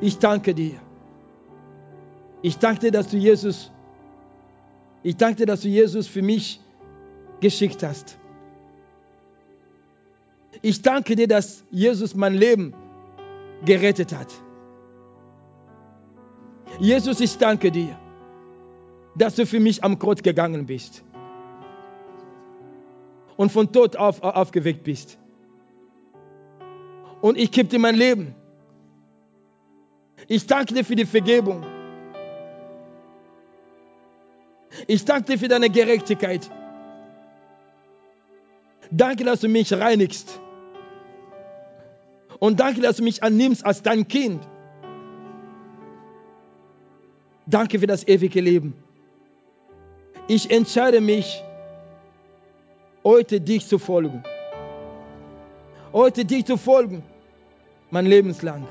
ich 0.00 0.20
danke 0.20 0.54
dir. 0.54 0.76
Ich 2.42 2.58
danke 2.58 2.82
dir, 2.82 2.92
dass 2.92 3.08
du 3.08 3.16
Jesus, 3.16 3.72
ich 5.02 5.16
danke 5.16 5.38
dir, 5.38 5.46
dass 5.46 5.62
du 5.62 5.68
Jesus 5.68 6.06
für 6.06 6.22
mich 6.22 6.60
geschickt 7.40 7.82
hast. 7.82 8.19
Ich 10.62 10.82
danke 10.82 11.16
dir, 11.16 11.26
dass 11.26 11.64
Jesus 11.70 12.14
mein 12.14 12.34
Leben 12.34 12.74
gerettet 13.64 14.14
hat. 14.14 14.28
Jesus, 16.78 17.20
ich 17.20 17.38
danke 17.38 17.70
dir, 17.70 17.98
dass 19.16 19.34
du 19.34 19.46
für 19.46 19.60
mich 19.60 19.82
am 19.82 19.98
Kreuz 19.98 20.22
gegangen 20.22 20.66
bist 20.66 21.02
und 23.36 23.50
von 23.50 23.72
Tod 23.72 23.96
auf, 23.96 24.22
aufgeweckt 24.22 24.84
bist. 24.84 25.18
Und 27.20 27.38
ich 27.38 27.50
gebe 27.50 27.68
dir 27.68 27.78
mein 27.78 27.96
Leben. 27.96 28.34
Ich 30.28 30.46
danke 30.46 30.74
dir 30.74 30.84
für 30.84 30.96
die 30.96 31.06
Vergebung. 31.06 31.64
Ich 34.86 35.04
danke 35.04 35.32
dir 35.32 35.38
für 35.38 35.48
deine 35.48 35.70
Gerechtigkeit. 35.70 36.50
Danke, 38.90 39.24
dass 39.24 39.40
du 39.40 39.48
mich 39.48 39.72
reinigst. 39.72 40.40
Und 42.40 42.58
danke, 42.58 42.80
dass 42.80 42.96
du 42.96 43.04
mich 43.04 43.22
annimmst 43.22 43.64
als 43.64 43.82
dein 43.82 44.08
Kind. 44.08 44.42
Danke 47.46 47.78
für 47.78 47.86
das 47.86 48.06
ewige 48.08 48.40
Leben. 48.40 48.74
Ich 50.26 50.50
entscheide 50.50 51.00
mich, 51.00 51.44
heute 53.04 53.40
dich 53.40 53.66
zu 53.66 53.78
folgen. 53.78 54.22
Heute 55.92 56.24
dich 56.24 56.46
zu 56.46 56.56
folgen, 56.56 57.02
mein 57.90 58.06
Lebenslang. 58.06 58.66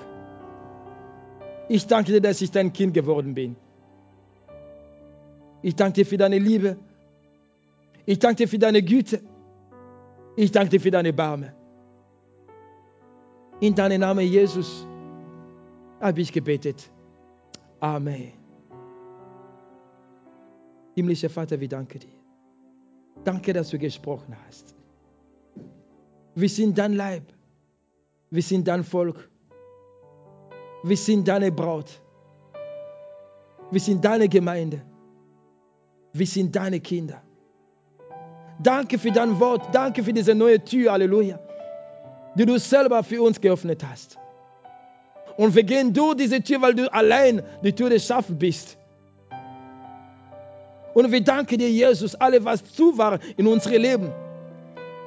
Ich 1.67 1.86
danke 1.86 2.13
dir, 2.13 2.22
dass 2.22 2.41
ich 2.41 2.51
dein 2.51 2.74
Kind 2.74 2.93
geworden 2.93 3.36
bin. 3.36 3.55
Ich 5.61 5.76
danke 5.76 5.93
dir 5.95 6.05
für 6.05 6.17
deine 6.17 6.39
Liebe. 6.39 6.78
Ich 8.05 8.17
danke 8.17 8.38
dir 8.38 8.47
für 8.47 8.57
deine 8.57 8.82
Güte. 8.82 9.22
Ich 10.38 10.51
danke 10.51 10.70
dir 10.72 10.82
für 10.82 10.91
deine 10.91 11.13
Barme. 11.13 11.59
In 13.62 13.76
deinem 13.76 13.99
Namen 14.01 14.26
Jesus 14.26 14.88
habe 15.99 16.22
ich 16.22 16.32
gebetet. 16.32 16.89
Amen. 17.82 18.32
Himmlischer 20.95 21.30
Vater, 21.30 21.60
wir 21.60 21.68
danken 21.68 21.99
dir. 21.99 22.20
Danke, 23.24 23.51
dass 23.51 23.70
du 23.70 23.78
gesprochen 23.78 24.36
hast. 24.47 24.76
Wir 26.36 26.49
sind 26.49 26.78
dein 26.78 26.93
Leib. 26.93 27.24
Wir 28.30 28.43
sind 28.43 28.68
dein 28.68 28.84
Volk. 28.84 29.30
Wir 30.84 30.97
sind 30.97 31.28
deine 31.28 31.51
Braut. 31.51 32.01
Wir 33.72 33.82
sind 33.82 34.03
deine 34.05 34.30
Gemeinde. 34.30 34.82
Wir 36.14 36.26
sind 36.26 36.55
deine 36.55 36.80
Kinder. 36.80 37.22
Danke 38.64 38.97
für 38.97 39.12
dein 39.12 39.38
Wort. 39.39 39.74
Danke 39.74 40.01
für 40.03 40.14
diese 40.14 40.34
neue 40.34 40.64
Tür. 40.64 40.93
Halleluja 40.93 41.48
die 42.36 42.45
du 42.45 42.57
selber 42.59 43.03
für 43.03 43.21
uns 43.21 43.39
geöffnet 43.41 43.84
hast. 43.89 44.17
Und 45.38 45.55
wir 45.55 45.63
gehen 45.63 45.93
durch 45.93 46.15
diese 46.15 46.41
Tür, 46.41 46.61
weil 46.61 46.75
du 46.75 46.91
allein 46.93 47.41
die 47.63 47.73
Tür 47.73 47.89
des 47.89 48.05
Schaffens 48.05 48.38
bist. 48.38 48.77
Und 50.93 51.11
wir 51.11 51.23
danken 51.23 51.57
dir, 51.57 51.69
Jesus, 51.69 52.15
alles, 52.15 52.43
was 52.43 52.63
zu 52.63 52.97
war 52.97 53.19
in 53.38 53.47
unserem 53.47 53.82
Leben. 53.82 54.11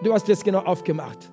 Du 0.03 0.13
hast 0.13 0.29
es 0.29 0.43
genau 0.43 0.61
aufgemacht. 0.61 1.31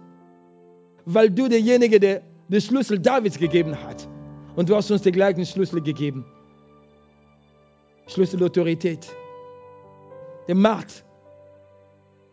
Weil 1.06 1.30
du 1.30 1.48
derjenige, 1.48 2.00
der 2.00 2.22
den 2.50 2.62
Schlüssel 2.62 3.00
Davids 3.00 3.38
gegeben 3.38 3.82
hat. 3.84 4.08
Und 4.56 4.70
du 4.70 4.76
hast 4.76 4.92
uns 4.92 5.04
den 5.04 5.14
gleichen 5.14 5.46
Schlüssel 5.46 5.82
gegeben. 5.82 6.26
Schlüssel 8.08 8.44
Autorität. 8.44 9.08
Der 10.48 10.56
Macht. 10.56 11.06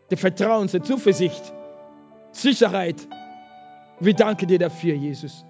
Der 0.09 0.17
Vertrauen, 0.17 0.67
der 0.67 0.83
Zuversicht. 0.83 1.53
Sicherheit. 2.31 3.07
Wir 3.99 4.13
danken 4.13 4.47
dir 4.47 4.59
dafür, 4.59 4.93
Jesus. 4.93 5.45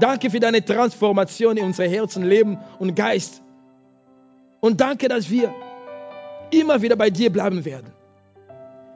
Danke 0.00 0.28
für 0.30 0.40
deine 0.40 0.64
Transformation 0.64 1.56
in 1.56 1.64
unser 1.64 1.86
Herzen, 1.86 2.24
Leben 2.24 2.58
und 2.78 2.94
Geist. 2.96 3.42
Und 4.60 4.80
danke, 4.80 5.08
dass 5.08 5.30
wir 5.30 5.54
immer 6.50 6.82
wieder 6.82 6.96
bei 6.96 7.10
dir 7.10 7.30
bleiben 7.30 7.64
werden. 7.64 7.92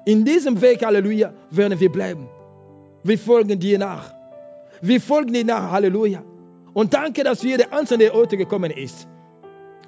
In 0.07 0.25
diesem 0.25 0.61
Weg, 0.61 0.85
Halleluja, 0.85 1.33
werden 1.51 1.79
wir 1.79 1.93
bleiben. 1.93 2.29
Wir 3.05 3.19
folgen 3.19 3.61
dir 3.61 3.79
nach. 3.79 4.13
Wir 4.81 5.01
folgen 5.01 5.33
dir 5.33 5.45
nach, 5.45 5.71
Halleluja. 5.71 6.23
Und 6.75 6.95
danke, 6.95 7.23
dass 7.25 7.41
du 7.41 7.49
jede 7.49 7.73
einzelne 7.73 8.11
heute 8.13 8.37
gekommen 8.37 8.71
ist, 8.71 9.07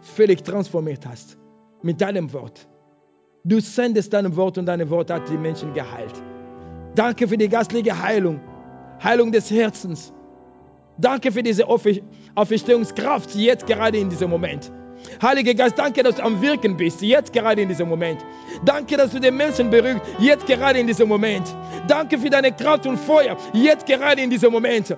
völlig 0.03 0.45
transformiert 0.45 1.07
hast 1.07 1.39
mit 1.83 2.01
deinem 2.01 2.33
Wort. 2.33 2.69
Du 3.45 3.61
sendest 3.61 4.13
dein 4.13 4.37
Wort 4.37 4.59
und 4.59 4.67
dein 4.67 4.89
Wort 4.91 5.11
hat 5.11 5.29
die 5.29 5.39
Menschen 5.39 5.73
geheilt. 5.73 6.15
Danke 6.95 7.27
für 7.27 7.39
die 7.39 7.49
geistliche 7.49 8.03
Heilung 8.03 8.41
Heilung 9.03 9.33
des 9.33 9.51
Herzens. 9.51 10.13
Danke 10.99 11.33
für 11.33 11.43
diese 11.43 11.67
Auferstehungskraft 11.67 13.35
jetzt 13.35 13.67
gerade 13.67 13.99
in 13.99 14.11
diesem 14.11 14.29
Moment. 14.29 14.71
Heiliger 15.23 15.55
Geist, 15.55 15.79
danke, 15.79 16.03
dass 16.03 16.17
du 16.17 16.23
am 16.23 16.41
Wirken 16.41 16.77
bist, 16.77 17.03
jetzt 17.03 17.33
gerade 17.33 17.63
in 17.63 17.69
diesem 17.69 17.89
Moment. 17.89 18.25
Danke, 18.65 18.97
dass 18.97 19.11
du 19.11 19.21
den 19.21 19.37
Menschen 19.37 19.71
berührst, 19.71 20.03
jetzt 20.19 20.47
gerade 20.47 20.79
in 20.79 20.87
diesem 20.87 21.09
Moment. 21.09 21.47
Danke 21.87 22.19
für 22.19 22.31
deine 22.31 22.53
Kraft 22.53 22.87
und 22.87 22.99
Feuer, 22.99 23.37
jetzt 23.53 23.87
gerade 23.87 24.23
in 24.23 24.31
diesem 24.31 24.53
Moment. 24.53 24.97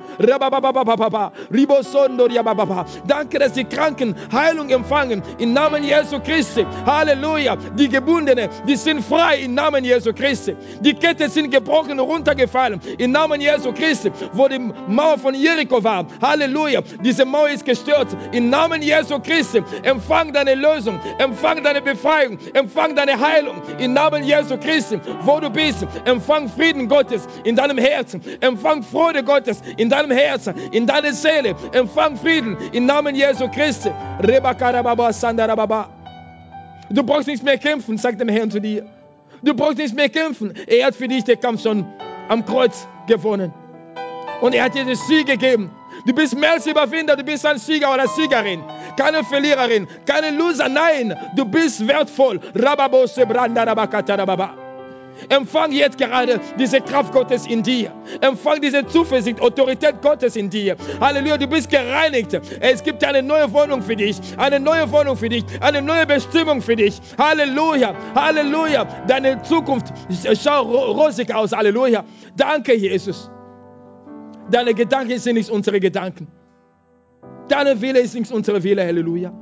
Danke, 3.06 3.38
dass 3.38 3.52
die 3.52 3.64
Kranken 3.64 4.14
Heilung 4.32 4.70
empfangen, 4.70 5.22
im 5.38 5.52
Namen 5.52 5.84
Jesu 5.84 6.20
Christi. 6.20 6.66
Halleluja. 6.86 7.56
Die 7.78 7.88
Gebundenen, 7.88 8.48
die 8.66 8.76
sind 8.76 9.02
frei, 9.04 9.38
im 9.44 9.54
Namen 9.54 9.84
Jesu 9.84 10.12
Christi. 10.12 10.56
Die 10.80 10.94
Ketten 10.94 11.30
sind 11.30 11.50
gebrochen 11.50 11.98
und 11.98 12.08
runtergefallen, 12.08 12.80
im 12.98 13.12
Namen 13.12 13.40
Jesu 13.40 13.72
Christi. 13.72 14.10
Wo 14.32 14.48
die 14.48 14.58
Mauer 14.58 15.18
von 15.18 15.34
Jericho 15.34 15.82
war, 15.82 16.06
Halleluja. 16.20 16.82
Diese 17.04 17.24
Mauer 17.24 17.48
ist 17.50 17.64
gestürzt, 17.64 18.16
im 18.32 18.50
Namen 18.50 18.82
Jesu 18.82 19.18
Christi. 19.20 19.62
Empfang 19.92 20.32
deine 20.32 20.54
Lösung, 20.54 20.98
empfang 21.18 21.62
deine 21.62 21.82
Befreiung, 21.82 22.38
empfang 22.54 22.96
deine 22.96 23.20
Heilung 23.20 23.60
im 23.78 23.92
Namen 23.92 24.24
Jesu 24.24 24.56
Christi, 24.56 24.98
wo 25.20 25.38
du 25.38 25.50
bist. 25.50 25.86
Empfang 26.06 26.48
Frieden 26.48 26.88
Gottes 26.88 27.28
in 27.44 27.56
deinem 27.56 27.76
Herzen, 27.76 28.22
empfang 28.40 28.82
Freude 28.82 29.22
Gottes 29.22 29.60
in 29.76 29.90
deinem 29.90 30.10
Herzen, 30.10 30.54
in 30.72 30.86
deiner 30.86 31.12
Seele. 31.12 31.54
Empfang 31.72 32.16
Frieden 32.16 32.56
im 32.72 32.86
Namen 32.86 33.14
Jesu 33.14 33.48
Christi. 33.48 33.90
Du 36.88 37.02
brauchst 37.02 37.28
nicht 37.28 37.42
mehr 37.42 37.58
kämpfen, 37.58 37.98
sagt 37.98 38.18
dem 38.18 38.30
Herrn 38.30 38.50
zu 38.50 38.62
dir. 38.62 38.86
Du 39.42 39.52
brauchst 39.52 39.76
nicht 39.76 39.94
mehr 39.94 40.08
kämpfen. 40.08 40.54
Er 40.68 40.86
hat 40.86 40.94
für 40.94 41.08
dich 41.08 41.24
den 41.24 41.38
Kampf 41.38 41.64
schon 41.64 41.84
am 42.28 42.46
Kreuz 42.46 42.88
gewonnen. 43.06 43.52
Und 44.40 44.54
er 44.54 44.64
hat 44.64 44.74
dir 44.74 44.86
den 44.86 44.96
Sieg 44.96 45.26
gegeben. 45.26 45.70
Du 46.06 46.12
bist 46.12 46.36
mehr 46.36 46.52
als 46.52 46.66
Überwinder, 46.66 47.16
du 47.16 47.24
bist 47.24 47.46
ein 47.46 47.58
Sieger 47.58 47.92
oder 47.92 48.08
Siegerin 48.08 48.62
keine 48.96 49.24
Verliererin, 49.24 49.86
keine 50.06 50.36
Loser. 50.36 50.68
Nein, 50.68 51.16
du 51.36 51.44
bist 51.44 51.86
wertvoll. 51.86 52.40
Empfang 55.28 55.70
jetzt 55.70 55.98
gerade 55.98 56.40
diese 56.58 56.80
Kraft 56.80 57.12
Gottes 57.12 57.46
in 57.46 57.62
dir. 57.62 57.92
Empfang 58.20 58.60
diese 58.60 58.84
Zuversicht, 58.86 59.40
Autorität 59.40 60.02
Gottes 60.02 60.34
in 60.34 60.50
dir. 60.50 60.76
Halleluja, 61.00 61.36
du 61.36 61.46
bist 61.46 61.70
gereinigt. 61.70 62.40
Es 62.60 62.82
gibt 62.82 63.04
eine 63.04 63.22
neue 63.22 63.52
Wohnung 63.52 63.82
für 63.82 63.94
dich, 63.94 64.18
eine 64.36 64.58
neue 64.58 64.90
Wohnung 64.90 65.16
für 65.16 65.28
dich, 65.28 65.44
eine 65.60 65.80
neue 65.80 66.06
Bestimmung 66.06 66.60
für 66.60 66.74
dich. 66.74 67.00
Halleluja, 67.18 67.94
Halleluja. 68.14 68.84
Deine 69.06 69.40
Zukunft 69.42 69.92
schaut 70.42 70.66
rosig 70.66 71.32
aus. 71.32 71.52
Halleluja. 71.52 72.04
Danke, 72.36 72.74
Jesus. 72.74 73.30
Deine 74.50 74.74
Gedanken 74.74 75.18
sind 75.18 75.34
nicht 75.34 75.50
unsere 75.50 75.80
Gedanken. 75.80 76.26
Deine 77.48 77.80
Wille 77.80 78.00
ist 78.00 78.14
nicht 78.14 78.32
unsere 78.32 78.62
Wille, 78.62 78.84
Halleluja. 78.84 79.32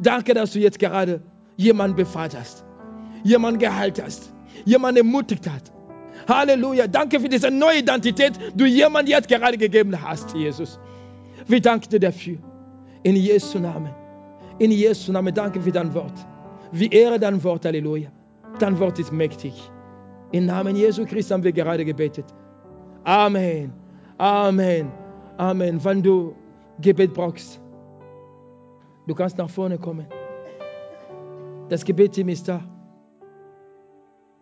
Danke, 0.00 0.34
dass 0.34 0.52
du 0.52 0.58
jetzt 0.58 0.78
gerade 0.78 1.22
jemanden 1.56 1.96
befreit 1.96 2.36
hast, 2.36 2.64
jemanden 3.22 3.58
geheilt 3.58 4.02
hast, 4.02 4.32
jemanden 4.64 4.98
ermutigt 4.98 5.48
hast. 5.48 5.72
Halleluja. 6.28 6.86
Danke 6.86 7.20
für 7.20 7.28
diese 7.28 7.50
neue 7.50 7.78
Identität, 7.78 8.32
die 8.36 8.56
du 8.56 8.64
jemand 8.66 9.08
jetzt 9.08 9.28
gerade 9.28 9.56
gegeben 9.56 10.00
hast, 10.00 10.34
Jesus. 10.34 10.78
Wir 11.46 11.60
danken 11.60 11.88
dir 11.90 12.00
dafür. 12.00 12.38
In 13.02 13.16
Jesu 13.16 13.58
Namen. 13.58 13.90
In 14.58 14.70
Jesu 14.70 15.12
Namen. 15.12 15.34
Danke 15.34 15.60
für 15.60 15.72
dein 15.72 15.92
Wort. 15.94 16.14
Wir 16.70 16.92
ehren 16.92 17.20
dein 17.20 17.42
Wort. 17.42 17.64
Halleluja. 17.64 18.10
Dein 18.58 18.78
Wort 18.78 18.98
ist 18.98 19.12
mächtig. 19.12 19.54
Im 20.30 20.46
Namen 20.46 20.76
Jesu 20.76 21.04
Christi 21.04 21.32
haben 21.32 21.42
wir 21.42 21.52
gerade 21.52 21.84
gebetet. 21.84 22.26
Amen. 23.04 23.81
Amen. 24.22 24.92
Amen. 25.36 25.84
Wenn 25.84 26.00
du 26.00 26.36
Gebet 26.80 27.12
brauchst, 27.12 27.60
du 29.08 29.16
kannst 29.16 29.36
nach 29.36 29.50
vorne 29.50 29.78
kommen. 29.78 30.06
Das 31.68 31.84
Gebetteam 31.84 32.28
ist 32.28 32.46
da. 32.46 32.62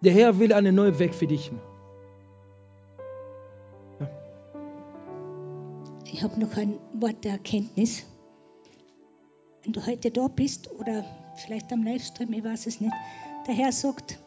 Der 0.03 0.13
Herr 0.13 0.39
will 0.39 0.53
einen 0.53 0.75
neuen 0.75 0.99
Weg 0.99 1.15
für 1.15 1.27
dich 1.27 1.51
machen. 1.51 1.65
Ich 6.13 6.23
habe 6.23 6.39
noch 6.39 6.55
ein 6.59 6.77
Wort 7.01 7.25
der 7.25 7.33
Erkenntnis. 7.33 8.05
Wenn 9.63 9.73
du 9.73 9.87
heute 9.87 10.11
da 10.11 10.29
bist 10.29 10.71
oder 10.79 11.07
vielleicht 11.37 11.73
am 11.73 11.85
Livestream, 11.85 12.31
ich 12.35 12.45
weiß 12.45 12.67
es 12.67 12.83
nicht, 12.83 12.93
der 13.47 13.55
Herr 13.55 13.73
sagt, 13.73 14.19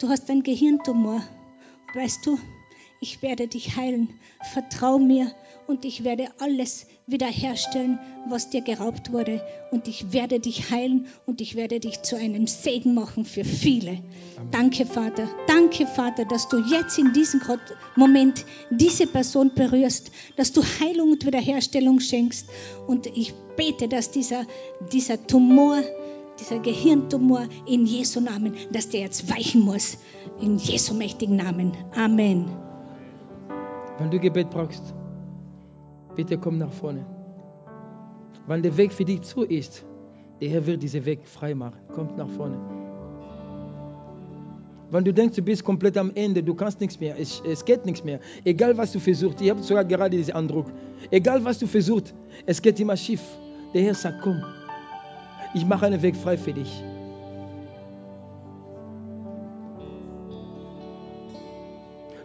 du 0.00 0.08
hast 0.08 0.28
einen 0.28 0.42
Gehirntumor. 0.42 1.20
Weißt 1.94 2.26
du, 2.26 2.36
ich 3.00 3.22
werde 3.22 3.48
dich 3.48 3.76
heilen. 3.76 4.08
Vertrau 4.52 4.98
mir 4.98 5.32
und 5.66 5.84
ich 5.84 6.02
werde 6.02 6.28
alles 6.38 6.86
wiederherstellen, 7.06 7.98
was 8.28 8.50
dir 8.50 8.62
geraubt 8.62 9.12
wurde. 9.12 9.42
Und 9.70 9.86
ich 9.86 10.12
werde 10.12 10.40
dich 10.40 10.70
heilen 10.70 11.06
und 11.26 11.40
ich 11.40 11.56
werde 11.56 11.78
dich 11.78 12.02
zu 12.02 12.16
einem 12.16 12.46
Segen 12.46 12.94
machen 12.94 13.24
für 13.24 13.44
viele. 13.44 13.90
Amen. 14.36 14.50
Danke, 14.50 14.86
Vater. 14.86 15.28
Danke, 15.46 15.86
Vater, 15.86 16.24
dass 16.24 16.48
du 16.48 16.58
jetzt 16.58 16.98
in 16.98 17.12
diesem 17.12 17.40
Moment 17.96 18.44
diese 18.70 19.06
Person 19.06 19.52
berührst, 19.54 20.10
dass 20.36 20.52
du 20.52 20.62
Heilung 20.80 21.12
und 21.12 21.26
Wiederherstellung 21.26 22.00
schenkst. 22.00 22.48
Und 22.86 23.06
ich 23.06 23.34
bete, 23.56 23.88
dass 23.88 24.10
dieser, 24.10 24.46
dieser 24.92 25.26
Tumor, 25.26 25.82
dieser 26.40 26.60
Gehirntumor 26.60 27.46
in 27.66 27.84
Jesu 27.84 28.20
Namen, 28.20 28.54
dass 28.72 28.88
der 28.88 29.00
jetzt 29.00 29.30
weichen 29.30 29.62
muss. 29.62 29.98
In 30.40 30.58
Jesu 30.58 30.94
mächtigen 30.94 31.36
Namen. 31.36 31.76
Amen. 31.94 32.67
Wenn 33.98 34.10
du 34.10 34.18
Gebet 34.20 34.50
brauchst, 34.50 34.94
bitte 36.14 36.38
komm 36.38 36.58
nach 36.58 36.72
vorne. 36.72 37.04
Wenn 38.46 38.62
der 38.62 38.76
Weg 38.76 38.92
für 38.92 39.04
dich 39.04 39.22
zu 39.22 39.42
ist, 39.42 39.84
der 40.40 40.48
Herr 40.50 40.66
wird 40.66 40.82
diesen 40.82 41.04
Weg 41.04 41.26
frei 41.26 41.54
machen. 41.54 41.78
Kommt 41.92 42.16
nach 42.16 42.28
vorne. 42.28 42.56
Wenn 44.90 45.04
du 45.04 45.12
denkst, 45.12 45.36
du 45.36 45.42
bist 45.42 45.64
komplett 45.64 45.98
am 45.98 46.12
Ende, 46.14 46.42
du 46.42 46.54
kannst 46.54 46.80
nichts 46.80 46.98
mehr, 46.98 47.18
es, 47.18 47.42
es 47.46 47.62
geht 47.64 47.84
nichts 47.84 48.04
mehr. 48.04 48.20
Egal 48.44 48.78
was 48.78 48.92
du 48.92 49.00
versuchst, 49.00 49.40
ich 49.40 49.50
habe 49.50 49.62
sogar 49.62 49.84
gerade 49.84 50.16
diesen 50.16 50.32
Eindruck. 50.32 50.66
Egal 51.10 51.44
was 51.44 51.58
du 51.58 51.66
versuchst, 51.66 52.14
es 52.46 52.62
geht 52.62 52.80
immer 52.80 52.96
schief. 52.96 53.20
Der 53.74 53.82
Herr 53.82 53.94
sagt, 53.94 54.22
komm, 54.22 54.42
ich 55.54 55.66
mache 55.66 55.86
einen 55.86 56.00
Weg 56.00 56.16
frei 56.16 56.38
für 56.38 56.52
dich. 56.52 56.82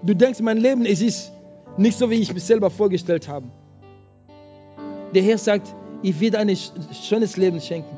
Du 0.03 0.13
denkst, 0.13 0.39
mein 0.41 0.57
Leben, 0.57 0.85
es 0.85 1.01
ist 1.01 1.33
nicht 1.77 1.97
so, 1.97 2.09
wie 2.09 2.15
ich 2.15 2.33
mich 2.33 2.43
selber 2.43 2.69
vorgestellt 2.69 3.27
habe. 3.27 3.47
Der 5.13 5.21
Herr 5.21 5.37
sagt, 5.37 5.73
ich 6.01 6.19
will 6.19 6.31
dir 6.31 6.39
ein 6.39 6.55
schönes 6.91 7.37
Leben 7.37 7.61
schenken. 7.61 7.97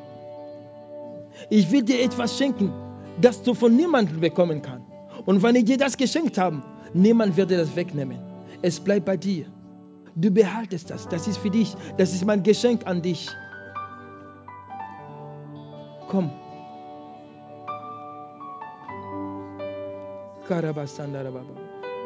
Ich 1.50 1.72
will 1.72 1.84
dir 1.84 2.02
etwas 2.02 2.38
schenken, 2.38 2.72
das 3.20 3.42
du 3.44 3.54
von 3.54 3.76
niemandem 3.76 4.20
bekommen 4.20 4.62
kannst. 4.62 4.88
Und 5.26 5.42
wenn 5.44 5.56
ich 5.56 5.66
dir 5.66 5.78
das 5.78 5.98
geschenkt 5.98 6.38
habe, 6.38 6.62
niemand 6.94 7.36
wird 7.38 7.52
dir 7.52 7.58
das 7.58 7.76
wegnehmen. 7.76 8.20
Es 8.62 8.80
bleibt 8.80 9.06
bei 9.06 9.18
dir. 9.18 9.46
Du 10.16 10.32
behaltest 10.32 10.90
das. 10.90 11.08
Das 11.10 11.28
ist 11.28 11.38
für 11.38 11.50
dich. 11.50 11.76
Das 11.98 12.14
ist 12.14 12.26
mein 12.26 12.44
Geschenk 12.44 12.88
an 12.88 13.02
dich. 13.02 13.28
Komm. 16.10 16.32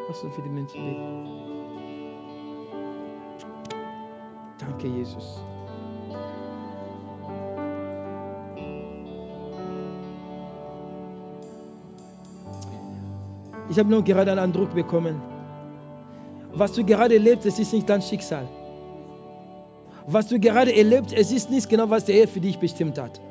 Was 0.07 0.21
du 0.21 0.29
für 0.29 0.41
die 0.41 0.49
Menschen 0.49 0.85
beten? 0.85 1.48
Danke, 4.59 4.87
Jesus. 4.87 5.41
Ich 13.69 13.77
habe 13.77 13.89
nur 13.89 14.03
gerade 14.03 14.31
einen 14.31 14.39
Eindruck 14.39 14.73
bekommen. 14.73 15.21
Was 16.53 16.73
du 16.73 16.83
gerade 16.83 17.13
erlebst, 17.13 17.45
es 17.45 17.59
ist 17.59 17.71
nicht 17.71 17.87
dein 17.87 18.01
Schicksal. 18.01 18.47
Was 20.07 20.27
du 20.27 20.39
gerade 20.39 20.75
erlebst, 20.75 21.13
es 21.13 21.31
ist 21.31 21.51
nicht 21.51 21.69
genau, 21.69 21.89
was 21.89 22.05
der 22.05 22.15
Herr 22.15 22.27
für 22.27 22.39
dich 22.39 22.57
bestimmt 22.57 22.97
hat. 22.97 23.21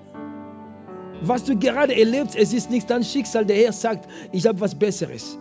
Was 1.20 1.42
du 1.42 1.58
gerade 1.58 1.98
erlebst, 1.98 2.36
es 2.36 2.52
ist 2.52 2.70
nicht 2.70 2.88
dein 2.88 3.02
Schicksal. 3.02 3.44
Der 3.44 3.56
Herr 3.56 3.72
sagt, 3.72 4.08
ich 4.30 4.46
habe 4.46 4.60
was 4.60 4.76
Besseres. 4.76 5.36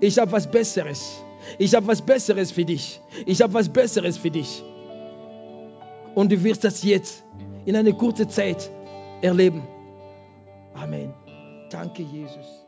Ich 0.00 0.18
habe 0.18 0.32
was 0.32 0.50
Besseres. 0.50 1.22
Ich 1.58 1.74
habe 1.74 1.86
was 1.86 2.02
Besseres 2.02 2.50
für 2.50 2.64
dich. 2.64 3.00
Ich 3.26 3.40
habe 3.40 3.54
was 3.54 3.68
Besseres 3.68 4.18
für 4.18 4.30
dich. 4.30 4.64
Und 6.14 6.32
du 6.32 6.42
wirst 6.44 6.64
das 6.64 6.82
jetzt 6.82 7.24
in 7.64 7.76
einer 7.76 7.92
kurzen 7.92 8.28
Zeit 8.28 8.70
erleben. 9.22 9.62
Amen. 10.74 11.12
Danke, 11.70 12.02
Jesus. 12.02 12.61